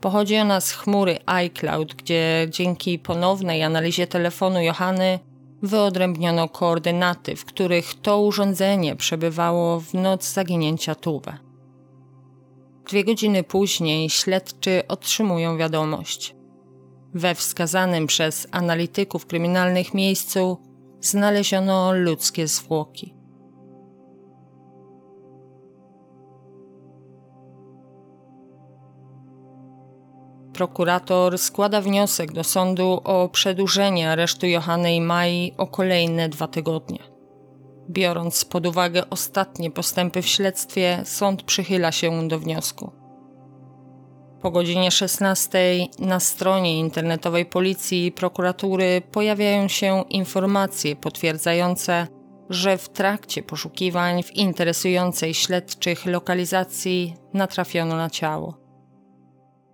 Pochodzi 0.00 0.36
ona 0.36 0.60
z 0.60 0.72
chmury 0.72 1.18
iCloud, 1.26 1.94
gdzie 1.94 2.46
dzięki 2.50 2.98
ponownej 2.98 3.62
analizie 3.62 4.06
telefonu 4.06 4.62
Johany 4.62 5.18
wyodrębniono 5.62 6.48
koordynaty, 6.48 7.36
w 7.36 7.44
których 7.44 7.94
to 7.94 8.20
urządzenie 8.20 8.96
przebywało 8.96 9.80
w 9.80 9.94
noc 9.94 10.32
zaginięcia 10.32 10.94
Tuwe. 10.94 11.38
Dwie 12.88 13.04
godziny 13.04 13.42
później 13.42 14.10
śledczy 14.10 14.82
otrzymują 14.88 15.56
wiadomość. 15.56 16.36
We 17.14 17.34
wskazanym 17.34 18.06
przez 18.06 18.46
analityków 18.50 19.26
kryminalnych 19.26 19.94
miejscu 19.94 20.58
znaleziono 21.00 21.92
ludzkie 21.92 22.48
zwłoki. 22.48 23.21
Prokurator 30.54 31.38
składa 31.38 31.80
wniosek 31.80 32.32
do 32.32 32.44
sądu 32.44 33.00
o 33.04 33.28
przedłużenie 33.28 34.10
aresztu 34.10 34.46
Johany 34.46 34.94
i 34.94 35.00
Mai 35.00 35.54
o 35.58 35.66
kolejne 35.66 36.28
dwa 36.28 36.48
tygodnie. 36.48 36.98
Biorąc 37.90 38.44
pod 38.44 38.66
uwagę 38.66 39.10
ostatnie 39.10 39.70
postępy 39.70 40.22
w 40.22 40.26
śledztwie, 40.26 41.02
sąd 41.04 41.42
przychyla 41.42 41.92
się 41.92 42.28
do 42.28 42.38
wniosku. 42.38 42.92
Po 44.42 44.50
godzinie 44.50 44.90
16 44.90 45.58
na 45.98 46.20
stronie 46.20 46.78
internetowej 46.78 47.46
policji 47.46 48.06
i 48.06 48.12
prokuratury 48.12 49.02
pojawiają 49.12 49.68
się 49.68 50.04
informacje 50.10 50.96
potwierdzające, 50.96 52.06
że 52.50 52.78
w 52.78 52.88
trakcie 52.88 53.42
poszukiwań 53.42 54.22
w 54.22 54.36
interesującej 54.36 55.34
śledczych 55.34 56.06
lokalizacji 56.06 57.14
natrafiono 57.34 57.96
na 57.96 58.10
ciało. 58.10 58.61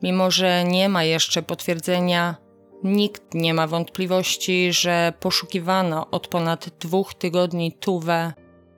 Mimo, 0.02 0.30
że 0.30 0.64
nie 0.64 0.88
ma 0.88 1.04
jeszcze 1.04 1.42
potwierdzenia, 1.42 2.36
nikt 2.84 3.34
nie 3.34 3.54
ma 3.54 3.66
wątpliwości, 3.66 4.72
że 4.72 5.12
poszukiwana 5.20 6.10
od 6.10 6.28
ponad 6.28 6.68
dwóch 6.80 7.14
tygodni 7.14 7.72
Tuwe 7.72 8.32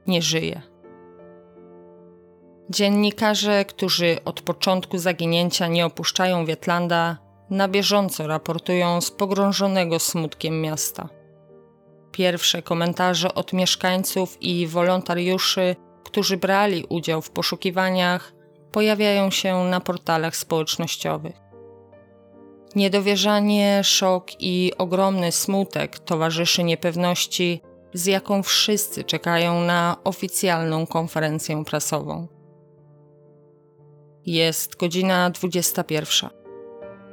nie 0.06 0.22
żyje. 0.22 0.62
Dziennikarze, 2.70 3.64
którzy 3.64 4.18
od 4.24 4.40
początku 4.40 4.98
zaginięcia 4.98 5.66
nie 5.66 5.86
opuszczają 5.86 6.44
Wietlanda, 6.44 7.18
na 7.50 7.68
bieżąco 7.68 8.26
raportują 8.26 9.00
z 9.00 9.10
pogrążonego 9.10 9.98
smutkiem 9.98 10.60
miasta. 10.60 11.08
Pierwsze 12.12 12.62
komentarze 12.62 13.34
od 13.34 13.52
mieszkańców 13.52 14.42
i 14.42 14.66
wolontariuszy, 14.66 15.76
którzy 16.04 16.36
brali 16.36 16.84
udział 16.88 17.22
w 17.22 17.30
poszukiwaniach, 17.30 18.32
pojawiają 18.72 19.30
się 19.30 19.64
na 19.64 19.80
portalach 19.80 20.36
społecznościowych. 20.36 21.36
Niedowierzanie, 22.76 23.84
szok 23.84 24.30
i 24.40 24.72
ogromny 24.78 25.32
smutek 25.32 25.98
towarzyszy 25.98 26.64
niepewności, 26.64 27.60
z 27.94 28.06
jaką 28.06 28.42
wszyscy 28.42 29.04
czekają 29.04 29.60
na 29.60 29.96
oficjalną 30.04 30.86
konferencję 30.86 31.64
prasową. 31.64 32.26
Jest 34.26 34.76
godzina 34.76 35.30
21. 35.30 36.30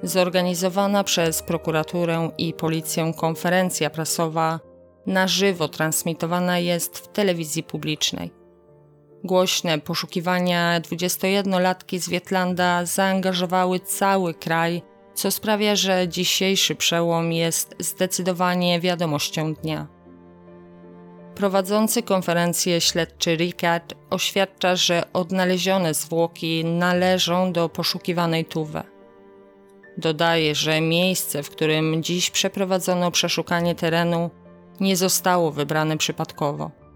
Zorganizowana 0.03 1.03
przez 1.03 1.43
prokuraturę 1.43 2.29
i 2.37 2.53
policję 2.53 3.13
konferencja 3.17 3.89
prasowa 3.89 4.59
na 5.05 5.27
żywo 5.27 5.67
transmitowana 5.67 6.59
jest 6.59 6.97
w 6.97 7.07
telewizji 7.07 7.63
publicznej. 7.63 8.36
Głośne 9.27 9.79
poszukiwania 9.79 10.81
21-latki 10.81 11.99
z 11.99 12.09
Wietlanda 12.09 12.85
zaangażowały 12.85 13.79
cały 13.79 14.33
kraj, 14.33 14.81
co 15.13 15.31
sprawia, 15.31 15.75
że 15.75 16.07
dzisiejszy 16.07 16.75
przełom 16.75 17.31
jest 17.31 17.75
zdecydowanie 17.79 18.79
wiadomością 18.79 19.53
dnia. 19.53 19.87
Prowadzący 21.35 22.03
konferencję 22.03 22.81
śledczy 22.81 23.35
Ricard 23.35 23.93
oświadcza, 24.09 24.75
że 24.75 25.03
odnalezione 25.13 25.93
zwłoki 25.93 26.65
należą 26.65 27.53
do 27.53 27.69
poszukiwanej 27.69 28.45
Tuwe. 28.45 28.83
Dodaje, 29.97 30.55
że 30.55 30.81
miejsce, 30.81 31.43
w 31.43 31.49
którym 31.49 32.03
dziś 32.03 32.31
przeprowadzono 32.31 33.11
przeszukanie 33.11 33.75
terenu, 33.75 34.29
nie 34.79 34.97
zostało 34.97 35.51
wybrane 35.51 35.97
przypadkowo. 35.97 36.86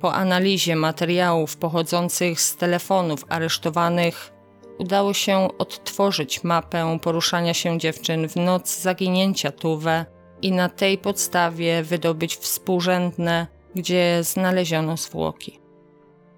Po 0.00 0.14
analizie 0.14 0.76
materiałów 0.76 1.56
pochodzących 1.56 2.40
z 2.40 2.56
telefonów 2.56 3.24
aresztowanych, 3.28 4.32
udało 4.78 5.14
się 5.14 5.48
odtworzyć 5.58 6.44
mapę 6.44 6.98
poruszania 7.02 7.54
się 7.54 7.78
dziewczyn 7.78 8.28
w 8.28 8.36
noc 8.36 8.78
zaginięcia 8.80 9.52
Tuwe 9.52 10.06
i 10.42 10.52
na 10.52 10.68
tej 10.68 10.98
podstawie 10.98 11.82
wydobyć 11.82 12.36
współrzędne, 12.36 13.46
gdzie 13.74 14.18
znaleziono 14.22 14.96
zwłoki. 14.96 15.60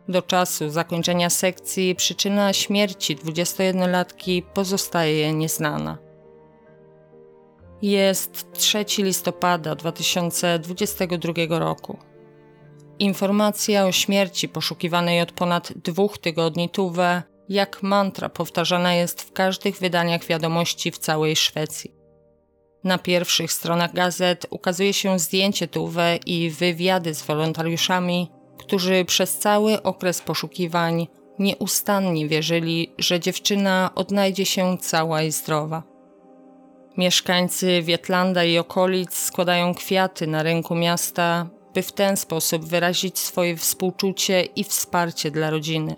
Do 0.09 0.23
czasu 0.23 0.71
zakończenia 0.71 1.31
sekcji 1.31 1.95
przyczyna 1.95 2.53
śmierci 2.53 3.17
21-latki 3.17 4.43
pozostaje 4.55 5.33
nieznana. 5.33 5.99
Jest 7.83 8.53
3 8.53 8.85
listopada 8.99 9.75
2022 9.75 11.59
roku. 11.59 12.08
Informacja 12.99 13.87
o 13.87 13.93
śmierci 13.93 14.49
poszukiwanej 14.49 15.21
od 15.21 15.33
ponad 15.33 15.73
dwóch 15.73 16.19
tygodni 16.19 16.69
Tuwe 16.69 17.23
jak 17.49 17.83
mantra 17.83 18.29
powtarzana 18.29 18.95
jest 18.95 19.23
w 19.23 19.33
każdych 19.33 19.79
wydaniach 19.79 20.25
wiadomości 20.25 20.91
w 20.91 20.99
całej 20.99 21.37
Szwecji. 21.37 21.93
Na 22.85 22.99
pierwszych 22.99 23.53
stronach 23.53 23.95
gazet 23.95 24.47
ukazuje 24.51 24.93
się 24.93 25.19
zdjęcie 25.19 25.69
Tuwe 25.69 26.19
i 26.27 26.51
wywiady 26.51 27.15
z 27.15 27.23
wolontariuszami, 27.23 28.31
którzy 28.59 29.05
przez 29.05 29.39
cały 29.39 29.83
okres 29.83 30.21
poszukiwań 30.21 31.07
nieustannie 31.39 32.29
wierzyli, 32.29 32.95
że 32.99 33.21
dziewczyna 33.21 33.91
odnajdzie 33.95 34.47
się 34.47 34.79
cała 34.79 35.23
i 35.23 35.33
zdrowa. 35.33 35.83
Mieszkańcy 36.97 37.83
Wietlanda 37.83 38.45
i 38.45 38.59
okolic 38.59 39.15
składają 39.15 39.75
kwiaty 39.75 40.27
na 40.27 40.43
rynku 40.43 40.75
miasta, 40.75 41.47
by 41.75 41.83
w 41.83 41.93
ten 41.93 42.17
sposób 42.17 42.65
wyrazić 42.65 43.19
swoje 43.19 43.57
współczucie 43.57 44.43
i 44.43 44.65
wsparcie 44.65 45.31
dla 45.31 45.51
rodziny. 45.51 45.97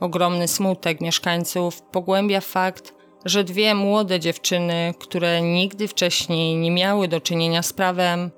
Ogromny 0.00 0.48
smutek 0.48 1.00
mieszkańców 1.00 1.82
pogłębia 1.82 2.40
fakt, 2.40 2.94
że 3.24 3.44
dwie 3.44 3.74
młode 3.74 4.20
dziewczyny, 4.20 4.94
które 4.98 5.42
nigdy 5.42 5.88
wcześniej 5.88 6.56
nie 6.56 6.70
miały 6.70 7.08
do 7.08 7.20
czynienia 7.20 7.62
z 7.62 7.72
prawem, 7.72 8.30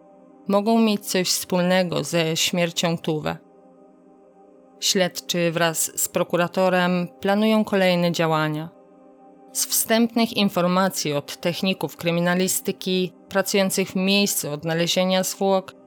mogą 0.49 0.79
mieć 0.79 1.07
coś 1.07 1.29
wspólnego 1.29 2.05
ze 2.05 2.37
śmiercią 2.37 2.99
Tuwe. 2.99 3.37
Śledczy 4.81 5.53
wraz 5.53 6.01
z 6.01 6.09
prokuratorem 6.09 7.09
planują 7.21 7.65
kolejne 7.65 8.13
działania. 8.13 8.69
Z 9.53 9.67
wstępnych 9.67 10.33
informacji 10.33 11.13
od 11.13 11.37
techników 11.37 11.97
kryminalistyki 11.97 13.13
pracujących 13.29 13.89
w 13.89 13.97
miejscu 13.97 14.51
odnalezienia 14.51 15.23
zwłok 15.23 15.82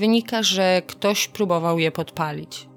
wynika, 0.00 0.42
że 0.42 0.82
ktoś 0.86 1.28
próbował 1.28 1.78
je 1.78 1.90
podpalić. 1.92 2.68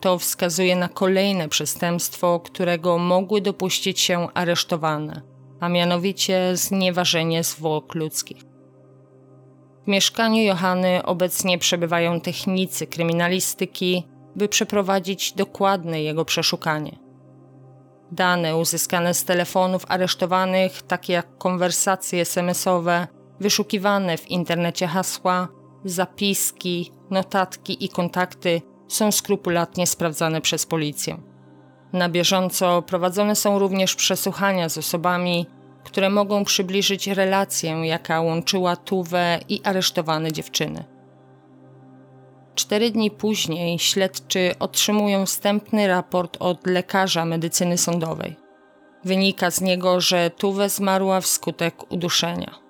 To 0.00 0.18
wskazuje 0.18 0.76
na 0.76 0.88
kolejne 0.88 1.48
przestępstwo, 1.48 2.40
którego 2.40 2.98
mogły 2.98 3.40
dopuścić 3.40 4.00
się 4.00 4.28
aresztowane, 4.34 5.22
a 5.60 5.68
mianowicie 5.68 6.56
znieważenie 6.56 7.44
zwłok 7.44 7.94
ludzkich. 7.94 8.42
W 9.84 9.88
mieszkaniu 9.88 10.42
Johany 10.42 11.02
obecnie 11.04 11.58
przebywają 11.58 12.20
technicy 12.20 12.86
kryminalistyki, 12.86 14.06
by 14.36 14.48
przeprowadzić 14.48 15.32
dokładne 15.32 16.02
jego 16.02 16.24
przeszukanie. 16.24 16.98
Dane 18.12 18.56
uzyskane 18.56 19.14
z 19.14 19.24
telefonów 19.24 19.84
aresztowanych, 19.88 20.82
takie 20.82 21.12
jak 21.12 21.38
konwersacje 21.38 22.20
SMS-owe, 22.20 23.06
wyszukiwane 23.40 24.16
w 24.16 24.30
internecie 24.30 24.86
hasła, 24.86 25.48
zapiski, 25.84 26.92
notatki 27.10 27.84
i 27.84 27.88
kontakty 27.88 28.62
są 28.88 29.12
skrupulatnie 29.12 29.86
sprawdzane 29.86 30.40
przez 30.40 30.66
policję. 30.66 31.18
Na 31.92 32.08
bieżąco 32.08 32.82
prowadzone 32.82 33.36
są 33.36 33.58
również 33.58 33.94
przesłuchania 33.94 34.68
z 34.68 34.78
osobami, 34.78 35.46
które 35.84 36.10
mogą 36.10 36.44
przybliżyć 36.44 37.06
relację, 37.06 37.70
jaka 37.70 38.20
łączyła 38.20 38.76
Tuwę 38.76 39.38
i 39.48 39.60
aresztowane 39.64 40.32
dziewczyny. 40.32 40.84
Cztery 42.54 42.90
dni 42.90 43.10
później 43.10 43.78
śledczy 43.78 44.54
otrzymują 44.58 45.26
wstępny 45.26 45.86
raport 45.86 46.36
od 46.40 46.66
lekarza 46.66 47.24
medycyny 47.24 47.78
sądowej. 47.78 48.36
Wynika 49.04 49.50
z 49.50 49.60
niego, 49.60 50.00
że 50.00 50.30
Tuwe 50.30 50.68
zmarła 50.68 51.20
wskutek 51.20 51.92
uduszenia. 51.92 52.63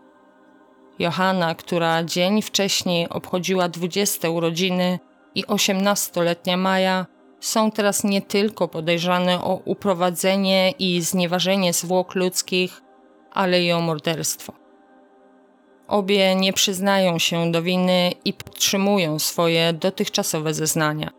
Johanna, 0.99 1.55
która 1.55 2.05
dzień 2.05 2.43
wcześniej 2.43 3.09
obchodziła 3.09 3.69
20 3.69 4.31
urodziny 4.31 4.99
i 5.35 5.45
18-letnia 5.45 6.57
Maja 6.57 7.07
są 7.41 7.71
teraz 7.71 8.05
nie 8.05 8.23
tylko 8.23 8.69
podejrzane 8.69 9.45
o 9.45 9.61
uprowadzenie 9.65 10.71
i 10.79 11.03
znieważenie 11.03 11.73
zwłok 11.73 12.15
ludzkich, 12.15 12.83
ale 13.33 13.63
i 13.63 13.73
o 13.73 13.81
morderstwo. 13.81 14.53
Obie 15.89 16.35
nie 16.35 16.53
przyznają 16.53 17.19
się 17.19 17.53
do 17.53 17.63
winy 17.63 18.13
i 18.25 18.33
podtrzymują 18.33 19.19
swoje 19.19 19.73
dotychczasowe 19.73 20.55
zeznania. 20.55 21.11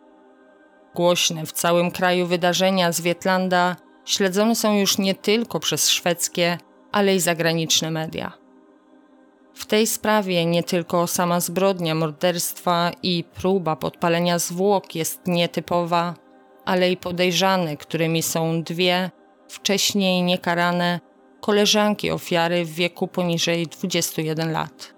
Głośne 0.96 1.46
w 1.46 1.52
całym 1.52 1.92
kraju 1.92 2.28
wydarzenia 2.28 2.92
z 2.92 3.02
Wietlanda 3.02 3.76
śledzone 4.06 4.56
są 4.56 4.78
już 4.78 4.98
nie 4.98 5.16
tylko 5.16 5.60
przez 5.60 5.90
szwedzkie, 5.90 6.58
ale 6.92 7.16
i 7.16 7.20
zagraniczne 7.20 7.92
media. 7.92 8.45
W 9.56 9.66
tej 9.66 9.88
sprawie 9.88 10.46
nie 10.46 10.64
tylko 10.64 11.08
sama 11.08 11.40
zbrodnia 11.40 11.96
morderstwa 11.96 12.92
i 13.04 13.24
próba 13.24 13.76
podpalenia 13.76 14.40
zwłok 14.40 14.96
jest 14.96 15.28
nietypowa, 15.28 16.16
ale 16.66 16.92
i 16.92 16.98
podejrzane, 16.98 17.78
którymi 17.78 18.24
są 18.24 18.64
dwie, 18.64 19.12
wcześniej 19.48 20.24
niekarane, 20.24 21.00
koleżanki 21.42 22.12
ofiary 22.12 22.66
w 22.66 22.70
wieku 22.70 23.08
poniżej 23.08 23.68
21 23.68 24.52
lat. 24.52 24.96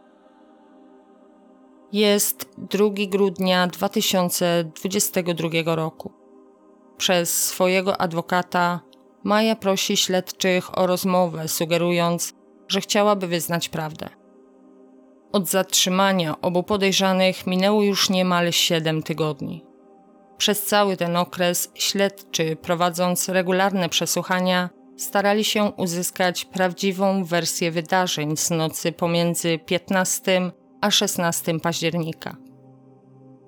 Jest 1.91 2.49
2 2.57 2.85
grudnia 3.07 3.67
2022 3.67 5.75
roku. 5.75 6.13
Przez 6.97 7.43
swojego 7.43 8.01
adwokata 8.01 8.79
Maja 9.23 9.55
prosi 9.55 9.97
śledczych 9.97 10.77
o 10.77 10.87
rozmowę, 10.87 11.47
sugerując, 11.47 12.33
że 12.67 12.81
chciałaby 12.81 13.27
wyznać 13.27 13.69
prawdę. 13.69 14.16
Od 15.31 15.49
zatrzymania 15.49 16.41
obu 16.41 16.63
podejrzanych 16.63 17.47
minęło 17.47 17.83
już 17.83 18.09
niemal 18.09 18.51
7 18.51 19.03
tygodni. 19.03 19.65
Przez 20.37 20.65
cały 20.65 20.97
ten 20.97 21.15
okres 21.15 21.71
śledczy, 21.75 22.55
prowadząc 22.55 23.29
regularne 23.29 23.89
przesłuchania, 23.89 24.69
starali 24.97 25.43
się 25.43 25.63
uzyskać 25.77 26.45
prawdziwą 26.45 27.23
wersję 27.23 27.71
wydarzeń 27.71 28.37
z 28.37 28.49
nocy 28.49 28.91
pomiędzy 28.91 29.59
15 29.59 30.51
a 30.81 30.91
16 30.91 31.59
października. 31.59 32.35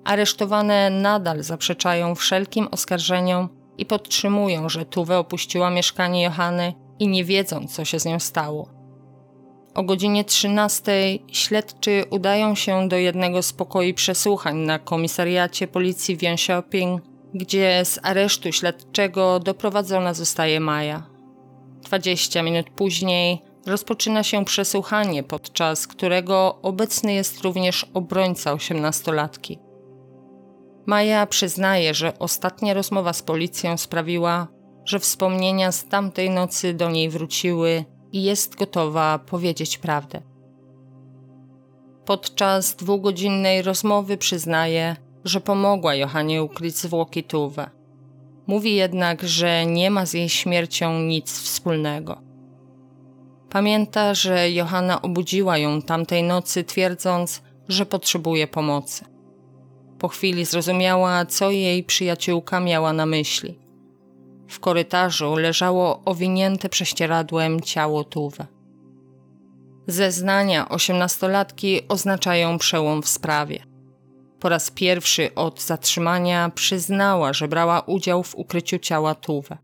Aresztowane 0.04 0.90
nadal 0.90 1.42
zaprzeczają 1.42 2.14
wszelkim 2.14 2.68
oskarżeniom 2.70 3.48
i 3.78 3.86
podtrzymują, 3.86 4.68
że 4.68 4.84
Tuwe 4.84 5.18
opuściła 5.18 5.70
mieszkanie 5.70 6.22
Johany 6.22 6.74
i 6.98 7.08
nie 7.08 7.24
wiedzą, 7.24 7.66
co 7.68 7.84
się 7.84 8.00
z 8.00 8.04
nią 8.04 8.18
stało. 8.18 8.79
O 9.74 9.82
godzinie 9.82 10.24
13 10.24 10.92
śledczy 11.32 12.04
udają 12.10 12.54
się 12.54 12.88
do 12.88 12.96
jednego 12.96 13.42
z 13.42 13.52
pokoi 13.52 13.94
przesłuchań 13.94 14.56
na 14.56 14.78
komisariacie 14.78 15.68
policji 15.68 16.16
w 16.16 16.20
Jönköping, 16.20 16.98
gdzie 17.34 17.84
z 17.84 17.98
aresztu 18.02 18.52
śledczego 18.52 19.40
doprowadzona 19.40 20.14
zostaje 20.14 20.60
Maja. 20.60 21.06
20 21.82 22.42
minut 22.42 22.70
później 22.70 23.42
rozpoczyna 23.66 24.22
się 24.22 24.44
przesłuchanie, 24.44 25.22
podczas 25.22 25.86
którego 25.86 26.58
obecny 26.62 27.12
jest 27.12 27.42
również 27.42 27.86
obrońca 27.94 28.52
osiemnastolatki. 28.52 29.58
Maja 30.86 31.26
przyznaje, 31.26 31.94
że 31.94 32.18
ostatnia 32.18 32.74
rozmowa 32.74 33.12
z 33.12 33.22
policją 33.22 33.76
sprawiła, 33.76 34.48
że 34.84 34.98
wspomnienia 34.98 35.72
z 35.72 35.84
tamtej 35.88 36.30
nocy 36.30 36.74
do 36.74 36.90
niej 36.90 37.08
wróciły 37.08 37.84
i 38.12 38.22
jest 38.22 38.56
gotowa 38.56 39.18
powiedzieć 39.18 39.78
prawdę. 39.78 40.22
Podczas 42.04 42.76
dwugodzinnej 42.76 43.62
rozmowy 43.62 44.16
przyznaje, 44.16 44.96
że 45.24 45.40
pomogła 45.40 45.94
Johanie 45.94 46.42
ukryć 46.42 46.76
zwłoki 46.76 47.24
Tuwę. 47.24 47.70
Mówi 48.46 48.74
jednak, 48.74 49.22
że 49.22 49.66
nie 49.66 49.90
ma 49.90 50.06
z 50.06 50.14
jej 50.14 50.28
śmiercią 50.28 50.98
nic 50.98 51.40
wspólnego. 51.40 52.20
Pamięta, 53.50 54.14
że 54.14 54.50
Johanna 54.50 55.02
obudziła 55.02 55.58
ją 55.58 55.82
tamtej 55.82 56.22
nocy, 56.22 56.64
twierdząc, 56.64 57.42
że 57.68 57.86
potrzebuje 57.86 58.46
pomocy. 58.46 59.04
Po 59.98 60.08
chwili 60.08 60.44
zrozumiała, 60.44 61.26
co 61.26 61.50
jej 61.50 61.84
przyjaciółka 61.84 62.60
miała 62.60 62.92
na 62.92 63.06
myśli. 63.06 63.58
W 64.50 64.60
korytarzu 64.60 65.36
leżało 65.36 66.02
owinięte 66.04 66.68
prześcieradłem 66.68 67.60
ciało 67.60 68.04
Tuwe. 68.04 68.46
Zeznania 69.86 70.68
osiemnastolatki 70.68 71.88
oznaczają 71.88 72.58
przełom 72.58 73.02
w 73.02 73.08
sprawie. 73.08 73.62
Po 74.40 74.48
raz 74.48 74.70
pierwszy 74.70 75.34
od 75.34 75.62
zatrzymania 75.62 76.50
przyznała, 76.54 77.32
że 77.32 77.48
brała 77.48 77.80
udział 77.80 78.22
w 78.22 78.34
ukryciu 78.34 78.78
ciała 78.78 79.14
Tuwe. 79.14 79.58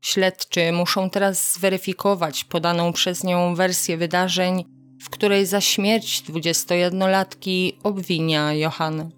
Śledczy 0.00 0.72
muszą 0.72 1.10
teraz 1.10 1.54
zweryfikować 1.54 2.44
podaną 2.44 2.92
przez 2.92 3.24
nią 3.24 3.54
wersję 3.54 3.96
wydarzeń, 3.96 4.64
w 5.02 5.10
której 5.10 5.46
za 5.46 5.60
śmierć 5.60 6.22
21-latki 6.22 7.72
obwinia 7.82 8.52
Johannę. 8.52 9.17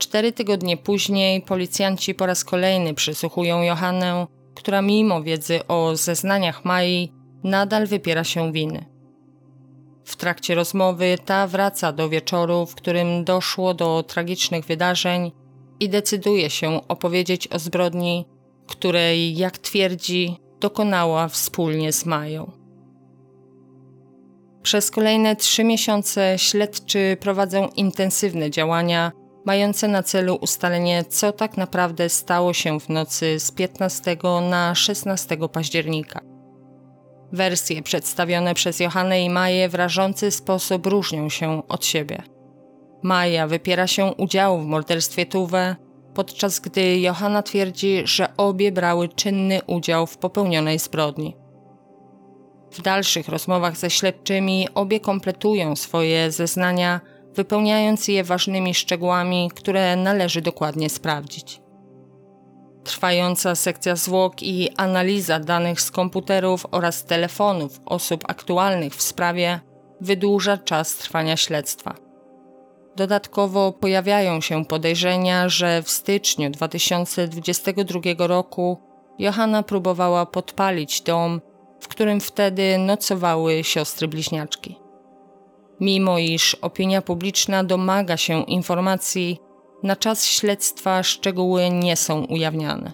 Cztery 0.00 0.32
tygodnie 0.32 0.76
później 0.76 1.42
policjanci 1.42 2.14
po 2.14 2.26
raz 2.26 2.44
kolejny 2.44 2.94
przesłuchują 2.94 3.62
Johannę, 3.62 4.26
która 4.54 4.82
mimo 4.82 5.22
wiedzy 5.22 5.66
o 5.66 5.96
zeznaniach 5.96 6.64
Mai 6.64 7.12
nadal 7.44 7.86
wypiera 7.86 8.24
się 8.24 8.52
winy. 8.52 8.84
W 10.04 10.16
trakcie 10.16 10.54
rozmowy 10.54 11.16
ta 11.24 11.46
wraca 11.46 11.92
do 11.92 12.08
wieczoru, 12.08 12.66
w 12.66 12.74
którym 12.74 13.24
doszło 13.24 13.74
do 13.74 14.02
tragicznych 14.02 14.64
wydarzeń 14.64 15.32
i 15.80 15.88
decyduje 15.88 16.50
się 16.50 16.88
opowiedzieć 16.88 17.48
o 17.48 17.58
zbrodni, 17.58 18.26
której, 18.66 19.36
jak 19.36 19.58
twierdzi, 19.58 20.36
dokonała 20.60 21.28
wspólnie 21.28 21.92
z 21.92 22.06
Mają. 22.06 22.52
Przez 24.62 24.90
kolejne 24.90 25.36
trzy 25.36 25.64
miesiące 25.64 26.34
śledczy 26.38 27.16
prowadzą 27.20 27.68
intensywne 27.68 28.50
działania 28.50 29.12
mające 29.50 29.88
na 29.88 30.02
celu 30.02 30.34
ustalenie, 30.34 31.04
co 31.04 31.32
tak 31.32 31.56
naprawdę 31.56 32.08
stało 32.08 32.52
się 32.52 32.80
w 32.80 32.88
nocy 32.88 33.40
z 33.40 33.52
15 33.52 34.16
na 34.50 34.74
16 34.74 35.36
października. 35.52 36.20
Wersje 37.32 37.82
przedstawione 37.82 38.54
przez 38.54 38.80
Johannę 38.80 39.22
i 39.22 39.30
Maję 39.30 39.68
w 39.68 39.74
rażący 39.74 40.30
sposób 40.30 40.86
różnią 40.86 41.28
się 41.28 41.62
od 41.68 41.84
siebie. 41.84 42.22
Maja 43.02 43.46
wypiera 43.46 43.86
się 43.86 44.04
udziału 44.04 44.60
w 44.60 44.66
morderstwie 44.66 45.26
Tuwe, 45.26 45.76
podczas 46.14 46.60
gdy 46.60 46.98
Johanna 46.98 47.42
twierdzi, 47.42 48.02
że 48.04 48.36
obie 48.36 48.72
brały 48.72 49.08
czynny 49.08 49.60
udział 49.66 50.06
w 50.06 50.18
popełnionej 50.18 50.78
zbrodni. 50.78 51.36
W 52.72 52.82
dalszych 52.82 53.28
rozmowach 53.28 53.76
ze 53.76 53.90
śledczymi 53.90 54.68
obie 54.74 55.00
kompletują 55.00 55.76
swoje 55.76 56.32
zeznania 56.32 57.00
wypełniając 57.34 58.08
je 58.08 58.24
ważnymi 58.24 58.74
szczegółami, 58.74 59.50
które 59.54 59.96
należy 59.96 60.42
dokładnie 60.42 60.90
sprawdzić. 60.90 61.60
Trwająca 62.84 63.54
sekcja 63.54 63.96
zwłok 63.96 64.42
i 64.42 64.70
analiza 64.76 65.40
danych 65.40 65.80
z 65.80 65.90
komputerów 65.90 66.66
oraz 66.70 67.04
telefonów 67.04 67.80
osób 67.86 68.24
aktualnych 68.28 68.96
w 68.96 69.02
sprawie 69.02 69.60
wydłuża 70.00 70.58
czas 70.58 70.96
trwania 70.96 71.36
śledztwa. 71.36 71.94
Dodatkowo 72.96 73.72
pojawiają 73.72 74.40
się 74.40 74.64
podejrzenia, 74.64 75.48
że 75.48 75.82
w 75.82 75.90
styczniu 75.90 76.50
2022 76.50 78.00
roku 78.26 78.78
Johanna 79.18 79.62
próbowała 79.62 80.26
podpalić 80.26 81.00
dom, 81.00 81.40
w 81.80 81.88
którym 81.88 82.20
wtedy 82.20 82.78
nocowały 82.78 83.64
siostry 83.64 84.08
bliźniaczki. 84.08 84.79
Mimo 85.80 86.18
iż 86.18 86.54
opinia 86.54 87.02
publiczna 87.02 87.64
domaga 87.64 88.16
się 88.16 88.42
informacji, 88.42 89.38
na 89.82 89.96
czas 89.96 90.26
śledztwa 90.26 91.02
szczegóły 91.02 91.70
nie 91.70 91.96
są 91.96 92.24
ujawniane. 92.24 92.92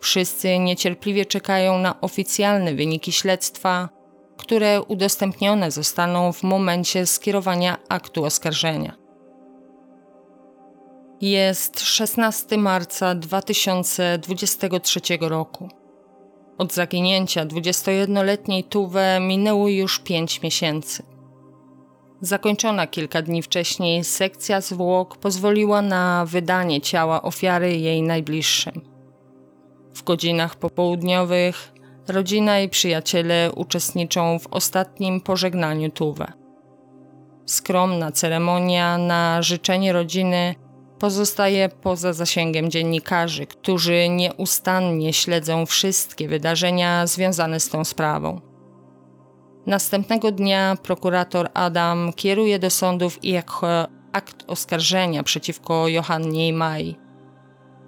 Wszyscy 0.00 0.58
niecierpliwie 0.58 1.26
czekają 1.26 1.78
na 1.78 2.00
oficjalne 2.00 2.74
wyniki 2.74 3.12
śledztwa, 3.12 3.88
które 4.36 4.82
udostępnione 4.82 5.70
zostaną 5.70 6.32
w 6.32 6.42
momencie 6.42 7.06
skierowania 7.06 7.76
aktu 7.88 8.24
oskarżenia. 8.24 8.96
Jest 11.20 11.80
16 11.80 12.58
marca 12.58 13.14
2023 13.14 15.00
roku. 15.20 15.68
Od 16.58 16.72
zaginięcia 16.72 17.46
21-letniej 17.46 18.64
Tuwe 18.64 19.18
minęło 19.20 19.68
już 19.68 19.98
5 19.98 20.42
miesięcy. 20.42 21.09
Zakończona 22.20 22.86
kilka 22.86 23.22
dni 23.22 23.42
wcześniej, 23.42 24.04
sekcja 24.04 24.60
zwłok 24.60 25.16
pozwoliła 25.16 25.82
na 25.82 26.24
wydanie 26.26 26.80
ciała 26.80 27.22
ofiary 27.22 27.76
jej 27.76 28.02
najbliższym. 28.02 28.80
W 29.94 30.02
godzinach 30.02 30.56
popołudniowych 30.56 31.72
rodzina 32.08 32.60
i 32.60 32.68
przyjaciele 32.68 33.52
uczestniczą 33.52 34.38
w 34.38 34.46
ostatnim 34.46 35.20
pożegnaniu 35.20 35.90
Tuwe. 35.90 36.32
Skromna 37.46 38.12
ceremonia 38.12 38.98
na 38.98 39.42
życzenie 39.42 39.92
rodziny 39.92 40.54
pozostaje 40.98 41.68
poza 41.68 42.12
zasięgiem 42.12 42.70
dziennikarzy, 42.70 43.46
którzy 43.46 44.08
nieustannie 44.08 45.12
śledzą 45.12 45.66
wszystkie 45.66 46.28
wydarzenia 46.28 47.06
związane 47.06 47.60
z 47.60 47.68
tą 47.68 47.84
sprawą. 47.84 48.49
Następnego 49.66 50.32
dnia 50.32 50.76
prokurator 50.82 51.48
Adam 51.54 52.12
kieruje 52.16 52.58
do 52.58 52.70
sądów 52.70 53.18
jako 53.22 53.86
akt 54.12 54.44
oskarżenia 54.46 55.22
przeciwko 55.22 55.88
Johannie 55.88 56.48
i 56.48 56.52
Mai. 56.52 56.96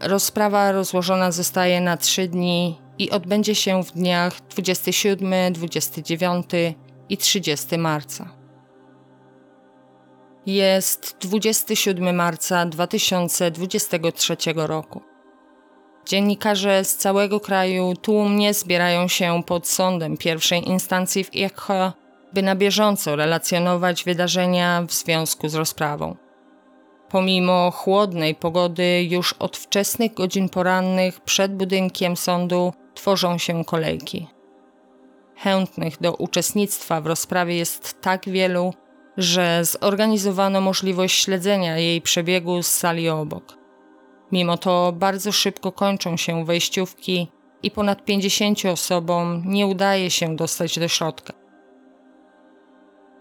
Rozprawa 0.00 0.72
rozłożona 0.72 1.32
zostaje 1.32 1.80
na 1.80 1.96
trzy 1.96 2.28
dni 2.28 2.78
i 2.98 3.10
odbędzie 3.10 3.54
się 3.54 3.82
w 3.82 3.92
dniach 3.92 4.40
27, 4.40 5.52
29 5.52 6.46
i 7.08 7.16
30 7.16 7.78
marca. 7.78 8.28
Jest 10.46 11.16
27 11.20 12.16
marca 12.16 12.66
2023 12.66 14.36
roku. 14.56 15.11
Dziennikarze 16.06 16.84
z 16.84 16.96
całego 16.96 17.40
kraju 17.40 17.94
tłumnie 18.02 18.54
zbierają 18.54 19.08
się 19.08 19.42
pod 19.46 19.68
sądem 19.68 20.16
pierwszej 20.16 20.68
instancji 20.68 21.24
w 21.24 21.34
Iekho, 21.34 21.92
by 22.32 22.42
na 22.42 22.56
bieżąco 22.56 23.16
relacjonować 23.16 24.04
wydarzenia 24.04 24.82
w 24.82 24.92
związku 24.92 25.48
z 25.48 25.54
rozprawą. 25.54 26.16
Pomimo 27.08 27.70
chłodnej 27.70 28.34
pogody, 28.34 29.06
już 29.10 29.32
od 29.32 29.56
wczesnych 29.56 30.14
godzin 30.14 30.48
porannych 30.48 31.20
przed 31.20 31.56
budynkiem 31.56 32.16
sądu 32.16 32.72
tworzą 32.94 33.38
się 33.38 33.64
kolejki. 33.64 34.26
Chętnych 35.36 36.00
do 36.00 36.14
uczestnictwa 36.14 37.00
w 37.00 37.06
rozprawie 37.06 37.56
jest 37.56 38.00
tak 38.00 38.28
wielu, 38.28 38.74
że 39.16 39.64
zorganizowano 39.64 40.60
możliwość 40.60 41.24
śledzenia 41.24 41.78
jej 41.78 42.00
przebiegu 42.00 42.62
z 42.62 42.66
sali 42.66 43.08
obok. 43.08 43.61
Mimo 44.32 44.58
to 44.58 44.92
bardzo 44.96 45.32
szybko 45.32 45.72
kończą 45.72 46.16
się 46.16 46.44
wejściówki 46.44 47.28
i 47.62 47.70
ponad 47.70 48.04
50 48.04 48.64
osobom 48.64 49.42
nie 49.46 49.66
udaje 49.66 50.10
się 50.10 50.36
dostać 50.36 50.78
do 50.78 50.88
środka. 50.88 51.32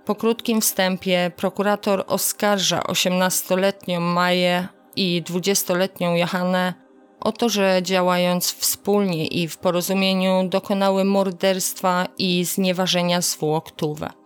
Po 0.05 0.15
krótkim 0.15 0.61
wstępie 0.61 1.31
prokurator 1.35 2.03
oskarża 2.07 2.79
18-letnią 2.79 3.99
Maję 3.99 4.67
i 4.95 5.23
20-letnią 5.23 6.15
Johannę 6.15 6.73
o 7.19 7.31
to, 7.31 7.49
że 7.49 7.79
działając 7.83 8.51
wspólnie 8.51 9.27
i 9.27 9.47
w 9.47 9.57
porozumieniu 9.57 10.47
dokonały 10.49 11.03
morderstwa 11.05 12.07
i 12.17 12.45
znieważenia 12.45 13.21
zwłok 13.21 13.71
Tuwe. 13.71 14.20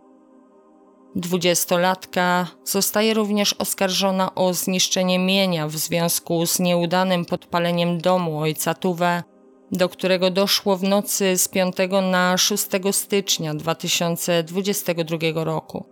Dwudziestolatka 1.15 2.47
zostaje 2.63 3.13
również 3.13 3.53
oskarżona 3.53 4.35
o 4.35 4.53
zniszczenie 4.53 5.19
mienia 5.19 5.67
w 5.67 5.75
związku 5.75 6.45
z 6.45 6.59
nieudanym 6.59 7.25
podpaleniem 7.25 8.01
domu 8.01 8.39
ojca 8.39 8.73
Tuwe, 8.73 9.23
do 9.71 9.89
którego 9.89 10.31
doszło 10.31 10.77
w 10.77 10.83
nocy 10.83 11.37
z 11.37 11.47
5 11.47 11.75
na 12.11 12.37
6 12.37 12.67
stycznia 12.91 13.53
2022 13.53 15.43
roku. 15.43 15.85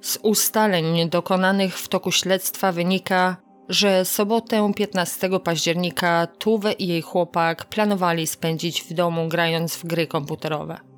Z 0.00 0.18
ustaleń 0.22 1.10
dokonanych 1.10 1.78
w 1.78 1.88
toku 1.88 2.12
śledztwa 2.12 2.72
wynika, 2.72 3.36
że 3.68 4.04
sobotę 4.04 4.72
15 4.76 5.30
października 5.44 6.26
Tuwe 6.26 6.72
i 6.72 6.86
jej 6.86 7.02
chłopak 7.02 7.64
planowali 7.64 8.26
spędzić 8.26 8.82
w 8.82 8.92
domu 8.92 9.28
grając 9.28 9.76
w 9.76 9.86
gry 9.86 10.06
komputerowe. 10.06 10.93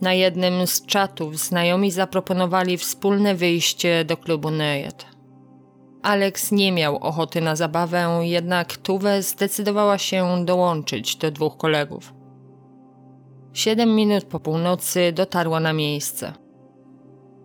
Na 0.00 0.12
jednym 0.14 0.66
z 0.66 0.86
czatów 0.86 1.38
znajomi 1.38 1.90
zaproponowali 1.90 2.78
wspólne 2.78 3.34
wyjście 3.34 4.04
do 4.04 4.16
klubu 4.16 4.50
Neyet. 4.50 5.06
Alex 6.02 6.52
nie 6.52 6.72
miał 6.72 6.96
ochoty 6.96 7.40
na 7.40 7.56
zabawę, 7.56 8.20
jednak 8.22 8.76
Tuwe 8.76 9.22
zdecydowała 9.22 9.98
się 9.98 10.44
dołączyć 10.44 11.16
do 11.16 11.30
dwóch 11.30 11.56
kolegów. 11.56 12.14
Siedem 13.52 13.94
minut 13.94 14.24
po 14.24 14.40
północy 14.40 15.12
dotarła 15.12 15.60
na 15.60 15.72
miejsce. 15.72 16.32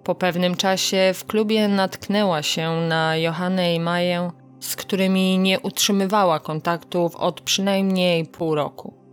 Po 0.03 0.15
pewnym 0.15 0.55
czasie 0.55 1.11
w 1.13 1.25
klubie 1.25 1.67
natknęła 1.67 2.43
się 2.43 2.71
na 2.71 3.17
Johannę 3.17 3.75
i 3.75 3.79
Maję, 3.79 4.31
z 4.59 4.75
którymi 4.75 5.39
nie 5.39 5.59
utrzymywała 5.59 6.39
kontaktów 6.39 7.15
od 7.15 7.41
przynajmniej 7.41 8.25
pół 8.25 8.55
roku. 8.55 9.04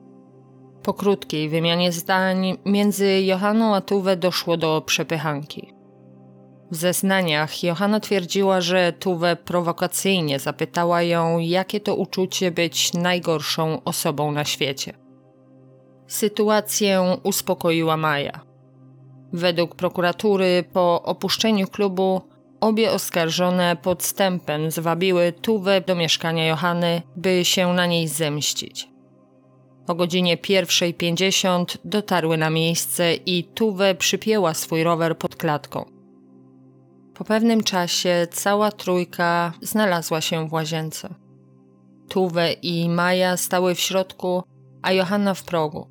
Po 0.83 0.95
krótkiej 0.95 1.49
wymianie 1.49 1.93
zdań 1.93 2.59
między 2.65 3.23
Johanną 3.23 3.75
a 3.75 3.81
Tuwę 3.81 4.17
doszło 4.17 4.57
do 4.57 4.83
przepychanki. 4.87 5.75
W 6.71 6.77
zeznaniach 6.77 7.63
Johanna 7.63 8.01
twierdziła, 8.01 8.61
że 8.61 8.93
Tuwę 8.93 9.37
prowokacyjnie 9.37 10.39
zapytała 10.39 11.03
ją, 11.03 11.39
jakie 11.39 11.81
to 11.81 11.95
uczucie 11.95 12.51
być 12.51 12.93
najgorszą 12.93 13.83
osobą 13.85 14.33
na 14.33 14.45
świecie. 14.45 14.93
Sytuację 16.07 17.17
uspokoiła 17.23 17.97
Maja. 17.97 18.41
Według 19.33 19.75
prokuratury 19.75 20.65
po 20.73 21.03
opuszczeniu 21.03 21.67
klubu 21.67 22.21
obie 22.61 22.93
oskarżone 22.93 23.77
podstępem 23.77 24.71
zwabiły 24.71 25.33
Tuwę 25.33 25.81
do 25.81 25.95
mieszkania 25.95 26.47
Johanny, 26.47 27.03
by 27.17 27.45
się 27.45 27.73
na 27.73 27.87
niej 27.87 28.09
zemścić. 28.09 28.92
O 29.87 29.95
godzinie 29.95 30.37
1.50 30.37 31.79
dotarły 31.85 32.37
na 32.37 32.51
miejsce 32.51 33.15
i 33.15 33.45
Tuwe 33.45 33.95
przypięła 33.95 34.55
swój 34.55 34.85
rower 34.85 35.19
pod 35.19 35.37
klatką. 35.37 35.85
Po 37.15 37.25
pewnym 37.25 37.63
czasie 37.63 38.27
cała 38.31 38.73
trójka 38.73 39.53
znalazła 39.63 40.21
się 40.21 40.49
w 40.49 40.53
łazience. 40.53 41.15
Tuwe 42.09 42.53
i 42.53 42.89
Maja 42.89 43.37
stały 43.37 43.75
w 43.75 43.81
środku, 43.81 44.43
a 44.83 44.93
Johanna 44.93 45.35
w 45.35 45.43
progu. 45.43 45.87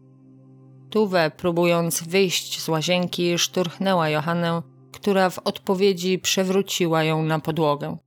Tuwe, 0.89 1.31
próbując 1.37 2.03
wyjść 2.03 2.61
z 2.61 2.69
łazienki, 2.69 3.37
szturchnęła 3.37 4.09
Johannę, 4.09 4.61
która 4.91 5.29
w 5.29 5.39
odpowiedzi 5.39 6.19
przewróciła 6.19 7.03
ją 7.03 7.23
na 7.23 7.39
podłogę. 7.39 7.97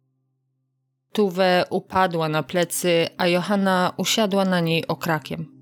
Tuwe 1.13 1.65
upadła 1.71 2.29
na 2.29 2.43
plecy, 2.43 3.09
a 3.17 3.27
Johanna 3.27 3.93
usiadła 3.97 4.45
na 4.45 4.61
niej 4.61 4.87
okrakiem. 4.87 5.54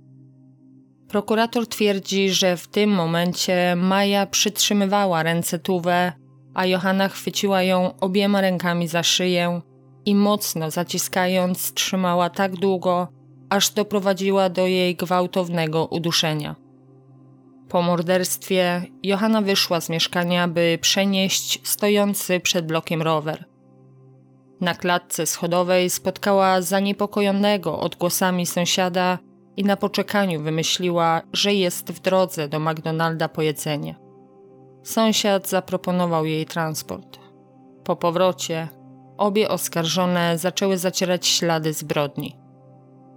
Prokurator 1.12 1.66
twierdzi, 1.66 2.30
że 2.30 2.56
w 2.56 2.68
tym 2.68 2.90
momencie 2.90 3.76
Maja 3.76 4.26
przytrzymywała 4.26 5.22
ręce 5.22 5.58
Tuwę, 5.58 6.12
a 6.54 6.66
Johanna 6.66 7.08
chwyciła 7.08 7.62
ją 7.62 7.98
obiema 8.00 8.40
rękami 8.40 8.88
za 8.88 9.02
szyję 9.02 9.60
i 10.04 10.14
mocno 10.14 10.70
zaciskając 10.70 11.74
trzymała 11.74 12.30
tak 12.30 12.56
długo, 12.56 13.08
aż 13.50 13.70
doprowadziła 13.70 14.48
do 14.48 14.66
jej 14.66 14.96
gwałtownego 14.96 15.86
uduszenia. 15.86 16.56
Po 17.68 17.82
morderstwie 17.82 18.82
Johanna 19.02 19.42
wyszła 19.42 19.80
z 19.80 19.88
mieszkania, 19.88 20.48
by 20.48 20.78
przenieść 20.80 21.68
stojący 21.68 22.40
przed 22.40 22.66
blokiem 22.66 23.02
rower. 23.02 23.44
Na 24.60 24.74
klatce 24.74 25.26
schodowej 25.26 25.90
spotkała 25.90 26.60
zaniepokojonego 26.60 27.80
odgłosami 27.80 28.46
sąsiada, 28.46 29.18
i 29.56 29.64
na 29.64 29.76
poczekaniu 29.76 30.40
wymyśliła, 30.40 31.22
że 31.32 31.54
jest 31.54 31.92
w 31.92 32.00
drodze 32.00 32.48
do 32.48 32.60
McDonalda 32.60 33.28
po 33.28 33.42
jedzenie. 33.42 33.94
Sąsiad 34.82 35.48
zaproponował 35.48 36.26
jej 36.26 36.46
transport. 36.46 37.18
Po 37.84 37.96
powrocie 37.96 38.68
obie 39.18 39.48
oskarżone 39.48 40.38
zaczęły 40.38 40.78
zacierać 40.78 41.26
ślady 41.26 41.72
zbrodni. 41.72 42.36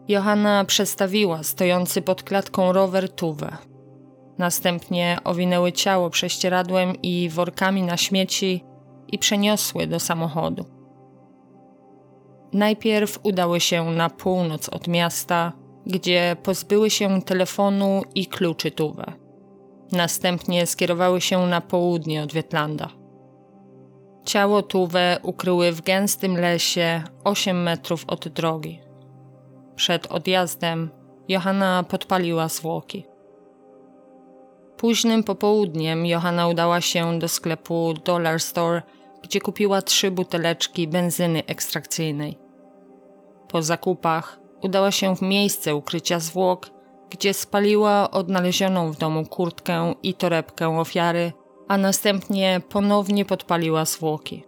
Johanna 0.07 0.65
przestawiła 0.65 1.43
stojący 1.43 2.01
pod 2.01 2.23
klatką 2.23 2.73
rower 2.73 3.09
Tuwę. 3.09 3.57
Następnie 4.37 5.17
owinęły 5.23 5.71
ciało 5.71 6.09
prześcieradłem 6.09 7.01
i 7.01 7.29
workami 7.29 7.81
na 7.83 7.97
śmieci 7.97 8.63
i 9.07 9.19
przeniosły 9.19 9.87
do 9.87 9.99
samochodu. 9.99 10.65
Najpierw 12.53 13.19
udały 13.23 13.59
się 13.59 13.85
na 13.85 14.09
północ 14.09 14.69
od 14.69 14.87
miasta, 14.87 15.51
gdzie 15.85 16.35
pozbyły 16.43 16.89
się 16.89 17.21
telefonu 17.21 18.01
i 18.15 18.27
kluczy 18.27 18.71
Tuwe. 18.71 19.13
Następnie 19.91 20.65
skierowały 20.65 21.21
się 21.21 21.47
na 21.47 21.61
południe 21.61 22.23
od 22.23 22.33
Wietlanda. 22.33 22.89
Ciało 24.25 24.61
Tuwe 24.61 25.17
ukryły 25.23 25.71
w 25.71 25.81
gęstym 25.81 26.37
lesie 26.37 27.03
8 27.23 27.63
metrów 27.63 28.05
od 28.07 28.27
drogi. 28.27 28.79
Przed 29.75 30.07
odjazdem 30.07 30.89
Johanna 31.27 31.83
podpaliła 31.83 32.47
zwłoki. 32.47 33.05
Późnym 34.77 35.23
popołudniem 35.23 36.05
Johanna 36.05 36.47
udała 36.47 36.81
się 36.81 37.19
do 37.19 37.27
sklepu 37.27 37.93
Dollar 38.05 38.39
Store, 38.39 38.81
gdzie 39.23 39.41
kupiła 39.41 39.81
trzy 39.81 40.11
buteleczki 40.11 40.87
benzyny 40.87 41.45
ekstrakcyjnej. 41.45 42.37
Po 43.47 43.61
zakupach 43.61 44.44
udała 44.65 44.91
się 44.91 45.15
w 45.15 45.21
miejsce 45.21 45.75
ukrycia 45.75 46.19
zwłok, 46.19 46.69
gdzie 47.09 47.33
spaliła 47.33 48.11
odnalezioną 48.11 48.91
w 48.91 48.97
domu 48.97 49.25
kurtkę 49.25 49.93
i 50.03 50.13
torebkę 50.13 50.79
ofiary, 50.79 51.33
a 51.67 51.77
następnie 51.77 52.61
ponownie 52.69 53.25
podpaliła 53.25 53.85
zwłoki. 53.85 54.43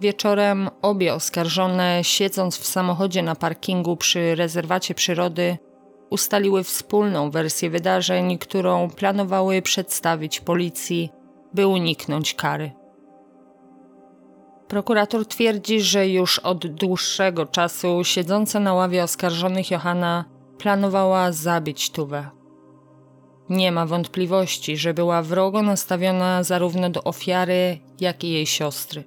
Wieczorem 0.00 0.70
obie 0.82 1.14
oskarżone, 1.14 2.04
siedząc 2.04 2.58
w 2.58 2.66
samochodzie 2.66 3.22
na 3.22 3.34
parkingu 3.34 3.96
przy 3.96 4.34
rezerwacie 4.34 4.94
przyrody, 4.94 5.58
ustaliły 6.10 6.64
wspólną 6.64 7.30
wersję 7.30 7.70
wydarzeń, 7.70 8.38
którą 8.38 8.90
planowały 8.90 9.62
przedstawić 9.62 10.40
policji, 10.40 11.10
by 11.54 11.66
uniknąć 11.66 12.34
kary. 12.34 12.83
Prokurator 14.68 15.26
twierdzi, 15.26 15.80
że 15.80 16.08
już 16.08 16.38
od 16.38 16.66
dłuższego 16.66 17.46
czasu 17.46 18.04
siedząca 18.04 18.60
na 18.60 18.74
ławie 18.74 19.04
oskarżonych 19.04 19.70
Johanna 19.70 20.24
planowała 20.58 21.32
zabić 21.32 21.90
Tuwę. 21.90 22.30
Nie 23.48 23.72
ma 23.72 23.86
wątpliwości, 23.86 24.76
że 24.76 24.94
była 24.94 25.22
wrogo 25.22 25.62
nastawiona 25.62 26.42
zarówno 26.42 26.90
do 26.90 27.04
ofiary, 27.04 27.78
jak 28.00 28.24
i 28.24 28.30
jej 28.30 28.46
siostry. 28.46 29.04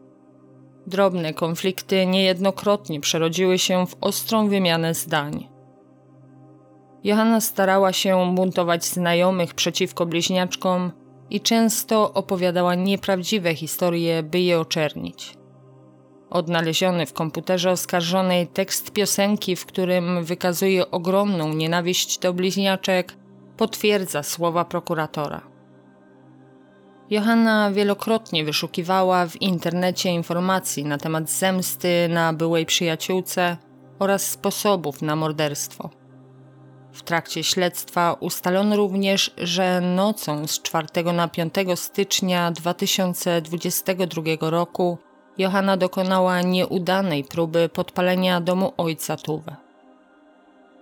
Drobne 0.88 1.34
konflikty 1.34 2.05
niejednokrotnie 2.05 2.99
przerodziły 2.99 3.57
się 3.59 3.88
w 3.88 3.95
ostrą 4.01 4.49
wymianę 4.49 4.93
zdań. 4.93 5.47
Johanna 7.03 7.41
starała 7.41 7.93
się 7.93 8.35
buntować 8.35 8.85
znajomych 8.85 9.53
przeciwko 9.53 10.05
bliźniaczkom 10.05 10.91
i 11.29 11.41
często 11.41 12.13
opowiadała 12.13 12.75
nieprawdziwe 12.75 13.55
historie, 13.55 14.23
by 14.23 14.39
je 14.39 14.59
oczernić. 14.59 15.38
Odnaleziony 16.30 17.06
w 17.06 17.14
komputerze 17.14 17.72
oskarżonej 17.72 18.48
tekst 18.48 18.91
piosenki, 18.91 19.56
w 19.56 19.66
którym 19.66 20.24
wykazuje 20.24 20.91
ogromną 20.91 21.54
nienawiść 21.54 22.20
do 22.20 22.34
bliźniaczek, 22.34 23.14
potwierdza 23.58 24.24
słowa 24.24 24.66
prokuratora. 24.66 25.41
Johanna 27.10 27.72
wielokrotnie 27.72 28.45
wyszukiwała 28.45 29.26
w 29.26 29.41
internecie 29.41 30.10
informacji 30.10 30.86
na 30.86 30.98
temat 30.98 31.30
zemsty 31.30 32.08
na 32.10 32.34
byłej 32.34 32.66
przyjaciółce 32.66 33.58
oraz 33.99 34.32
sposobów 34.32 35.02
na 35.02 35.16
morderstwo. 35.16 35.90
W 36.94 37.04
trakcie 37.04 37.44
śledztwa 37.44 38.14
ustalono 38.20 38.76
również, 38.76 39.32
że 39.38 39.82
nocą 39.82 40.48
z 40.48 40.62
4 40.62 40.88
na 41.14 41.28
5 41.28 41.54
stycznia 41.76 42.52
2022 42.52 44.22
roku 44.40 44.98
Johanna 45.38 45.77
dokonała 45.77 46.41
nieudanej 46.41 47.23
próby 47.23 47.69
podpalenia 47.69 48.41
domu 48.41 48.73
ojca 48.77 49.18
Tuwe. 49.18 49.55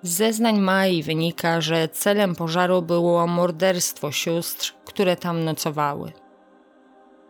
Z 0.01 0.09
zeznań 0.09 0.59
Mai 0.59 1.03
wynika, 1.03 1.61
że 1.61 1.89
celem 1.89 2.35
pożaru 2.35 2.81
było 2.81 3.27
morderstwo 3.27 4.11
sióstr, 4.11 4.73
które 4.85 5.15
tam 5.15 5.43
nocowały. 5.43 6.11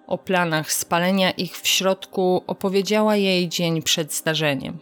O 0.07 0.17
planach 0.17 0.71
spalenia 0.71 1.31
ich 1.31 1.57
w 1.57 1.67
środku 1.67 2.43
opowiedziała 2.47 3.15
jej 3.15 3.49
dzień 3.49 3.81
przed 3.81 4.13
zdarzeniem. 4.13 4.79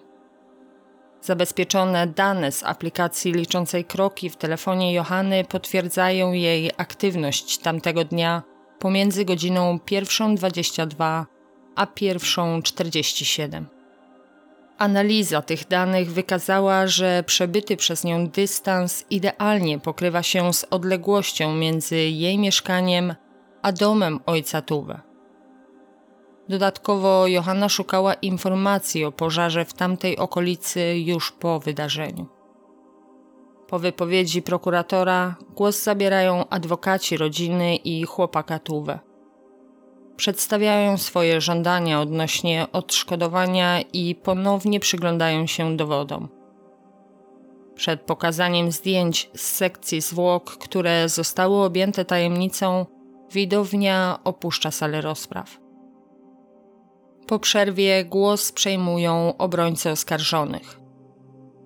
Zabezpieczone 1.21 2.07
dane 2.07 2.51
z 2.51 2.63
aplikacji 2.63 3.31
liczącej 3.31 3.85
kroki 3.85 4.29
w 4.29 4.35
telefonie 4.35 4.93
Johanny 4.93 5.43
potwierdzają 5.43 6.31
jej 6.31 6.71
aktywność 6.77 7.57
tamtego 7.57 8.05
dnia 8.05 8.43
pomiędzy 8.79 9.25
godziną 9.25 9.77
1.22 9.77 11.25
a 11.75 11.85
1.47. 11.85 13.63
Analiza 14.77 15.41
tych 15.41 15.67
danych 15.67 16.11
wykazała, 16.11 16.87
że 16.87 17.23
przebyty 17.25 17.77
przez 17.77 18.03
nią 18.03 18.27
dystans 18.27 19.05
idealnie 19.09 19.79
pokrywa 19.79 20.23
się 20.23 20.53
z 20.53 20.65
odległością 20.69 21.55
między 21.55 21.97
jej 21.97 22.37
mieszkaniem 22.37 23.15
a 23.61 23.71
domem 23.71 24.19
ojca 24.25 24.61
Tuwe. 24.61 25.01
Dodatkowo 26.49 27.27
Johanna 27.27 27.69
szukała 27.69 28.13
informacji 28.13 29.05
o 29.05 29.11
pożarze 29.11 29.65
w 29.65 29.73
tamtej 29.73 30.17
okolicy 30.17 30.97
już 30.97 31.31
po 31.31 31.59
wydarzeniu. 31.59 32.25
Po 33.67 33.79
wypowiedzi 33.79 34.41
prokuratora 34.41 35.35
głos 35.55 35.83
zabierają 35.83 36.49
adwokaci 36.49 37.17
rodziny 37.17 37.75
i 37.75 38.03
chłopaka 38.03 38.59
Tuwe. 38.59 38.99
Przedstawiają 40.15 40.97
swoje 40.97 41.41
żądania 41.41 42.01
odnośnie 42.01 42.67
odszkodowania 42.71 43.81
i 43.81 44.15
ponownie 44.15 44.79
przyglądają 44.79 45.47
się 45.47 45.77
dowodom. 45.77 46.29
Przed 47.75 48.01
pokazaniem 48.01 48.71
zdjęć 48.71 49.29
z 49.35 49.41
sekcji 49.41 50.01
zwłok, 50.01 50.57
które 50.57 51.09
zostały 51.09 51.63
objęte 51.63 52.05
tajemnicą, 52.05 52.85
widownia 53.31 54.19
opuszcza 54.23 54.71
salę 54.71 55.01
rozpraw. 55.01 55.59
Po 57.27 57.39
przerwie 57.39 58.05
głos 58.05 58.51
przejmują 58.51 59.37
obrońcy 59.37 59.89
oskarżonych. 59.89 60.79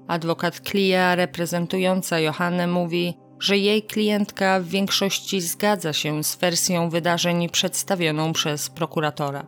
Adwokat 0.08 0.60
Klia, 0.60 1.16
reprezentująca 1.16 2.20
Johannę, 2.20 2.68
mówi, 2.68 3.18
że 3.40 3.58
jej 3.58 3.84
klientka 3.84 4.60
w 4.60 4.66
większości 4.66 5.42
zgadza 5.42 5.94
się 5.94 6.24
z 6.24 6.36
wersją 6.36 6.90
wydarzeń 6.90 7.50
przedstawioną 7.50 8.34
przez 8.34 8.70
prokuratora. 8.70 9.48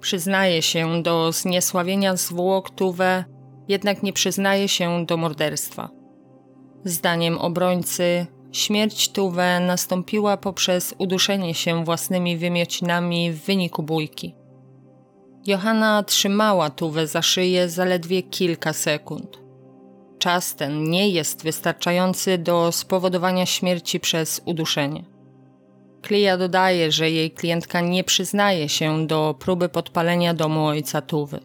Przyznaje 0.00 0.62
się 0.62 1.02
do 1.02 1.32
zniesławienia 1.32 2.16
zwłok 2.16 2.70
Tuwe, 2.70 3.24
jednak 3.68 4.02
nie 4.02 4.12
przyznaje 4.12 4.68
się 4.68 5.06
do 5.06 5.16
morderstwa. 5.16 5.90
Zdaniem 6.84 7.38
obrońcy, 7.38 8.26
śmierć 8.52 9.12
Tuwe 9.12 9.60
nastąpiła 9.60 10.36
poprzez 10.36 10.94
uduszenie 10.98 11.54
się 11.54 11.84
własnymi 11.84 12.36
wymiocinami 12.36 13.32
w 13.32 13.44
wyniku 13.44 13.82
bójki. 13.82 14.34
Johanna 15.46 16.02
trzymała 16.02 16.70
Tuwę 16.70 17.06
za 17.06 17.22
szyję 17.22 17.68
zaledwie 17.68 18.22
kilka 18.22 18.72
sekund. 18.72 19.43
Czas 20.18 20.56
ten 20.56 20.84
nie 20.84 21.08
jest 21.08 21.42
wystarczający 21.42 22.38
do 22.38 22.72
spowodowania 22.72 23.46
śmierci 23.46 24.00
przez 24.00 24.42
uduszenie. 24.44 25.04
Klija 26.02 26.36
dodaje, 26.36 26.92
że 26.92 27.10
jej 27.10 27.30
klientka 27.30 27.80
nie 27.80 28.04
przyznaje 28.04 28.68
się 28.68 29.06
do 29.06 29.34
próby 29.38 29.68
podpalenia 29.68 30.34
domu 30.34 30.66
ojca 30.66 31.00
Tuwy. 31.02 31.40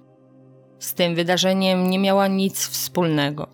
Z 0.79 0.93
tym 0.93 1.15
wydarzeniem 1.15 1.89
nie 1.89 1.99
miała 1.99 2.27
nic 2.27 2.67
wspólnego. 2.67 3.47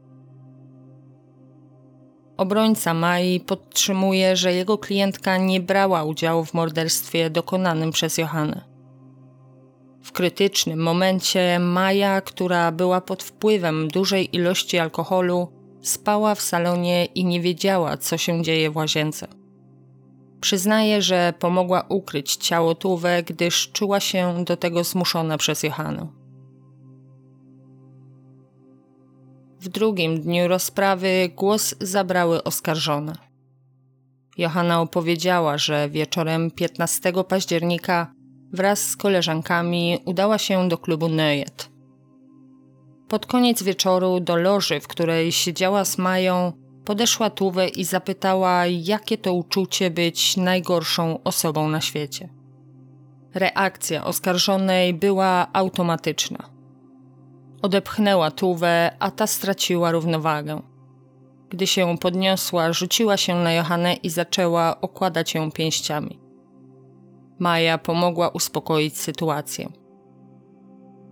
Obrońca 2.38 2.94
Mai 2.94 3.40
podtrzymuje, 3.40 4.36
że 4.36 4.54
jego 4.54 4.78
klientka 4.78 5.38
nie 5.38 5.60
brała 5.60 6.04
udziału 6.04 6.46
w 6.46 6.54
morderstwie 6.54 7.30
dokonanym 7.30 7.92
przez 7.92 8.18
Johannę. 8.18 8.75
W 10.06 10.12
krytycznym 10.12 10.80
momencie 10.80 11.60
Maja, 11.60 12.22
która 12.22 12.72
była 12.72 13.02
pod 13.02 13.24
wpływem 13.24 13.88
dużej 13.88 14.36
ilości 14.36 14.78
alkoholu, 14.78 15.48
spała 15.82 16.36
w 16.36 16.42
salonie 16.42 17.06
i 17.06 17.26
nie 17.26 17.42
wiedziała, 17.42 17.98
co 17.98 18.18
się 18.18 18.44
dzieje 18.44 18.72
w 18.72 18.76
łazience. 18.76 19.28
Przyznaje, 20.42 21.02
że 21.02 21.34
pomogła 21.40 21.86
ukryć 21.90 22.36
ciało 22.36 22.76
Tuwę, 22.76 23.24
gdyż 23.24 23.72
czuła 23.72 24.00
się 24.00 24.44
do 24.44 24.58
tego 24.58 24.84
zmuszona 24.84 25.38
przez 25.38 25.64
Johannę. 25.64 26.08
W 29.60 29.68
drugim 29.68 30.22
dniu 30.22 30.48
rozprawy 30.48 31.30
głos 31.36 31.76
zabrały 31.82 32.44
oskarżone. 32.44 33.16
Johanna 34.38 34.82
opowiedziała, 34.82 35.58
że 35.58 35.90
wieczorem 35.90 36.52
15 36.52 37.14
października 37.28 38.15
wraz 38.56 38.80
z 38.80 38.98
koleżankami 38.98 40.00
udała 40.06 40.38
się 40.38 40.70
do 40.70 40.78
klubu 40.78 41.10
Nejet. 41.10 41.70
Pod 43.08 43.26
koniec 43.26 43.64
wieczoru 43.64 44.20
do 44.20 44.36
loży, 44.36 44.80
w 44.80 44.88
której 44.88 45.32
siedziała 45.32 45.86
z 45.86 45.98
Mają, 45.98 46.54
podeszła 46.86 47.30
Tuwę 47.30 47.68
i 47.68 47.84
zapytała, 47.84 48.66
jakie 48.66 49.18
to 49.18 49.34
uczucie 49.34 49.92
być 49.92 50.38
najgorszą 50.38 51.24
osobą 51.24 51.70
na 51.70 51.82
świecie. 51.82 52.30
Reakcja 53.34 54.06
oskarżonej 54.06 54.94
była 54.94 55.48
automatyczna. 55.54 56.50
Odepchnęła 57.62 58.32
Tuwę, 58.32 58.96
a 59.00 59.12
ta 59.12 59.28
straciła 59.28 59.92
równowagę. 59.92 60.62
Gdy 61.50 61.68
się 61.68 61.98
podniosła, 61.98 62.74
rzuciła 62.74 63.18
się 63.18 63.36
na 63.36 63.54
Johannę 63.54 63.94
i 63.94 64.10
zaczęła 64.10 64.82
okładać 64.82 65.34
ją 65.34 65.52
pięściami. 65.52 66.25
Maja 67.40 67.78
pomogła 67.78 68.30
uspokoić 68.30 68.98
sytuację. 68.98 69.70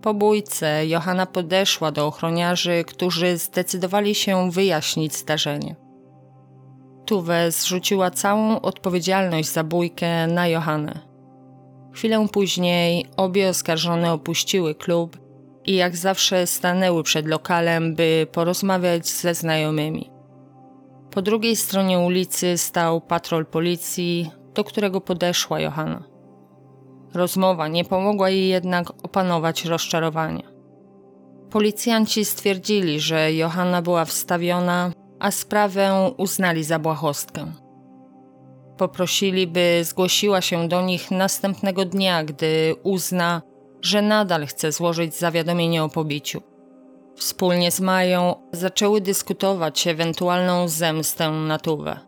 Po 0.02 0.14
bójce 0.14 0.86
Johanna 0.86 1.26
podeszła 1.26 1.92
do 1.92 2.06
ochroniarzy, 2.06 2.84
którzy 2.86 3.36
zdecydowali 3.36 4.14
się 4.14 4.50
wyjaśnić 4.50 5.16
zdarzenie. 5.16 5.76
Tuwe 7.06 7.52
zrzuciła 7.52 8.10
całą 8.10 8.60
odpowiedzialność 8.60 9.48
za 9.48 9.64
bójkę 9.64 10.26
na 10.26 10.48
Johannę. 10.48 11.00
Chwilę 11.92 12.26
później 12.32 13.06
obie 13.16 13.48
oskarżone 13.48 14.12
opuściły 14.12 14.74
klub 14.74 15.18
i 15.64 15.74
jak 15.74 15.96
zawsze 15.96 16.46
stanęły 16.46 17.02
przed 17.02 17.26
lokalem, 17.26 17.94
by 17.94 18.26
porozmawiać 18.32 19.08
ze 19.08 19.34
znajomymi. 19.34 20.10
Po 21.10 21.22
drugiej 21.22 21.56
stronie 21.56 21.98
ulicy 21.98 22.58
stał 22.58 23.00
patrol 23.00 23.46
policji, 23.46 24.30
do 24.54 24.64
którego 24.64 25.00
podeszła 25.00 25.60
Johanna. 25.60 26.13
Rozmowa 27.14 27.68
nie 27.68 27.84
pomogła 27.84 28.30
jej 28.30 28.48
jednak 28.48 28.90
opanować 29.04 29.64
rozczarowanie. 29.64 30.42
Policjanci 31.50 32.24
stwierdzili, 32.24 33.00
że 33.00 33.32
Johanna 33.32 33.82
była 33.82 34.04
wstawiona, 34.04 34.90
a 35.20 35.30
sprawę 35.30 36.14
uznali 36.16 36.64
za 36.64 36.78
błahostkę. 36.78 37.52
Poprosili, 38.76 39.46
by 39.46 39.80
zgłosiła 39.84 40.40
się 40.40 40.68
do 40.68 40.82
nich 40.82 41.10
następnego 41.10 41.84
dnia, 41.84 42.24
gdy 42.24 42.74
uzna, 42.82 43.42
że 43.82 44.02
nadal 44.02 44.46
chce 44.46 44.72
złożyć 44.72 45.14
zawiadomienie 45.14 45.84
o 45.84 45.88
pobiciu. 45.88 46.42
Wspólnie 47.16 47.70
z 47.70 47.80
Mają 47.80 48.34
zaczęły 48.52 49.00
dyskutować 49.00 49.86
ewentualną 49.86 50.68
zemstę 50.68 51.30
na 51.30 51.58
Tuwę. 51.58 52.00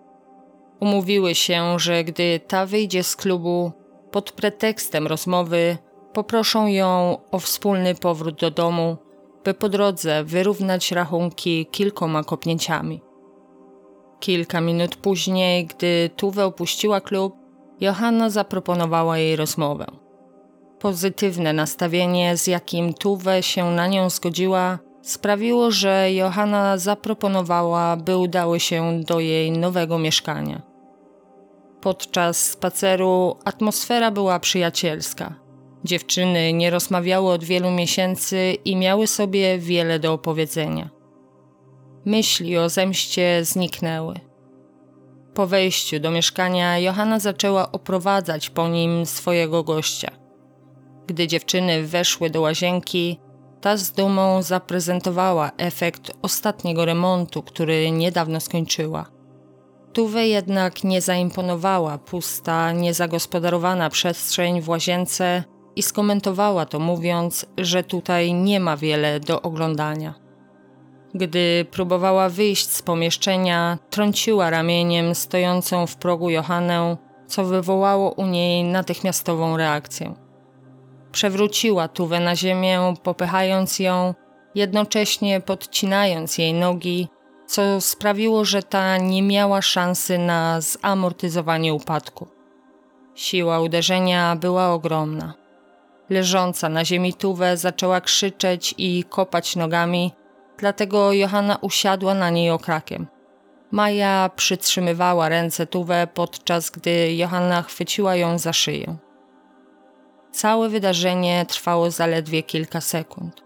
Umówiły 0.80 1.34
się, 1.34 1.78
że 1.78 2.04
gdy 2.04 2.40
ta 2.48 2.66
wyjdzie 2.66 3.02
z 3.02 3.16
klubu, 3.16 3.72
pod 4.10 4.32
pretekstem 4.32 5.06
rozmowy 5.06 5.78
poproszą 6.12 6.66
ją 6.66 7.18
o 7.30 7.38
wspólny 7.38 7.94
powrót 7.94 8.40
do 8.40 8.50
domu, 8.50 8.96
by 9.44 9.54
po 9.54 9.68
drodze 9.68 10.24
wyrównać 10.24 10.92
rachunki 10.92 11.66
kilkoma 11.66 12.24
kopnięciami. 12.24 13.00
Kilka 14.20 14.60
minut 14.60 14.96
później, 14.96 15.66
gdy 15.66 16.10
Tuwę 16.16 16.44
opuściła 16.44 17.00
klub, 17.00 17.36
Johanna 17.80 18.30
zaproponowała 18.30 19.18
jej 19.18 19.36
rozmowę. 19.36 19.86
Pozytywne 20.78 21.52
nastawienie, 21.52 22.36
z 22.36 22.46
jakim 22.46 22.94
Tuwę 22.94 23.42
się 23.42 23.70
na 23.70 23.86
nią 23.86 24.10
zgodziła, 24.10 24.78
sprawiło, 25.02 25.70
że 25.70 26.12
Johanna 26.12 26.78
zaproponowała, 26.78 27.96
by 27.96 28.16
udały 28.16 28.60
się 28.60 29.00
do 29.04 29.20
jej 29.20 29.52
nowego 29.52 29.98
mieszkania. 29.98 30.75
Podczas 31.86 32.50
spaceru 32.50 33.36
atmosfera 33.44 34.10
była 34.10 34.40
przyjacielska. 34.40 35.34
Dziewczyny 35.84 36.52
nie 36.52 36.70
rozmawiały 36.70 37.32
od 37.32 37.44
wielu 37.44 37.70
miesięcy 37.70 38.56
i 38.64 38.76
miały 38.76 39.06
sobie 39.06 39.58
wiele 39.58 39.98
do 39.98 40.12
opowiedzenia. 40.12 40.90
Myśli 42.04 42.58
o 42.58 42.68
zemście 42.68 43.44
zniknęły. 43.44 44.14
Po 45.34 45.46
wejściu 45.46 46.00
do 46.00 46.10
mieszkania 46.10 46.78
Johanna 46.78 47.20
zaczęła 47.20 47.72
oprowadzać 47.72 48.50
po 48.50 48.68
nim 48.68 49.06
swojego 49.06 49.64
gościa. 49.64 50.10
Gdy 51.06 51.26
dziewczyny 51.26 51.86
weszły 51.86 52.30
do 52.30 52.40
łazienki, 52.40 53.20
ta 53.60 53.76
z 53.76 53.92
dumą 53.92 54.42
zaprezentowała 54.42 55.50
efekt 55.56 56.12
ostatniego 56.22 56.84
remontu, 56.84 57.42
który 57.42 57.90
niedawno 57.90 58.40
skończyła. 58.40 59.15
Tuwe 59.96 60.26
jednak 60.26 60.84
nie 60.84 61.00
zaimponowała 61.00 61.98
pusta, 61.98 62.72
niezagospodarowana 62.72 63.90
przestrzeń 63.90 64.60
w 64.60 64.68
łazience 64.68 65.44
i 65.76 65.82
skomentowała 65.82 66.66
to 66.66 66.78
mówiąc, 66.78 67.46
że 67.58 67.84
tutaj 67.84 68.34
nie 68.34 68.60
ma 68.60 68.76
wiele 68.76 69.20
do 69.20 69.42
oglądania. 69.42 70.14
Gdy 71.14 71.66
próbowała 71.70 72.28
wyjść 72.28 72.68
z 72.68 72.82
pomieszczenia, 72.82 73.78
trąciła 73.90 74.50
ramieniem 74.50 75.14
stojącą 75.14 75.86
w 75.86 75.96
progu 75.96 76.30
Johannę, 76.30 76.96
co 77.26 77.44
wywołało 77.44 78.10
u 78.10 78.26
niej 78.26 78.64
natychmiastową 78.64 79.56
reakcję. 79.56 80.14
Przewróciła 81.12 81.88
Tuwę 81.88 82.20
na 82.20 82.36
ziemię, 82.36 82.94
popychając 83.02 83.78
ją, 83.78 84.14
jednocześnie 84.54 85.40
podcinając 85.40 86.38
jej 86.38 86.54
nogi, 86.54 87.08
co 87.46 87.80
sprawiło, 87.80 88.44
że 88.44 88.62
ta 88.62 88.96
nie 88.96 89.22
miała 89.22 89.62
szansy 89.62 90.18
na 90.18 90.60
zamortyzowanie 90.60 91.74
upadku. 91.74 92.26
Siła 93.14 93.60
uderzenia 93.60 94.36
była 94.36 94.72
ogromna. 94.72 95.34
Leżąca 96.10 96.68
na 96.68 96.84
ziemi 96.84 97.14
Tuwę 97.14 97.56
zaczęła 97.56 98.00
krzyczeć 98.00 98.74
i 98.78 99.04
kopać 99.08 99.56
nogami, 99.56 100.12
dlatego 100.58 101.12
Johanna 101.12 101.58
usiadła 101.60 102.14
na 102.14 102.30
niej 102.30 102.50
okrakiem. 102.50 103.06
Maja 103.70 104.30
przytrzymywała 104.36 105.28
ręce 105.28 105.66
Tuwę, 105.66 106.08
podczas 106.14 106.70
gdy 106.70 107.14
Johanna 107.14 107.62
chwyciła 107.62 108.16
ją 108.16 108.38
za 108.38 108.52
szyję. 108.52 108.96
Całe 110.32 110.68
wydarzenie 110.68 111.46
trwało 111.48 111.90
zaledwie 111.90 112.42
kilka 112.42 112.80
sekund. 112.80 113.42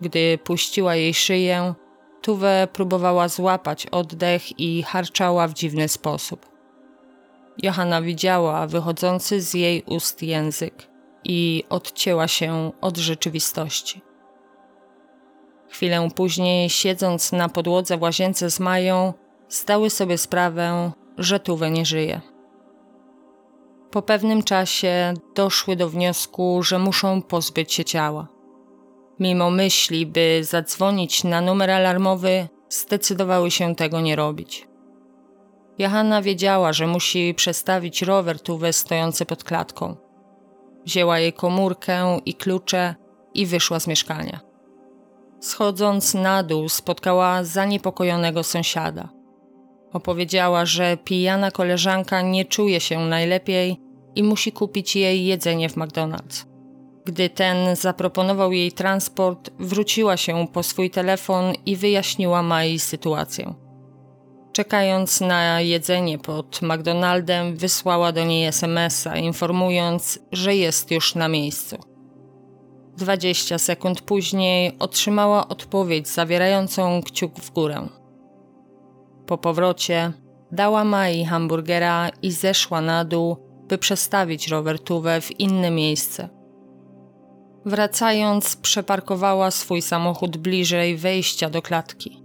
Gdy 0.00 0.38
puściła 0.38 0.94
jej 0.94 1.14
szyję, 1.14 1.74
Tuwę 2.22 2.68
próbowała 2.72 3.28
złapać 3.28 3.86
oddech 3.86 4.60
i 4.60 4.82
harczała 4.82 5.48
w 5.48 5.54
dziwny 5.54 5.88
sposób. 5.88 6.46
Johanna 7.62 8.02
widziała 8.02 8.66
wychodzący 8.66 9.40
z 9.40 9.54
jej 9.54 9.82
ust 9.86 10.22
język 10.22 10.86
i 11.24 11.64
odcięła 11.68 12.28
się 12.28 12.72
od 12.80 12.96
rzeczywistości. 12.96 14.02
Chwilę 15.68 16.08
później, 16.14 16.70
siedząc 16.70 17.32
na 17.32 17.48
podłodze 17.48 17.98
w 17.98 18.02
łazience 18.02 18.50
z 18.50 18.60
Mają, 18.60 19.14
zdały 19.48 19.90
sobie 19.90 20.18
sprawę, 20.18 20.92
że 21.18 21.40
Tuwę 21.40 21.70
nie 21.70 21.86
żyje. 21.86 22.20
Po 23.90 24.02
pewnym 24.02 24.42
czasie 24.42 25.14
doszły 25.34 25.76
do 25.76 25.88
wniosku, 25.88 26.62
że 26.62 26.78
muszą 26.78 27.22
pozbyć 27.22 27.72
się 27.72 27.84
ciała. 27.84 28.39
Mimo 29.20 29.50
myśli, 29.50 30.06
by 30.06 30.40
zadzwonić 30.44 31.24
na 31.24 31.40
numer 31.40 31.70
alarmowy, 31.70 32.48
zdecydowały 32.68 33.50
się 33.50 33.74
tego 33.74 34.00
nie 34.00 34.16
robić. 34.16 34.68
Johanna 35.78 36.22
wiedziała, 36.22 36.72
że 36.72 36.86
musi 36.86 37.34
przestawić 37.34 38.02
rower 38.02 38.40
tuwę 38.40 38.72
stojący 38.72 39.26
pod 39.26 39.44
klatką. 39.44 39.96
Wzięła 40.86 41.18
jej 41.18 41.32
komórkę 41.32 42.18
i 42.26 42.34
klucze 42.34 42.94
i 43.34 43.46
wyszła 43.46 43.80
z 43.80 43.86
mieszkania. 43.86 44.40
Schodząc 45.40 46.14
na 46.14 46.42
dół, 46.42 46.68
spotkała 46.68 47.44
zaniepokojonego 47.44 48.42
sąsiada. 48.42 49.08
Opowiedziała, 49.92 50.66
że 50.66 50.96
pijana 50.96 51.50
koleżanka 51.50 52.22
nie 52.22 52.44
czuje 52.44 52.80
się 52.80 52.98
najlepiej 52.98 53.80
i 54.14 54.22
musi 54.22 54.52
kupić 54.52 54.96
jej 54.96 55.24
jedzenie 55.26 55.68
w 55.68 55.76
McDonald's. 55.76 56.49
Gdy 57.10 57.28
ten 57.28 57.76
zaproponował 57.76 58.52
jej 58.52 58.72
transport, 58.72 59.50
wróciła 59.58 60.16
się 60.16 60.46
po 60.52 60.62
swój 60.62 60.90
telefon 60.90 61.52
i 61.66 61.76
wyjaśniła 61.76 62.42
Mai 62.42 62.78
sytuację. 62.78 63.54
Czekając 64.52 65.20
na 65.20 65.60
jedzenie 65.60 66.18
pod 66.18 66.62
McDonaldem, 66.62 67.56
wysłała 67.56 68.12
do 68.12 68.24
niej 68.24 68.46
SMS-a, 68.46 69.16
informując, 69.16 70.18
że 70.32 70.56
jest 70.56 70.90
już 70.90 71.14
na 71.14 71.28
miejscu. 71.28 71.76
20 72.96 73.58
sekund 73.58 74.00
później 74.00 74.72
otrzymała 74.78 75.48
odpowiedź 75.48 76.08
zawierającą 76.08 77.02
kciuk 77.02 77.40
w 77.40 77.50
górę. 77.50 77.88
Po 79.26 79.38
powrocie 79.38 80.12
dała 80.52 80.84
Mai 80.84 81.24
hamburgera 81.24 82.08
i 82.22 82.30
zeszła 82.30 82.80
na 82.80 83.04
dół, 83.04 83.36
by 83.68 83.78
przestawić 83.78 84.48
rower 84.48 84.78
Tuwę 84.78 85.20
w 85.20 85.40
inne 85.40 85.70
miejsce. 85.70 86.39
Wracając, 87.64 88.56
przeparkowała 88.56 89.50
swój 89.50 89.82
samochód 89.82 90.36
bliżej 90.36 90.96
wejścia 90.96 91.50
do 91.50 91.62
klatki. 91.62 92.22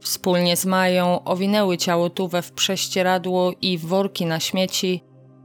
Wspólnie 0.00 0.56
z 0.56 0.66
Mają 0.66 1.24
owinęły 1.24 1.78
ciało 1.78 2.10
Tuwę 2.10 2.42
w 2.42 2.52
prześcieradło 2.52 3.52
i 3.60 3.78
worki 3.78 4.26
na 4.26 4.40
śmieci, 4.40 5.04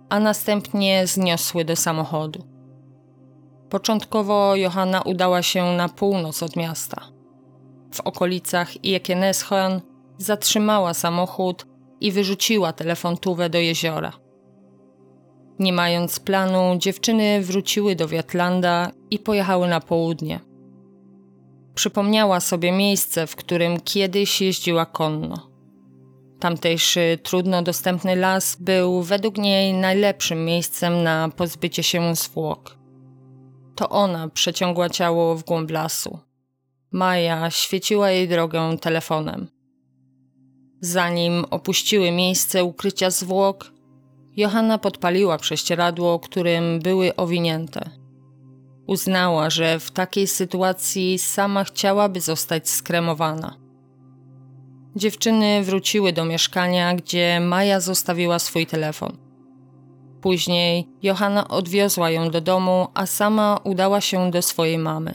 a 0.09 0.19
następnie 0.19 1.07
zniosły 1.07 1.65
do 1.65 1.75
samochodu. 1.75 2.47
Początkowo 3.69 4.55
Johanna 4.55 5.01
udała 5.01 5.41
się 5.41 5.63
na 5.63 5.89
północ 5.89 6.43
od 6.43 6.55
miasta. 6.55 7.01
W 7.93 8.01
okolicach 8.01 8.85
Iekeneshorn 8.85 9.79
zatrzymała 10.17 10.93
samochód 10.93 11.65
i 12.01 12.11
wyrzuciła 12.11 12.73
telefon 12.73 13.17
Tuwę 13.17 13.49
do 13.49 13.57
jeziora. 13.57 14.11
Nie 15.61 15.73
mając 15.73 16.19
planu, 16.19 16.77
dziewczyny 16.77 17.41
wróciły 17.41 17.95
do 17.95 18.07
Wiatlanda 18.07 18.91
i 19.11 19.19
pojechały 19.19 19.67
na 19.67 19.79
południe. 19.79 20.39
Przypomniała 21.75 22.39
sobie 22.39 22.71
miejsce, 22.71 23.27
w 23.27 23.35
którym 23.35 23.79
kiedyś 23.79 24.41
jeździła 24.41 24.85
konno. 24.85 25.51
Tamtejszy 26.39 27.19
trudno 27.23 27.61
dostępny 27.61 28.15
las 28.15 28.55
był 28.59 29.01
według 29.01 29.37
niej 29.37 29.73
najlepszym 29.73 30.45
miejscem 30.45 31.03
na 31.03 31.29
pozbycie 31.29 31.83
się 31.83 32.15
zwłok. 32.15 32.77
To 33.75 33.89
ona 33.89 34.29
przeciągła 34.29 34.89
ciało 34.89 35.35
w 35.35 35.43
głąb 35.43 35.71
lasu. 35.71 36.19
Maja 36.91 37.49
świeciła 37.49 38.11
jej 38.11 38.27
drogę 38.27 38.77
telefonem. 38.77 39.47
Zanim 40.79 41.45
opuściły 41.49 42.11
miejsce 42.11 42.63
ukrycia 42.63 43.09
zwłok, 43.09 43.71
Johanna 44.37 44.77
podpaliła 44.77 45.37
prześcieradło, 45.37 46.19
którym 46.19 46.79
były 46.79 47.15
owinięte. 47.15 47.89
Uznała, 48.87 49.49
że 49.49 49.79
w 49.79 49.91
takiej 49.91 50.27
sytuacji 50.27 51.19
sama 51.19 51.63
chciałaby 51.63 52.21
zostać 52.21 52.69
skremowana. 52.69 53.55
Dziewczyny 54.95 55.63
wróciły 55.63 56.13
do 56.13 56.25
mieszkania, 56.25 56.95
gdzie 56.95 57.39
Maja 57.39 57.79
zostawiła 57.79 58.39
swój 58.39 58.67
telefon. 58.67 59.17
Później 60.21 60.87
Johanna 61.03 61.47
odwiozła 61.47 62.09
ją 62.09 62.29
do 62.29 62.41
domu, 62.41 62.87
a 62.93 63.05
sama 63.05 63.59
udała 63.63 64.01
się 64.01 64.31
do 64.31 64.41
swojej 64.41 64.77
mamy. 64.77 65.13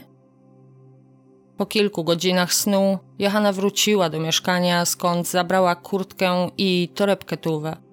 Po 1.57 1.65
kilku 1.65 2.03
godzinach 2.03 2.53
snu 2.53 2.99
Johanna 3.19 3.51
wróciła 3.51 4.09
do 4.09 4.19
mieszkania, 4.19 4.85
skąd 4.85 5.27
zabrała 5.27 5.75
kurtkę 5.75 6.49
i 6.57 6.89
torebkę 6.95 7.37
tuwę. 7.37 7.86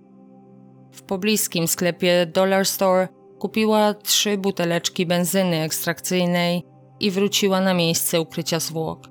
W 0.95 1.03
pobliskim 1.03 1.69
sklepie 1.69 2.27
Dollar 2.27 2.67
Store 2.67 3.09
kupiła 3.39 3.95
trzy 3.95 4.39
buteleczki 4.39 5.07
benzyny 5.07 5.63
ekstrakcyjnej 5.63 6.63
i 7.01 7.11
wróciła 7.11 7.61
na 7.61 7.75
miejsce 7.75 8.21
ukrycia 8.21 8.61
zwłok. 8.61 9.09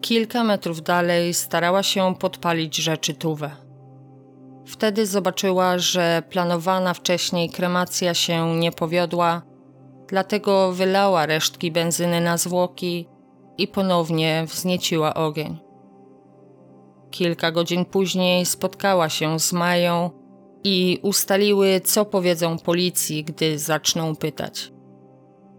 Kilka 0.00 0.44
metrów 0.44 0.82
dalej 0.82 1.34
starała 1.34 1.82
się 1.82 2.14
podpalić 2.14 2.76
rzeczy 2.76 3.14
tuwę. 3.14 3.50
Wtedy 4.66 5.06
zobaczyła, 5.06 5.78
że 5.78 6.22
planowana 6.30 6.94
wcześniej 6.94 7.50
kremacja 7.50 8.14
się 8.14 8.56
nie 8.56 8.72
powiodła, 8.72 9.42
dlatego 10.08 10.72
wylała 10.72 11.26
resztki 11.26 11.72
benzyny 11.72 12.20
na 12.20 12.36
zwłoki 12.36 13.08
i 13.58 13.68
ponownie 13.68 14.44
wznieciła 14.46 15.14
ogień. 15.14 15.58
Kilka 17.10 17.52
godzin 17.52 17.84
później 17.84 18.46
spotkała 18.46 19.08
się 19.08 19.40
z 19.40 19.52
Mają 19.52 20.19
i 20.64 20.98
ustaliły, 21.02 21.80
co 21.80 22.04
powiedzą 22.04 22.58
policji, 22.58 23.24
gdy 23.24 23.58
zaczną 23.58 24.16
pytać. 24.16 24.72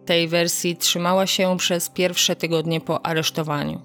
Tej 0.06 0.28
wersji 0.28 0.76
trzymała 0.76 1.28
się 1.28 1.58
przez 1.58 1.90
pierwsze 1.90 2.36
tygodnie 2.36 2.82
po 2.82 3.06
aresztowaniu. 3.06 3.82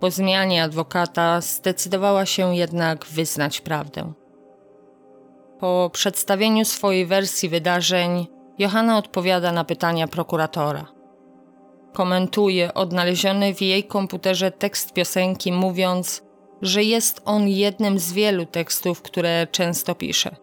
Po 0.00 0.10
zmianie 0.10 0.62
adwokata 0.62 1.40
zdecydowała 1.40 2.26
się 2.26 2.56
jednak 2.56 3.06
wyznać 3.06 3.60
prawdę. 3.60 4.12
Po 5.58 5.90
przedstawieniu 5.92 6.64
swojej 6.64 7.06
wersji 7.06 7.48
wydarzeń, 7.48 8.26
Johanna 8.58 8.98
odpowiada 8.98 9.52
na 9.52 9.64
pytania 9.64 10.08
prokuratora. 10.08 10.86
Komentuje 11.92 12.74
odnaleziony 12.74 13.54
w 13.54 13.62
jej 13.62 13.84
komputerze 13.84 14.50
tekst 14.50 14.92
piosenki, 14.92 15.52
mówiąc, 15.52 16.22
że 16.62 16.82
jest 16.82 17.22
on 17.24 17.48
jednym 17.48 17.98
z 17.98 18.12
wielu 18.12 18.46
tekstów, 18.46 19.02
które 19.02 19.46
często 19.50 19.94
pisze. 19.94 20.36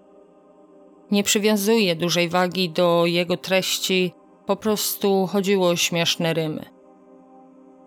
Nie 1.11 1.23
przywiązuje 1.23 1.95
dużej 1.95 2.29
wagi 2.29 2.69
do 2.69 3.03
jego 3.05 3.37
treści, 3.37 4.13
po 4.45 4.55
prostu 4.55 5.27
chodziło 5.27 5.67
o 5.67 5.75
śmieszne 5.75 6.33
rymy. 6.33 6.65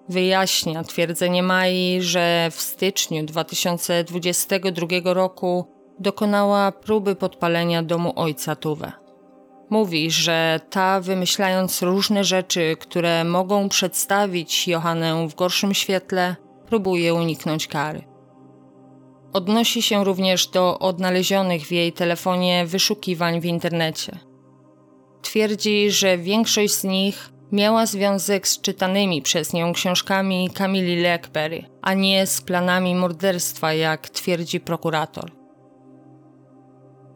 Wyjaśnia 0.09 0.85
twierdzenie 0.85 1.43
Mai, 1.43 1.99
że 2.01 2.49
w 2.51 2.61
styczniu 2.61 3.25
2022 3.25 4.87
roku 5.05 5.67
dokonała 5.99 6.73
próby 6.73 7.17
podpalenia 7.17 7.83
domu 7.83 8.13
ojca 8.17 8.57
Tuwe. 8.57 8.93
Mówi, 9.71 10.11
że 10.11 10.61
ta, 10.71 11.01
wymyślając 11.01 11.83
różne 11.83 12.25
rzeczy, 12.25 12.77
które 12.81 13.25
mogą 13.25 13.69
przedstawić 13.69 14.69
Johannę 14.69 15.29
w 15.29 15.35
gorszym 15.35 15.75
świetle, 15.75 16.37
próbuje 16.67 17.15
uniknąć 17.15 17.67
kary. 17.67 18.12
Odnosi 19.33 19.83
się 19.83 20.05
również 20.05 20.47
do 20.47 20.79
odnalezionych 20.79 21.67
w 21.67 21.73
jej 21.73 21.93
telefonie 21.93 22.67
wyszukiwań 22.67 23.41
w 23.41 23.45
internecie. 23.45 24.19
Twierdzi, 25.23 25.91
że 25.91 26.19
większość 26.19 26.75
z 26.75 26.85
nich 26.85 27.33
miała 27.53 27.87
związek 27.87 28.49
z 28.49 28.61
czytanymi 28.61 29.23
przez 29.23 29.53
nią 29.53 29.73
książkami 29.73 30.51
Camille 30.51 31.03
Leckberry, 31.03 31.65
a 31.83 31.95
nie 31.95 32.27
z 32.27 32.41
planami 32.41 32.95
morderstwa, 32.95 33.73
jak 33.73 34.09
twierdzi 34.09 34.61
prokurator. 34.61 35.33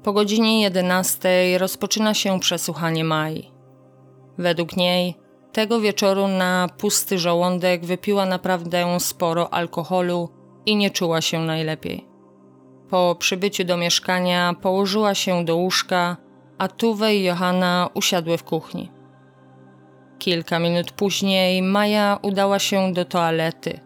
Po 0.03 0.13
godzinie 0.13 0.63
11 0.63 1.59
rozpoczyna 1.59 2.15
się 2.15 2.41
przesłuchanie 2.41 3.05
Mai. 3.05 3.51
Według 4.39 4.77
niej 4.77 5.15
tego 5.53 5.81
wieczoru 5.81 6.29
na 6.29 6.69
pusty 6.79 7.19
żołądek 7.19 7.85
wypiła 7.85 8.27
naprawdę 8.27 9.01
sporo 9.01 9.55
alkoholu 9.55 10.29
i 10.67 10.77
nie 10.77 10.91
czuła 10.91 11.21
się 11.21 11.39
najlepiej. 11.39 12.07
Po 12.91 13.17
przybyciu 13.19 13.65
do 13.65 13.77
mieszkania 13.77 14.55
położyła 14.63 15.15
się 15.15 15.45
do 15.45 15.57
łóżka, 15.57 16.17
a 16.59 16.69
Tuwe 16.69 17.15
i 17.17 17.25
Johanna 17.25 17.89
usiadły 17.95 18.39
w 18.39 18.45
kuchni. 18.45 18.91
Kilka 20.19 20.59
minut 20.59 20.93
później 20.93 21.63
Maja 21.63 22.19
udała 22.23 22.59
się 22.59 22.93
do 22.93 23.05
toalety. 23.05 23.81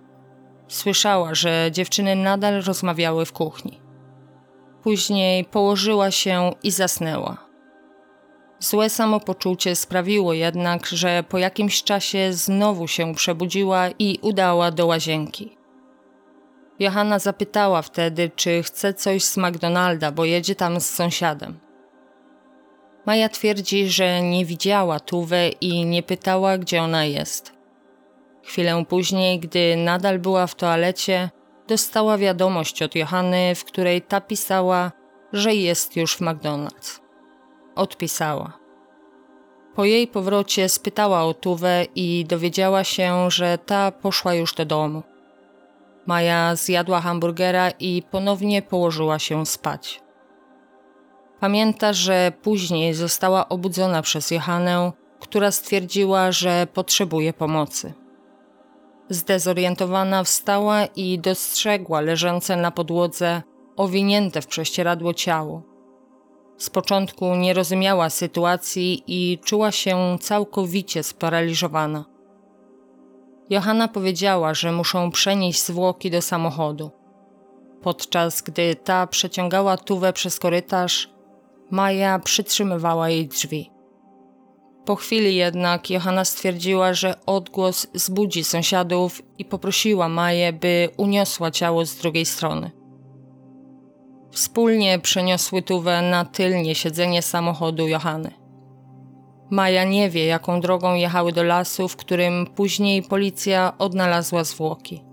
Słyszała, 0.69 1.35
że 1.35 1.69
dziewczyny 1.73 2.17
nadal 2.17 2.63
rozmawiały 2.63 3.25
w 3.25 3.33
kuchni. 3.33 3.81
Później 4.83 5.45
położyła 5.45 6.11
się 6.11 6.53
i 6.63 6.71
zasnęła. 6.71 7.37
Złe 8.59 8.91
samopoczucie 8.91 9.77
sprawiło 9.77 10.33
jednak, 10.33 10.87
że 10.87 11.25
po 11.29 11.39
jakimś 11.39 11.83
czasie 11.83 12.33
znowu 12.33 12.89
się 12.89 13.15
przebudziła 13.15 13.89
i 13.99 14.19
udała 14.23 14.71
do 14.71 14.87
łazienki. 14.87 15.60
Johanna 16.81 17.19
zapytała 17.19 17.83
wtedy, 17.83 18.31
czy 18.37 18.63
chce 18.63 18.95
coś 18.95 19.25
z 19.25 19.37
McDonalda, 19.37 20.13
bo 20.13 20.25
jedzie 20.25 20.55
tam 20.55 20.81
z 20.81 20.91
sąsiadem. 20.91 21.59
Maja 23.07 23.29
twierdzi, 23.29 23.89
że 23.89 24.23
nie 24.23 24.45
widziała 24.45 25.01
Tuwę 25.01 25.49
i 25.49 25.87
nie 25.87 26.03
pytała, 26.03 26.59
gdzie 26.59 26.83
ona 26.83 27.05
jest. 27.05 27.53
Chwilę 28.45 28.85
później, 28.89 29.41
gdy 29.41 29.77
nadal 29.77 30.19
była 30.19 30.47
w 30.47 30.55
toalecie, 30.55 31.31
dostała 31.69 32.19
wiadomość 32.19 32.83
od 32.83 32.95
Johanny, 32.95 33.55
w 33.55 33.65
której 33.65 34.03
ta 34.03 34.21
pisała, 34.21 34.93
że 35.33 35.55
jest 35.55 35.97
już 35.97 36.17
w 36.17 36.21
McDonald's. 36.21 37.01
Odpisała. 37.75 38.59
Po 39.75 39.85
jej 39.85 40.09
powrocie 40.09 40.69
spytała 40.69 41.25
o 41.25 41.35
Tuwę 41.35 41.85
i 41.95 42.25
dowiedziała 42.25 42.85
się, 42.85 43.31
że 43.31 43.59
ta 43.59 43.93
poszła 43.93 44.35
już 44.35 44.55
do 44.55 44.65
domu. 44.65 45.03
Maja 46.07 46.57
zjadła 46.57 47.01
hamburgera 47.01 47.71
i 47.71 48.03
ponownie 48.11 48.63
położyła 48.63 49.19
się 49.19 49.47
spać. 49.47 50.01
Pamięta, 51.41 51.93
że 51.93 52.33
później 52.43 52.95
została 52.95 53.49
obudzona 53.49 54.03
przez 54.03 54.31
Johannę, 54.31 54.93
która 55.21 55.51
stwierdziła, 55.51 56.33
że 56.33 56.67
potrzebuje 56.75 57.33
pomocy. 57.33 57.93
Zdezorientowana 59.09 60.25
wstała 60.25 60.85
i 60.87 61.19
dostrzegła 61.19 62.01
leżące 62.01 62.57
na 62.57 62.71
podłodze 62.71 63.43
owinięte 63.77 64.43
w 64.43 64.47
prześcieradło 64.47 65.15
ciało. 65.15 65.63
Z 66.57 66.71
początku 66.71 67.35
nie 67.35 67.55
rozumiała 67.55 68.11
sytuacji 68.11 69.05
i 69.07 69.39
czuła 69.45 69.73
się 69.73 70.17
całkowicie 70.21 71.03
sparaliżowana. 71.03 72.05
Johanna 73.51 73.89
powiedziała, 73.89 74.55
że 74.55 74.73
muszą 74.73 75.11
przenieść 75.11 75.63
zwłoki 75.65 76.11
do 76.11 76.23
samochodu. 76.23 76.91
Podczas 77.83 78.43
gdy 78.43 78.75
ta 78.75 79.07
przeciągała 79.07 79.77
tuwę 79.77 80.13
przez 80.13 80.39
korytarz, 80.39 81.11
Maja 81.71 82.19
przytrzymywała 82.19 83.09
jej 83.09 83.29
drzwi. 83.29 83.71
Po 84.85 84.97
chwili 84.97 85.37
jednak 85.37 85.91
Johanna 85.91 86.25
stwierdziła, 86.25 86.95
że 86.95 87.15
odgłos 87.27 87.87
zbudzi 87.95 88.45
sąsiadów 88.45 89.23
i 89.39 89.45
poprosiła 89.45 90.09
Maję, 90.09 90.53
by 90.53 90.89
uniosła 90.97 91.51
ciało 91.51 91.87
z 91.87 91.97
drugiej 91.97 92.27
strony. 92.27 92.71
Wspólnie 94.31 94.99
przeniosły 94.99 95.63
tuwę 95.63 96.03
na 96.03 96.25
tylnie 96.25 96.75
siedzenie 96.75 97.23
samochodu 97.23 97.89
Johanny. 97.89 98.40
Maja 99.51 99.85
nie 99.85 100.11
wie, 100.11 100.27
jaką 100.27 100.61
drogą 100.61 100.95
jechały 100.95 101.33
do 101.33 101.43
lasu, 101.43 101.89
w 101.89 101.97
którym 101.97 102.47
później 102.47 103.03
policja 103.03 103.73
odnalazła 103.79 104.45
zwłoki. 104.45 105.05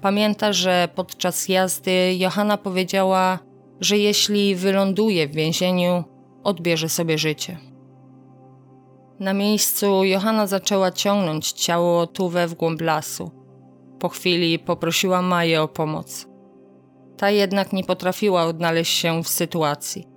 Pamięta, 0.00 0.52
że 0.52 0.88
podczas 0.94 1.48
jazdy 1.48 2.14
Johanna 2.18 2.56
powiedziała, 2.56 3.38
że 3.80 3.98
jeśli 3.98 4.54
wyląduje 4.54 5.28
w 5.28 5.34
więzieniu, 5.34 6.04
odbierze 6.42 6.88
sobie 6.88 7.18
życie. 7.18 7.58
Na 9.20 9.32
miejscu 9.32 10.04
Johanna 10.04 10.46
zaczęła 10.46 10.90
ciągnąć 10.90 11.52
ciało 11.52 12.06
Tuwę 12.06 12.48
w 12.48 12.54
głąb 12.54 12.80
lasu. 12.80 13.30
Po 13.98 14.08
chwili 14.08 14.58
poprosiła 14.58 15.22
Maję 15.22 15.62
o 15.62 15.68
pomoc. 15.68 16.26
Ta 17.16 17.30
jednak 17.30 17.72
nie 17.72 17.84
potrafiła 17.84 18.44
odnaleźć 18.44 18.92
się 18.98 19.22
w 19.22 19.28
sytuacji. 19.28 20.13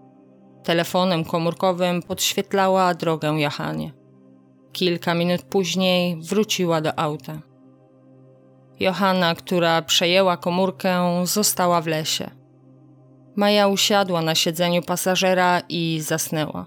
Telefonem 0.68 1.24
komórkowym 1.26 2.02
podświetlała 2.02 2.94
drogę 2.94 3.28
Johanie. 3.28 3.92
Kilka 4.72 5.14
minut 5.14 5.42
później 5.42 6.22
wróciła 6.22 6.82
do 6.82 7.00
auta. 7.00 7.42
Johanna, 8.80 9.36
która 9.36 9.82
przejęła 9.82 10.38
komórkę, 10.38 11.24
została 11.24 11.82
w 11.82 11.88
lesie. 11.88 12.32
Maja 13.36 13.68
usiadła 13.68 14.22
na 14.22 14.36
siedzeniu 14.36 14.82
pasażera 14.82 15.62
i 15.70 16.00
zasnęła. 16.02 16.66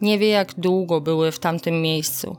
Nie 0.00 0.18
wie, 0.18 0.28
jak 0.28 0.54
długo 0.54 1.00
były 1.00 1.32
w 1.32 1.38
tamtym 1.38 1.82
miejscu. 1.82 2.36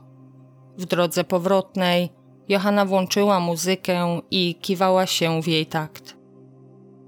W 0.78 0.84
drodze 0.84 1.24
powrotnej 1.24 2.10
Johanna 2.48 2.84
włączyła 2.84 3.40
muzykę 3.40 4.20
i 4.30 4.54
kiwała 4.54 5.06
się 5.06 5.42
w 5.42 5.48
jej 5.48 5.66
takt. 5.66 6.17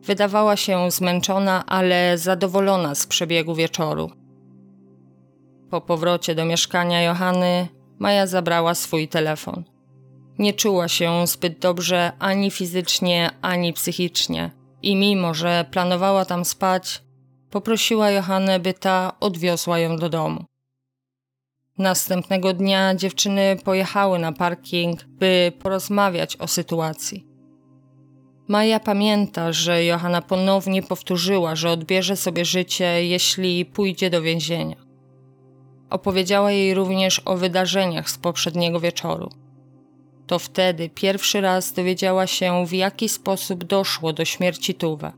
Wydawała 0.03 0.57
się 0.57 0.91
zmęczona, 0.91 1.67
ale 1.67 2.19
zadowolona 2.19 2.95
z 2.95 3.07
przebiegu 3.07 3.55
wieczoru. 3.55 4.11
Po 5.71 5.81
powrocie 5.81 6.35
do 6.35 6.45
mieszkania 6.45 7.03
Johanny, 7.03 7.69
Maja 7.99 8.27
zabrała 8.27 8.75
swój 8.75 9.09
telefon. 9.09 9.65
Nie 10.39 10.53
czuła 10.53 10.89
się 10.89 11.27
zbyt 11.27 11.59
dobrze 11.59 12.13
ani 12.19 12.51
fizycznie, 12.51 13.31
ani 13.43 13.73
psychicznie 13.73 14.51
i 14.83 14.97
mimo, 14.97 15.35
że 15.35 15.65
planowała 15.71 16.25
tam 16.25 16.45
spać, 16.45 17.03
poprosiła 17.51 18.11
Johannę, 18.11 18.61
by 18.61 18.75
ta 18.75 19.13
odwiozła 19.21 19.79
ją 19.79 19.97
do 19.97 20.09
domu. 20.09 20.45
Następnego 21.79 22.53
dnia 22.53 22.95
dziewczyny 22.95 23.57
pojechały 23.65 24.19
na 24.19 24.33
parking, 24.33 25.05
by 25.05 25.53
porozmawiać 25.63 26.37
o 26.37 26.49
sytuacji. 26.49 27.30
Maja 28.51 28.81
pamięta, 28.81 29.53
że 29.53 29.85
Johanna 29.85 30.23
ponownie 30.23 30.83
powtórzyła, 30.83 31.57
że 31.57 31.71
odbierze 31.71 32.17
sobie 32.17 32.45
życie, 32.45 33.07
jeśli 33.07 33.65
pójdzie 33.65 34.11
do 34.11 34.23
więzienia. 34.23 34.77
Opowiedziała 35.91 36.53
jej 36.53 36.75
również 36.75 37.23
o 37.25 37.37
wydarzeniach 37.37 38.11
z 38.11 38.19
poprzedniego 38.19 38.81
wieczoru. 38.81 39.31
To 40.27 40.39
wtedy 40.39 40.89
pierwszy 40.89 41.41
raz 41.41 41.73
dowiedziała 41.73 42.27
się, 42.27 42.67
w 42.67 42.73
jaki 42.73 43.09
sposób 43.09 43.65
doszło 43.65 44.13
do 44.13 44.25
śmierci 44.25 44.75
Tuwe. 44.75 45.13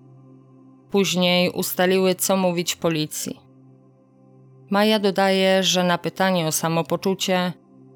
Później 0.91 1.51
ustaliły, 1.51 2.15
co 2.15 2.37
mówić 2.37 2.77
policji. 2.77 3.41
Maja 4.71 4.99
dodaje, 4.99 5.63
że 5.63 5.85
na 5.85 5.99
pytanie 5.99 6.47
o 6.47 6.53
samopoczucie 6.53 7.53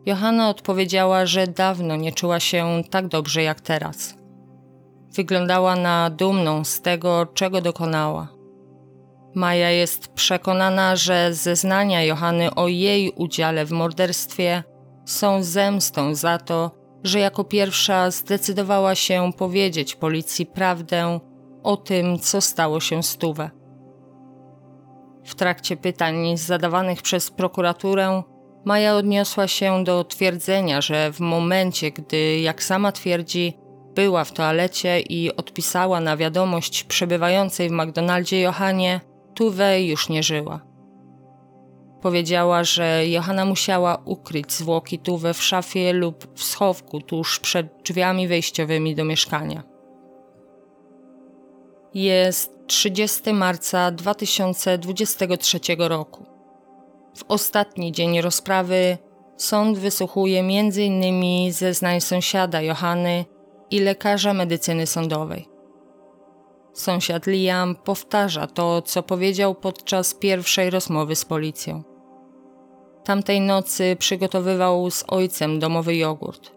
Johanna 0.07 0.49
odpowiedziała, 0.49 1.27
że 1.27 1.47
dawno 1.47 1.97
nie 1.97 2.13
czuła 2.13 2.41
się 2.41 2.83
tak 2.91 3.09
dobrze 3.09 3.43
jak 3.43 3.61
teraz. 3.61 4.26
Wyglądała 5.17 5.77
na 5.77 6.11
dumną 6.11 6.65
z 6.65 6.81
tego, 6.81 7.27
czego 7.35 7.61
dokonała. 7.61 8.29
Maja 9.35 9.71
jest 9.71 10.09
przekonana, 10.09 10.97
że 10.97 11.35
zeznania 11.35 12.05
Johanny 12.05 12.55
o 12.55 12.69
jej 12.69 13.11
udziale 13.11 13.67
w 13.67 13.73
morderstwie 13.73 14.63
są 15.05 15.43
zemstą 15.43 16.15
za 16.15 16.39
to, 16.39 16.71
że 17.05 17.19
jako 17.19 17.45
pierwsza 17.45 18.11
zdecydowała 18.11 18.95
się 18.95 19.31
powiedzieć 19.37 19.95
policji 19.95 20.47
prawdę 20.47 21.21
o 21.63 21.77
tym, 21.77 22.19
co 22.19 22.41
stało 22.41 22.81
się 22.81 23.03
z 23.03 23.17
Tuwę. 23.17 23.51
W 25.25 25.35
trakcie 25.35 25.77
pytań 25.77 26.37
zadawanych 26.37 27.03
przez 27.03 27.31
prokuraturę, 27.31 28.23
Maja 28.65 28.97
odniosła 28.97 29.49
się 29.49 29.85
do 29.85 30.05
twierdzenia, 30.05 30.81
że 30.81 31.13
w 31.13 31.21
momencie, 31.21 31.91
gdy, 31.91 32.41
jak 32.41 32.63
sama 32.63 32.93
twierdzi, 32.93 33.59
była 33.97 34.25
w 34.25 34.33
toalecie 34.33 35.01
i 35.01 35.37
odpisała 35.37 36.01
na 36.01 36.17
wiadomość 36.17 36.85
przebywającej 36.85 37.69
w 37.69 37.73
McDonaldzie 37.73 38.41
Johanie, 38.41 39.01
Tuwe 39.35 39.83
już 39.83 40.09
nie 40.09 40.23
żyła. 40.23 40.61
Powiedziała, 42.03 42.65
że 42.65 43.09
Johanna 43.09 43.45
musiała 43.45 44.03
ukryć 44.05 44.53
zwłoki 44.53 44.99
Tuwe 44.99 45.35
w 45.35 45.43
szafie 45.43 45.93
lub 45.93 46.27
w 46.35 46.45
schowku 46.45 47.01
tuż 47.01 47.41
przed 47.41 47.67
drzwiami 47.85 48.29
wejściowymi 48.29 48.95
do 48.95 49.05
mieszkania. 49.05 49.63
Jest 51.95 52.67
30 52.67 53.33
marca 53.33 53.91
2023 53.91 55.59
roku. 55.79 56.27
W 57.17 57.25
ostatni 57.29 57.93
dzień 57.93 58.21
rozprawy 58.21 58.99
sąd 59.37 59.79
wysłuchuje 59.79 60.41
m.in. 60.41 61.53
zeznań 61.53 62.01
sąsiada 62.01 62.63
Johanny 62.63 63.25
i 63.71 63.81
lekarza 63.81 64.35
medycyny 64.35 64.87
sądowej. 64.87 65.49
Sąsiad 66.73 67.27
Liam 67.27 67.75
powtarza 67.75 68.47
to, 68.47 68.83
co 68.83 69.03
powiedział 69.03 69.55
podczas 69.55 70.15
pierwszej 70.15 70.71
rozmowy 70.71 71.17
z 71.17 71.25
policją. 71.25 71.83
Tamtej 73.05 73.41
nocy 73.41 73.97
przygotowywał 73.99 74.91
z 74.91 75.05
ojcem 75.09 75.59
domowy 75.59 75.97
jogurt. 75.97 76.53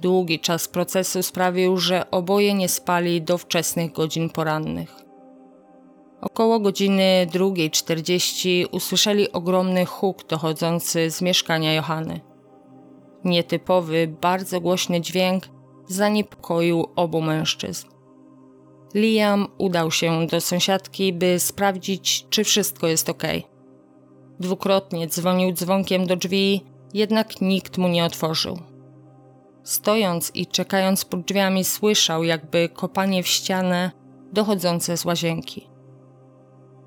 Długi 0.00 0.40
czas 0.40 0.68
procesu 0.68 1.22
sprawił, 1.22 1.76
że 1.76 2.10
oboje 2.10 2.54
nie 2.54 2.68
spali 2.68 3.22
do 3.22 3.38
wczesnych 3.38 3.92
godzin 3.92 4.30
porannych. 4.30 4.94
Około 6.20 6.60
godziny 6.60 7.26
2.40 7.30 8.66
usłyszeli 8.72 9.32
ogromny 9.32 9.86
huk 9.86 10.26
dochodzący 10.26 11.10
z 11.10 11.22
mieszkania 11.22 11.74
Johany. 11.74 12.20
Nietypowy, 13.24 14.14
bardzo 14.20 14.60
głośny 14.60 15.00
dźwięk 15.00 15.44
zaniepokoił 15.90 16.86
obu 16.96 17.20
mężczyzn. 17.20 17.88
Liam 18.94 19.46
udał 19.58 19.90
się 19.90 20.26
do 20.26 20.40
sąsiadki, 20.40 21.12
by 21.12 21.38
sprawdzić, 21.38 22.26
czy 22.30 22.44
wszystko 22.44 22.86
jest 22.86 23.08
ok. 23.08 23.22
Dwukrotnie 24.40 25.06
dzwonił 25.06 25.52
dzwonkiem 25.52 26.06
do 26.06 26.16
drzwi, 26.16 26.64
jednak 26.94 27.40
nikt 27.40 27.78
mu 27.78 27.88
nie 27.88 28.04
otworzył. 28.04 28.58
Stojąc 29.62 30.30
i 30.34 30.46
czekając 30.46 31.04
pod 31.04 31.20
drzwiami, 31.20 31.64
słyszał 31.64 32.24
jakby 32.24 32.68
kopanie 32.68 33.22
w 33.22 33.28
ścianę 33.28 33.90
dochodzące 34.32 34.96
z 34.96 35.04
łazienki. 35.04 35.68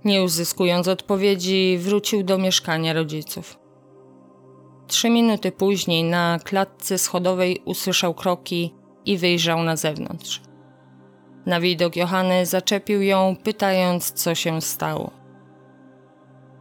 Nie 0.06 0.24
uzyskując 0.24 0.88
odpowiedzi, 0.88 1.78
wrócił 1.82 2.24
do 2.24 2.38
mieszkania 2.38 2.94
rodziców. 2.94 3.60
Trzy 4.88 5.10
minuty 5.10 5.52
później 5.52 6.04
na 6.04 6.40
klatce 6.44 6.98
schodowej 6.98 7.62
usłyszał 7.66 8.14
kroki 8.14 8.74
i 9.06 9.18
wyjrzał 9.18 9.64
na 9.64 9.76
zewnątrz. 9.76 10.42
Na 11.46 11.60
widok 11.60 11.96
Johany 11.96 12.46
zaczepił 12.46 13.02
ją, 13.02 13.36
pytając, 13.44 14.12
co 14.12 14.36
się 14.36 14.62
stało. 14.62 15.12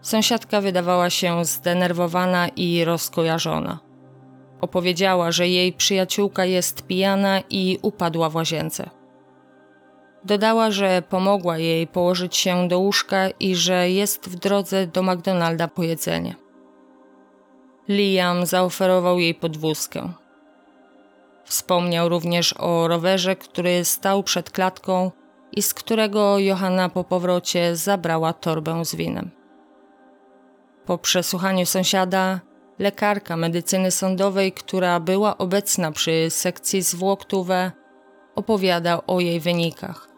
Sąsiadka 0.03 0.61
wydawała 0.61 1.11
się 1.11 1.45
zdenerwowana 1.45 2.49
i 2.49 2.85
rozkojarzona. 2.85 3.79
Opowiedziała, 4.61 5.33
że 5.33 5.49
jej 5.49 5.73
przyjaciółka 5.73 6.45
jest 6.45 6.87
pijana 6.87 7.41
i 7.51 7.79
upadła 7.83 8.31
w 8.31 8.35
łazience. 8.35 8.91
Dodała, 10.25 10.71
że 10.71 11.03
pomogła 11.09 11.59
jej 11.59 11.87
położyć 11.87 12.37
się 12.37 12.69
do 12.69 12.79
łóżka 12.79 13.31
i 13.41 13.55
że 13.55 13.91
jest 13.91 14.29
w 14.29 14.35
drodze 14.37 14.87
do 14.87 15.03
McDonalda 15.03 15.69
po 15.69 15.83
jedzenie. 15.83 16.35
Liam 17.89 18.47
zaoferował 18.47 19.19
jej 19.19 19.35
podwózkę. 19.35 20.13
Wspomniał 21.53 22.09
również 22.09 22.55
o 22.59 22.89
rowerze, 22.89 23.37
który 23.37 23.85
stał 23.85 24.23
przed 24.23 24.51
klatką 24.51 25.11
i 25.53 25.63
z 25.63 25.75
którego 25.75 26.39
Johanna 26.39 26.89
po 26.89 27.05
powrocie 27.05 27.77
zabrała 27.77 28.33
torbę 28.33 28.85
z 28.85 28.95
winem. 28.95 29.31
Po 30.87 30.99
przesłuchaniu 30.99 31.67
sąsiada, 31.67 32.41
lekarka 32.79 33.37
medycyny 33.37 33.91
sądowej, 33.91 34.53
która 34.53 35.01
była 35.01 35.39
obecna 35.39 35.93
przy 35.93 36.31
sekcji 36.31 36.83
zwłok 36.83 37.25
Tuwe, 37.25 37.73
opowiada 38.35 39.07
o 39.07 39.21
jej 39.21 39.41
wynikach. 39.41 40.09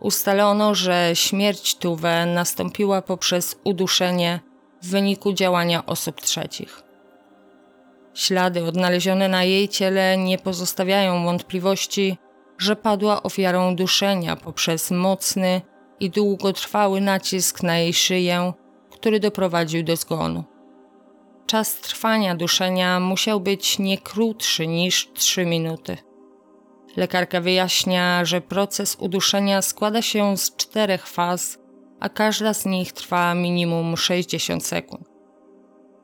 Ustalono, 0.00 0.74
że 0.74 1.10
śmierć 1.14 1.76
Tuwe 1.76 2.26
nastąpiła 2.26 3.02
poprzez 3.02 3.60
uduszenie 3.64 4.40
w 4.82 4.90
wyniku 4.90 5.32
działania 5.32 5.86
osób 5.86 6.20
trzecich. 6.20 6.89
Ślady 8.20 8.64
odnalezione 8.64 9.28
na 9.28 9.44
jej 9.44 9.68
ciele 9.68 10.16
nie 10.18 10.38
pozostawiają 10.38 11.24
wątpliwości, 11.24 12.18
że 12.58 12.76
padła 12.76 13.22
ofiarą 13.22 13.76
duszenia 13.76 14.36
poprzez 14.36 14.90
mocny 14.90 15.60
i 16.00 16.10
długotrwały 16.10 17.00
nacisk 17.00 17.62
na 17.62 17.78
jej 17.78 17.94
szyję, 17.94 18.52
który 18.90 19.20
doprowadził 19.20 19.82
do 19.82 19.96
zgonu. 19.96 20.44
Czas 21.46 21.80
trwania 21.80 22.34
duszenia 22.34 23.00
musiał 23.00 23.40
być 23.40 23.78
nie 23.78 23.98
krótszy 23.98 24.66
niż 24.66 25.12
3 25.14 25.46
minuty. 25.46 25.96
Lekarka 26.96 27.40
wyjaśnia, 27.40 28.24
że 28.24 28.40
proces 28.40 28.96
uduszenia 29.00 29.62
składa 29.62 30.02
się 30.02 30.36
z 30.36 30.56
czterech 30.56 31.06
faz, 31.06 31.58
a 32.00 32.08
każda 32.08 32.54
z 32.54 32.66
nich 32.66 32.92
trwa 32.92 33.34
minimum 33.34 33.96
60 33.96 34.66
sekund. 34.66 35.09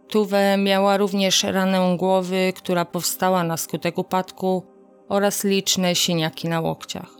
Tuwe 0.08 0.56
miała 0.56 0.96
również 0.96 1.42
ranę 1.42 1.96
głowy, 1.98 2.52
która 2.56 2.84
powstała 2.84 3.44
na 3.44 3.56
skutek 3.56 3.98
upadku 3.98 4.62
oraz 5.08 5.44
liczne 5.44 5.94
siniaki 5.94 6.48
na 6.48 6.60
łokciach. 6.60 7.10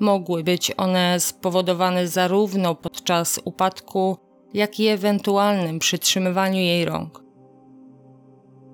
Mogły 0.00 0.44
być 0.44 0.72
one 0.76 1.20
spowodowane 1.20 2.08
zarówno 2.08 2.74
podczas 2.74 3.40
upadku, 3.44 4.16
jak 4.54 4.80
i 4.80 4.86
ewentualnym 4.86 5.78
przytrzymywaniu 5.78 6.60
jej 6.60 6.84
rąk. 6.84 7.22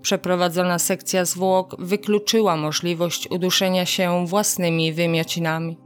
Przeprowadzona 0.02 0.78
sekcja 0.78 1.24
zwłok 1.24 1.77
wykluczyła 1.78 2.56
możliwość 2.56 3.28
uduszenia 3.31 3.86
się 3.86 4.27
własnymi 4.27 4.93
wymiocinami. 4.93 5.77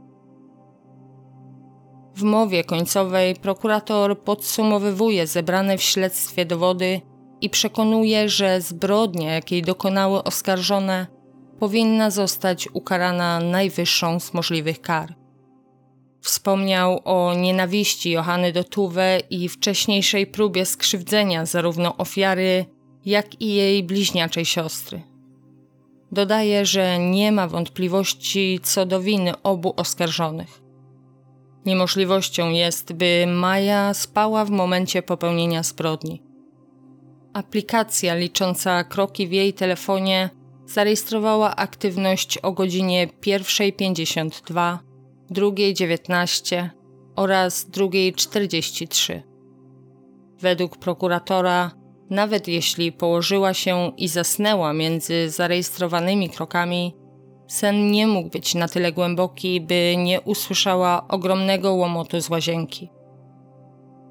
W 2.17 2.23
mowie 2.23 2.63
końcowej 2.63 3.35
prokurator 3.35 4.19
podsumowywuje 4.19 5.27
zebrane 5.27 5.77
w 5.77 5.83
śledztwie 5.83 6.45
dowody 6.45 7.01
i 7.41 7.49
przekonuje, 7.49 8.29
że 8.29 8.61
zbrodnia, 8.61 9.33
jakiej 9.33 9.61
dokonały 9.61 10.23
oskarżone, 10.23 11.07
powinna 11.59 12.11
zostać 12.11 12.67
ukarana 12.73 13.39
najwyższą 13.39 14.19
z 14.19 14.33
możliwych 14.33 14.81
kar. 14.81 15.15
Wspomniał 16.21 17.01
o 17.05 17.33
nienawiści 17.33 18.11
Johany 18.11 18.51
do 18.51 18.63
Tuwe 18.63 19.19
i 19.29 19.49
wcześniejszej 19.49 20.27
próbie 20.27 20.65
skrzywdzenia 20.65 21.45
zarówno 21.45 21.97
ofiary, 21.97 22.65
jak 23.05 23.41
i 23.41 23.53
jej 23.53 23.83
bliźniaczej 23.83 24.45
siostry. 24.45 25.01
Dodaje, 26.11 26.65
że 26.65 26.99
nie 26.99 27.31
ma 27.31 27.47
wątpliwości 27.47 28.59
co 28.63 28.85
do 28.85 29.01
winy 29.01 29.41
obu 29.43 29.73
oskarżonych. 29.77 30.66
Niemożliwością 31.65 32.49
jest, 32.49 32.93
by 32.93 33.25
Maja 33.27 33.93
spała 33.93 34.45
w 34.45 34.49
momencie 34.49 35.01
popełnienia 35.01 35.63
zbrodni. 35.63 36.23
Aplikacja 37.33 38.15
licząca 38.15 38.83
kroki 38.83 39.27
w 39.27 39.31
jej 39.31 39.53
telefonie 39.53 40.29
zarejestrowała 40.65 41.55
aktywność 41.55 42.37
o 42.37 42.51
godzinie 42.51 43.07
1.52, 43.07 44.77
2.19 45.31 46.69
oraz 47.15 47.69
2.43. 47.69 49.21
Według 50.39 50.77
prokuratora, 50.77 51.71
nawet 52.09 52.47
jeśli 52.47 52.91
położyła 52.91 53.53
się 53.53 53.91
i 53.97 54.07
zasnęła 54.07 54.73
między 54.73 55.29
zarejestrowanymi 55.29 56.29
krokami, 56.29 56.95
sen 57.47 57.91
nie 57.91 58.07
mógł 58.07 58.29
być 58.29 58.55
na 58.55 58.67
tyle 58.67 58.91
głęboki, 58.91 59.61
by 59.61 59.95
nie 59.97 60.21
usłyszała 60.21 61.07
ogromnego 61.07 61.73
łomotu 61.73 62.21
z 62.21 62.29
łazienki. 62.29 62.89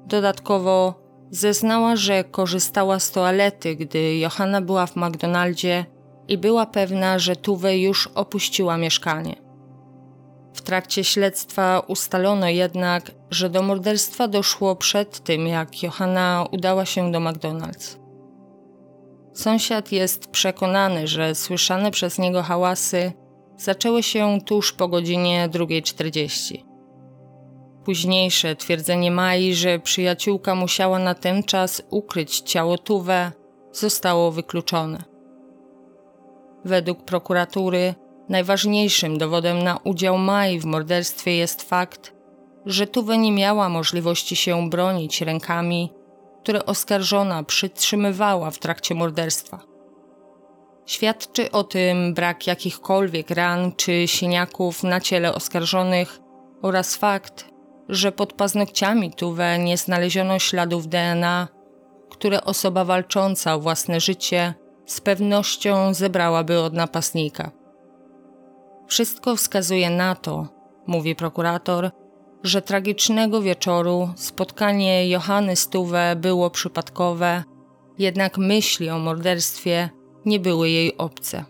Dodatkowo 0.05 0.93
zeznała, 1.29 1.95
że 1.95 2.23
korzystała 2.23 2.99
z 2.99 3.11
toalety, 3.11 3.75
gdy 3.75 4.17
Johanna 4.17 4.61
była 4.61 4.85
w 4.85 4.95
McDonaldzie 4.95 5.85
i 6.27 6.37
była 6.37 6.65
pewna, 6.65 7.19
że 7.19 7.35
Tuwe 7.35 7.77
już 7.77 8.07
opuściła 8.07 8.77
mieszkanie. 8.77 9.35
W 10.53 10.61
trakcie 10.61 11.03
śledztwa 11.03 11.79
ustalono 11.87 12.49
jednak, 12.49 13.11
że 13.31 13.49
do 13.49 13.61
morderstwa 13.61 14.27
doszło 14.27 14.75
przed 14.75 15.19
tym, 15.19 15.47
jak 15.47 15.83
Johanna 15.83 16.45
udała 16.51 16.85
się 16.85 17.11
do 17.11 17.19
McDonald's. 17.19 17.97
Sąsiad 19.33 19.91
jest 19.91 20.27
przekonany, 20.27 21.07
że 21.07 21.35
słyszane 21.35 21.91
przez 21.91 22.19
niego 22.19 22.43
hałasy 22.43 23.11
zaczęły 23.57 24.03
się 24.03 24.39
tuż 24.45 24.73
po 24.73 24.87
godzinie 24.87 25.49
2.40. 25.51 26.63
Późniejsze 27.85 28.55
twierdzenie 28.55 29.11
Mai, 29.11 29.53
że 29.53 29.79
przyjaciółka 29.79 30.55
musiała 30.55 30.99
na 30.99 31.15
ten 31.15 31.43
czas 31.43 31.81
ukryć 31.89 32.39
ciało 32.39 32.77
Tuwe, 32.77 33.31
zostało 33.71 34.31
wykluczone. 34.31 35.03
Według 36.65 37.03
prokuratury 37.03 37.95
najważniejszym 38.29 39.17
dowodem 39.17 39.63
na 39.63 39.77
udział 39.83 40.17
Mai 40.17 40.59
w 40.59 40.65
morderstwie 40.65 41.35
jest 41.35 41.69
fakt, 41.69 42.13
że 42.65 42.87
Tuwe 42.87 43.17
nie 43.17 43.31
miała 43.31 43.69
możliwości 43.69 44.35
się 44.35 44.69
bronić 44.69 45.21
rękami, 45.21 45.91
które 46.43 46.65
oskarżona 46.65 47.43
przytrzymywała 47.43 48.51
w 48.51 48.59
trakcie 48.59 48.95
morderstwa. 48.95 49.76
Świadczy 50.87 51.51
o 51.51 51.63
tym 51.63 52.13
brak 52.13 52.47
jakichkolwiek 52.47 53.29
ran 53.29 53.71
czy 53.75 54.07
siniaków 54.07 54.83
na 54.83 55.01
ciele 55.01 55.33
oskarżonych 55.33 56.19
oraz 56.61 56.95
fakt, 56.95 57.49
że 57.89 58.11
pod 58.11 58.33
paznokciami 58.33 59.13
Tuwe 59.13 59.59
nie 59.59 59.77
znaleziono 59.77 60.39
śladów 60.39 60.87
DNA, 60.87 61.47
które 62.09 62.43
osoba 62.43 62.85
walcząca 62.85 63.55
o 63.55 63.59
własne 63.59 63.99
życie 63.99 64.53
z 64.85 65.01
pewnością 65.01 65.93
zebrałaby 65.93 66.59
od 66.59 66.73
napastnika. 66.73 67.51
Wszystko 68.87 69.35
wskazuje 69.35 69.89
na 69.89 70.15
to, 70.15 70.47
mówi 70.87 71.15
prokurator, 71.15 71.91
że 72.43 72.61
tragicznego 72.61 73.41
wieczoru 73.41 74.09
spotkanie 74.15 75.09
Johanny 75.09 75.55
Stuwe 75.55 76.15
było 76.15 76.49
przypadkowe, 76.49 77.43
jednak 77.97 78.37
myśli 78.37 78.89
o 78.89 78.99
morderstwie 78.99 79.96
nie 80.27 80.39
były 80.39 80.69
jej 80.69 80.97
obce. 80.97 81.45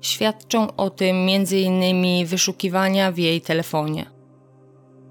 Świadczą 0.00 0.76
o 0.76 0.90
tym 0.90 1.16
m.in. 1.28 2.26
wyszukiwania 2.26 3.12
w 3.12 3.18
jej 3.18 3.40
telefonie. 3.40 4.10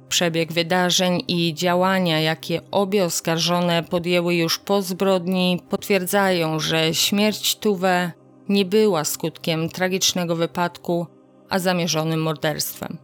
Przebieg 0.09 0.53
wydarzeń 0.53 1.23
i 1.27 1.53
działania, 1.53 2.19
jakie 2.19 2.61
obie 2.71 3.05
oskarżone 3.05 3.83
podjęły 3.83 4.35
już 4.35 4.59
po 4.59 4.81
zbrodni, 4.81 5.61
potwierdzają, 5.69 6.59
że 6.59 6.93
śmierć 6.93 7.55
Tuwe 7.55 8.11
nie 8.49 8.65
była 8.65 9.03
skutkiem 9.03 9.69
tragicznego 9.69 10.35
wypadku, 10.35 11.07
a 11.49 11.59
zamierzonym 11.59 12.21
morderstwem. 12.21 12.97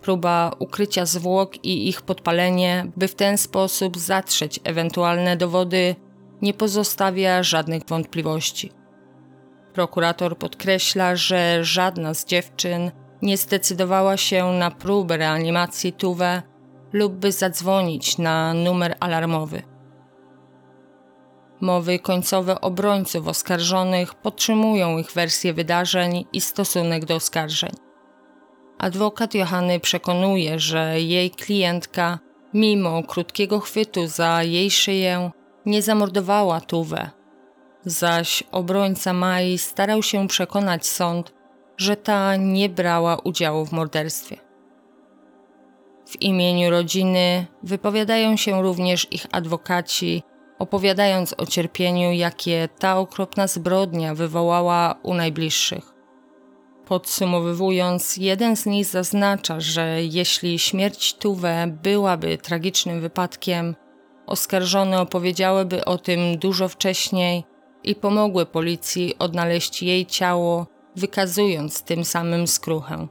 Próba 0.00 0.52
ukrycia 0.58 1.06
zwłok 1.06 1.64
i 1.64 1.88
ich 1.88 2.02
podpalenie, 2.02 2.86
by 2.96 3.08
w 3.08 3.14
ten 3.14 3.38
sposób 3.38 3.98
zatrzeć 3.98 4.60
ewentualne 4.64 5.36
dowody, 5.36 5.94
nie 6.42 6.54
pozostawia 6.54 7.42
żadnych 7.42 7.82
wątpliwości. 7.88 8.72
Prokurator 9.74 10.38
podkreśla, 10.38 11.16
że 11.16 11.64
żadna 11.64 12.14
z 12.14 12.24
dziewczyn 12.24 12.90
nie 13.22 13.36
zdecydowała 13.36 14.16
się 14.16 14.52
na 14.52 14.70
próbę 14.70 15.16
reanimacji 15.16 15.92
Tuwe 15.92 16.42
lub 16.92 17.12
by 17.12 17.32
zadzwonić 17.32 18.18
na 18.18 18.54
numer 18.54 18.96
alarmowy. 19.00 19.62
Mowy 21.60 21.98
końcowe 21.98 22.60
obrońców 22.60 23.28
oskarżonych 23.28 24.14
podtrzymują 24.14 24.98
ich 24.98 25.12
wersję 25.12 25.54
wydarzeń 25.54 26.24
i 26.32 26.40
stosunek 26.40 27.04
do 27.04 27.14
oskarżeń. 27.14 27.70
Adwokat 28.78 29.34
Johanny 29.34 29.80
przekonuje, 29.80 30.58
że 30.58 31.00
jej 31.00 31.30
klientka, 31.30 32.18
mimo 32.54 33.02
krótkiego 33.02 33.60
chwytu 33.60 34.06
za 34.06 34.42
jej 34.42 34.70
szyję, 34.70 35.30
nie 35.66 35.82
zamordowała 35.82 36.60
Tuwe. 36.60 37.10
Zaś 37.84 38.44
obrońca 38.52 39.12
Mai 39.12 39.58
starał 39.58 40.02
się 40.02 40.28
przekonać 40.28 40.86
sąd, 40.86 41.32
że 41.76 41.96
ta 41.96 42.36
nie 42.36 42.68
brała 42.68 43.16
udziału 43.16 43.66
w 43.66 43.72
morderstwie. 43.72 44.36
W 46.06 46.22
imieniu 46.22 46.70
rodziny 46.70 47.46
wypowiadają 47.62 48.36
się 48.36 48.62
również 48.62 49.12
ich 49.12 49.26
adwokaci, 49.32 50.22
opowiadając 50.58 51.34
o 51.38 51.46
cierpieniu, 51.46 52.12
jakie 52.12 52.68
ta 52.78 52.98
okropna 52.98 53.46
zbrodnia 53.46 54.14
wywołała 54.14 54.94
u 55.02 55.14
najbliższych. 55.14 55.92
Podsumowując, 56.86 58.16
jeden 58.16 58.56
z 58.56 58.66
nich 58.66 58.86
zaznacza, 58.86 59.60
że 59.60 60.04
jeśli 60.04 60.58
śmierć 60.58 61.14
Tuwe 61.14 61.78
byłaby 61.82 62.38
tragicznym 62.38 63.00
wypadkiem, 63.00 63.74
oskarżone 64.32 65.00
opowiedziałyby 65.00 65.84
o 65.84 65.98
tym 65.98 66.38
dużo 66.38 66.68
wcześniej 66.68 67.44
i 67.84 67.94
pomogły 67.94 68.46
policji 68.46 69.14
odnaleźć 69.18 69.82
jej 69.82 70.06
ciało 70.06 70.66
wykazując 70.96 71.82
tym 71.82 72.04
samym 72.04 72.46
skruchę. 72.46 73.08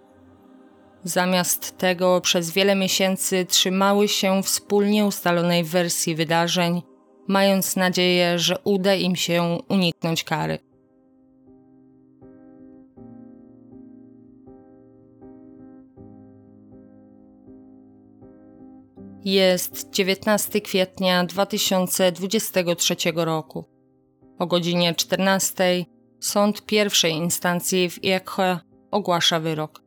Zamiast 1.03 1.77
tego 1.77 2.21
przez 2.21 2.51
wiele 2.51 2.75
miesięcy 2.75 3.45
trzymały 3.45 4.07
się 4.07 4.43
wspólnie 4.43 5.05
ustalonej 5.05 5.63
wersji 5.63 6.15
wydarzeń, 6.15 6.81
mając 7.27 7.75
nadzieję, 7.75 8.39
że 8.39 8.55
uda 8.63 8.95
im 8.95 9.15
się 9.15 9.57
uniknąć 9.69 10.23
kary. 10.23 10.70
Jest 19.25 19.89
19 19.89 20.61
kwietnia 20.61 21.23
2023 21.23 22.95
roku. 23.15 23.65
O 24.39 24.47
godzinie 24.47 24.95
14 24.95 25.85
Sąd 26.19 26.65
pierwszej 26.65 27.13
instancji 27.13 27.89
w 27.89 28.03
Iekhe 28.03 28.59
ogłasza 28.91 29.39
wyrok. 29.39 29.81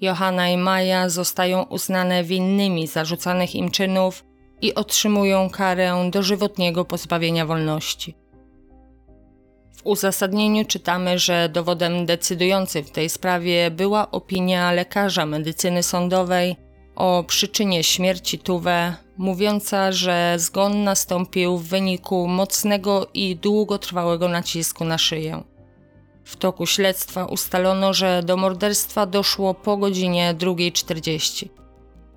Johanna 0.00 0.48
i 0.48 0.56
Maja 0.56 1.08
zostają 1.08 1.62
uznane 1.62 2.24
winnymi 2.24 2.86
zarzucanych 2.86 3.54
im 3.54 3.70
czynów 3.70 4.24
i 4.60 4.74
otrzymują 4.74 5.50
karę 5.50 6.10
dożywotniego 6.10 6.84
pozbawienia 6.84 7.46
wolności. 7.46 8.16
W 9.76 9.86
uzasadnieniu 9.86 10.64
czytamy, 10.64 11.18
że 11.18 11.48
dowodem 11.48 12.06
decydującym 12.06 12.84
w 12.84 12.90
tej 12.90 13.08
sprawie 13.08 13.70
była 13.70 14.10
opinia 14.10 14.72
lekarza 14.72 15.26
medycyny 15.26 15.82
sądowej, 15.82 16.56
o 16.96 17.24
przyczynie 17.26 17.84
śmierci 17.84 18.38
Tuwe, 18.38 18.94
mówiąca, 19.16 19.92
że 19.92 20.34
zgon 20.38 20.84
nastąpił 20.84 21.58
w 21.58 21.68
wyniku 21.68 22.28
mocnego 22.28 23.06
i 23.14 23.36
długotrwałego 23.36 24.28
nacisku 24.28 24.84
na 24.84 24.98
szyję. 24.98 25.42
W 26.24 26.36
toku 26.36 26.66
śledztwa 26.66 27.24
ustalono, 27.24 27.94
że 27.94 28.22
do 28.22 28.36
morderstwa 28.36 29.06
doszło 29.06 29.54
po 29.54 29.76
godzinie 29.76 30.34
2.40. 30.38 31.48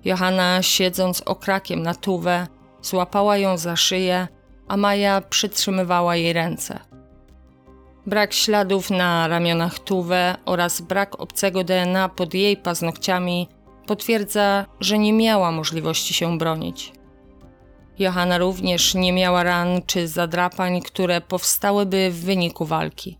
Johanna, 0.04 0.62
siedząc 0.62 1.20
okrakiem 1.20 1.82
na 1.82 1.94
Tuwę, 1.94 2.46
złapała 2.82 3.36
ją 3.36 3.58
za 3.58 3.76
szyję, 3.76 4.28
a 4.68 4.76
Maja 4.76 5.20
przytrzymywała 5.20 6.16
jej 6.16 6.32
ręce. 6.32 6.78
Brak 8.06 8.32
śladów 8.32 8.90
na 8.90 9.28
ramionach 9.28 9.78
Tuwę 9.78 10.36
oraz 10.44 10.80
brak 10.80 11.20
obcego 11.20 11.64
DNA 11.64 12.08
pod 12.08 12.34
jej 12.34 12.56
paznokciami 12.56 13.48
potwierdza, 13.86 14.66
że 14.80 14.98
nie 14.98 15.12
miała 15.12 15.52
możliwości 15.52 16.14
się 16.14 16.38
bronić. 16.38 16.92
Johanna 17.98 18.38
również 18.38 18.94
nie 18.94 19.12
miała 19.12 19.42
ran 19.42 19.82
czy 19.86 20.08
zadrapań, 20.08 20.82
które 20.82 21.20
powstałyby 21.20 22.10
w 22.10 22.24
wyniku 22.24 22.64
walki. 22.64 23.18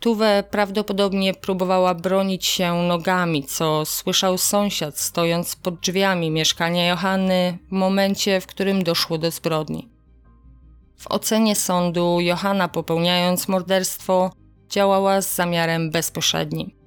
Tuwę 0.00 0.44
prawdopodobnie 0.50 1.34
próbowała 1.34 1.94
bronić 1.94 2.46
się 2.46 2.74
nogami, 2.74 3.44
co 3.44 3.84
słyszał 3.86 4.38
sąsiad 4.38 4.98
stojąc 4.98 5.56
pod 5.56 5.80
drzwiami 5.80 6.30
mieszkania 6.30 6.86
Johanny 6.86 7.58
w 7.68 7.72
momencie, 7.72 8.40
w 8.40 8.46
którym 8.46 8.84
doszło 8.84 9.18
do 9.18 9.30
zbrodni. 9.30 9.88
W 10.96 11.06
ocenie 11.06 11.56
sądu 11.56 12.20
Johanna 12.20 12.68
popełniając 12.68 13.48
morderstwo 13.48 14.30
działała 14.68 15.20
z 15.20 15.34
zamiarem 15.34 15.90
bezpośrednim. 15.90 16.83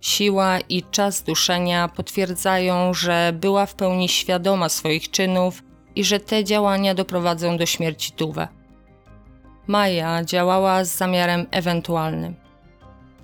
Siła 0.00 0.60
i 0.60 0.82
czas 0.82 1.22
duszenia 1.22 1.88
potwierdzają, 1.88 2.94
że 2.94 3.32
była 3.34 3.66
w 3.66 3.74
pełni 3.74 4.08
świadoma 4.08 4.68
swoich 4.68 5.10
czynów 5.10 5.62
i 5.96 6.04
że 6.04 6.20
te 6.20 6.44
działania 6.44 6.94
doprowadzą 6.94 7.56
do 7.56 7.66
śmierci 7.66 8.12
Tuwę. 8.12 8.48
Maja 9.66 10.24
działała 10.24 10.84
z 10.84 10.96
zamiarem 10.96 11.46
ewentualnym. 11.50 12.34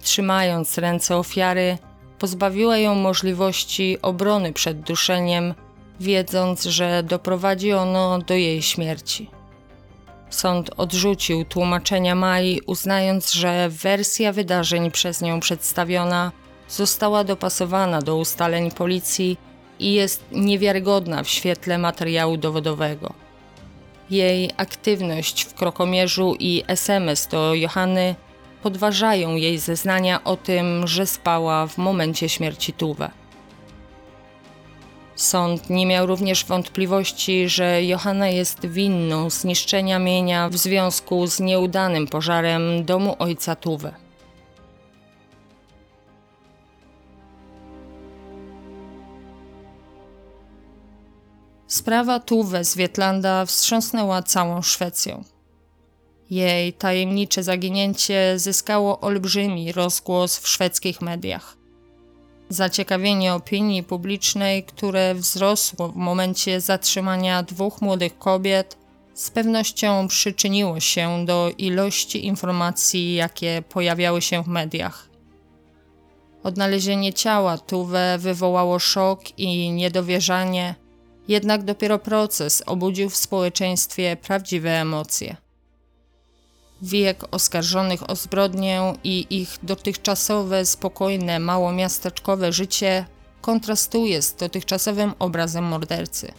Trzymając 0.00 0.78
ręce 0.78 1.16
ofiary, 1.16 1.78
pozbawiła 2.18 2.76
ją 2.78 2.94
możliwości 2.94 3.98
obrony 4.02 4.52
przed 4.52 4.80
duszeniem, 4.80 5.54
wiedząc, 6.00 6.64
że 6.64 7.02
doprowadzi 7.02 7.72
ono 7.72 8.18
do 8.18 8.34
jej 8.34 8.62
śmierci. 8.62 9.30
Sąd 10.30 10.70
odrzucił 10.76 11.44
tłumaczenia 11.44 12.14
Mai, 12.14 12.60
uznając, 12.66 13.32
że 13.32 13.68
wersja 13.68 14.32
wydarzeń 14.32 14.90
przez 14.90 15.20
nią 15.22 15.40
przedstawiona 15.40 16.32
została 16.72 17.24
dopasowana 17.24 18.02
do 18.02 18.16
ustaleń 18.16 18.70
policji 18.70 19.38
i 19.78 19.92
jest 19.92 20.24
niewiarygodna 20.32 21.22
w 21.22 21.28
świetle 21.28 21.78
materiału 21.78 22.36
dowodowego. 22.36 23.12
Jej 24.10 24.50
aktywność 24.56 25.42
w 25.42 25.54
Krokomierzu 25.54 26.36
i 26.38 26.64
SMS 26.66 27.26
do 27.26 27.54
Johanny 27.54 28.14
podważają 28.62 29.36
jej 29.36 29.58
zeznania 29.58 30.24
o 30.24 30.36
tym, 30.36 30.86
że 30.86 31.06
spała 31.06 31.66
w 31.66 31.78
momencie 31.78 32.28
śmierci 32.28 32.72
Tuwe. 32.72 33.10
Sąd 35.14 35.70
nie 35.70 35.86
miał 35.86 36.06
również 36.06 36.44
wątpliwości, 36.44 37.48
że 37.48 37.84
Johanna 37.84 38.28
jest 38.28 38.66
winną 38.66 39.30
zniszczenia 39.30 39.98
mienia 39.98 40.48
w 40.48 40.56
związku 40.56 41.26
z 41.26 41.40
nieudanym 41.40 42.06
pożarem 42.06 42.84
domu 42.84 43.16
ojca 43.18 43.56
Tuwe. 43.56 43.94
Sprawa 51.72 52.20
Tuwe 52.20 52.64
z 52.64 52.76
Wietlanda 52.76 53.46
wstrząsnęła 53.46 54.22
całą 54.22 54.62
Szwecją. 54.62 55.24
Jej 56.30 56.72
tajemnicze 56.72 57.42
zaginięcie 57.42 58.38
zyskało 58.38 59.00
olbrzymi 59.00 59.72
rozgłos 59.72 60.38
w 60.38 60.48
szwedzkich 60.48 61.00
mediach. 61.00 61.56
Zaciekawienie 62.48 63.34
opinii 63.34 63.82
publicznej, 63.82 64.64
które 64.64 65.14
wzrosło 65.14 65.88
w 65.88 65.96
momencie 65.96 66.60
zatrzymania 66.60 67.42
dwóch 67.42 67.82
młodych 67.82 68.18
kobiet, 68.18 68.78
z 69.14 69.30
pewnością 69.30 70.08
przyczyniło 70.08 70.80
się 70.80 71.26
do 71.26 71.50
ilości 71.58 72.26
informacji, 72.26 73.14
jakie 73.14 73.62
pojawiały 73.68 74.22
się 74.22 74.42
w 74.42 74.48
mediach. 74.48 75.08
Odnalezienie 76.42 77.12
ciała 77.12 77.58
Tuwe 77.58 78.18
wywołało 78.18 78.78
szok 78.78 79.38
i 79.38 79.70
niedowierzanie, 79.70 80.82
jednak 81.28 81.64
dopiero 81.64 81.98
proces 81.98 82.62
obudził 82.66 83.10
w 83.10 83.16
społeczeństwie 83.16 84.16
prawdziwe 84.16 84.80
emocje. 84.80 85.36
Wiek 86.82 87.24
oskarżonych 87.30 88.10
o 88.10 88.16
zbrodnię 88.16 88.94
i 89.04 89.26
ich 89.30 89.58
dotychczasowe, 89.62 90.66
spokojne, 90.66 91.38
małomiasteczkowe 91.38 92.52
życie 92.52 93.06
kontrastuje 93.40 94.22
z 94.22 94.34
dotychczasowym 94.34 95.12
obrazem 95.18 95.64
mordercy. 95.64 96.32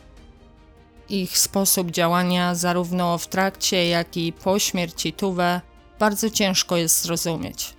Ich 1.10 1.38
sposób 1.38 1.92
działania, 1.92 2.56
zarówno 2.56 3.18
w 3.18 3.28
trakcie, 3.28 3.88
jak 3.88 4.18
i 4.18 4.34
po 4.34 4.60
śmierci 4.60 5.14
Tuwe, 5.14 5.62
bardzo 6.00 6.30
ciężko 6.30 6.78
jest 6.78 7.02
zrozumieć. 7.02 7.74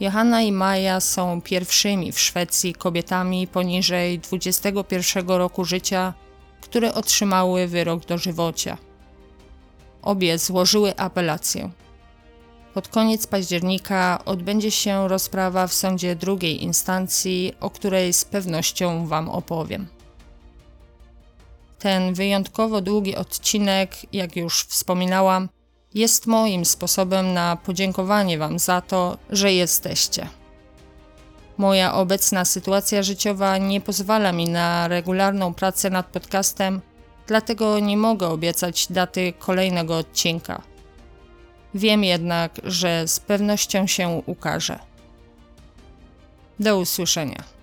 Johanna 0.00 0.42
i 0.42 0.52
Maja 0.52 1.00
są 1.00 1.40
pierwszymi 1.40 2.12
w 2.12 2.20
Szwecji 2.20 2.74
kobietami 2.74 3.46
poniżej 3.46 4.18
21 4.18 5.28
roku 5.28 5.64
życia, 5.64 6.14
które 6.60 6.94
otrzymały 6.94 7.66
wyrok 7.66 8.04
dożywocia. 8.04 8.78
Obie 10.02 10.38
złożyły 10.38 10.96
apelację. 10.96 11.70
Pod 12.74 12.88
koniec 12.88 13.26
października 13.26 14.24
odbędzie 14.24 14.70
się 14.70 15.08
rozprawa 15.08 15.66
w 15.66 15.74
sądzie 15.74 16.16
drugiej 16.16 16.62
instancji, 16.62 17.52
o 17.60 17.70
której 17.70 18.12
z 18.12 18.24
pewnością 18.24 19.06
Wam 19.06 19.28
opowiem. 19.28 19.86
Ten 21.78 22.14
wyjątkowo 22.14 22.80
długi 22.80 23.16
odcinek, 23.16 23.96
jak 24.12 24.36
już 24.36 24.62
wspominałam, 24.62 25.48
jest 25.96 26.26
moim 26.26 26.64
sposobem 26.64 27.32
na 27.32 27.56
podziękowanie 27.56 28.38
Wam 28.38 28.58
za 28.58 28.80
to, 28.80 29.18
że 29.30 29.52
jesteście. 29.52 30.28
Moja 31.58 31.94
obecna 31.94 32.44
sytuacja 32.44 33.02
życiowa 33.02 33.58
nie 33.58 33.80
pozwala 33.80 34.32
mi 34.32 34.48
na 34.48 34.88
regularną 34.88 35.54
pracę 35.54 35.90
nad 35.90 36.06
podcastem, 36.06 36.80
dlatego 37.26 37.78
nie 37.78 37.96
mogę 37.96 38.28
obiecać 38.28 38.86
daty 38.90 39.32
kolejnego 39.38 39.98
odcinka. 39.98 40.62
Wiem 41.74 42.04
jednak, 42.04 42.52
że 42.64 43.08
z 43.08 43.20
pewnością 43.20 43.86
się 43.86 44.22
ukaże. 44.26 44.78
Do 46.60 46.78
usłyszenia. 46.78 47.55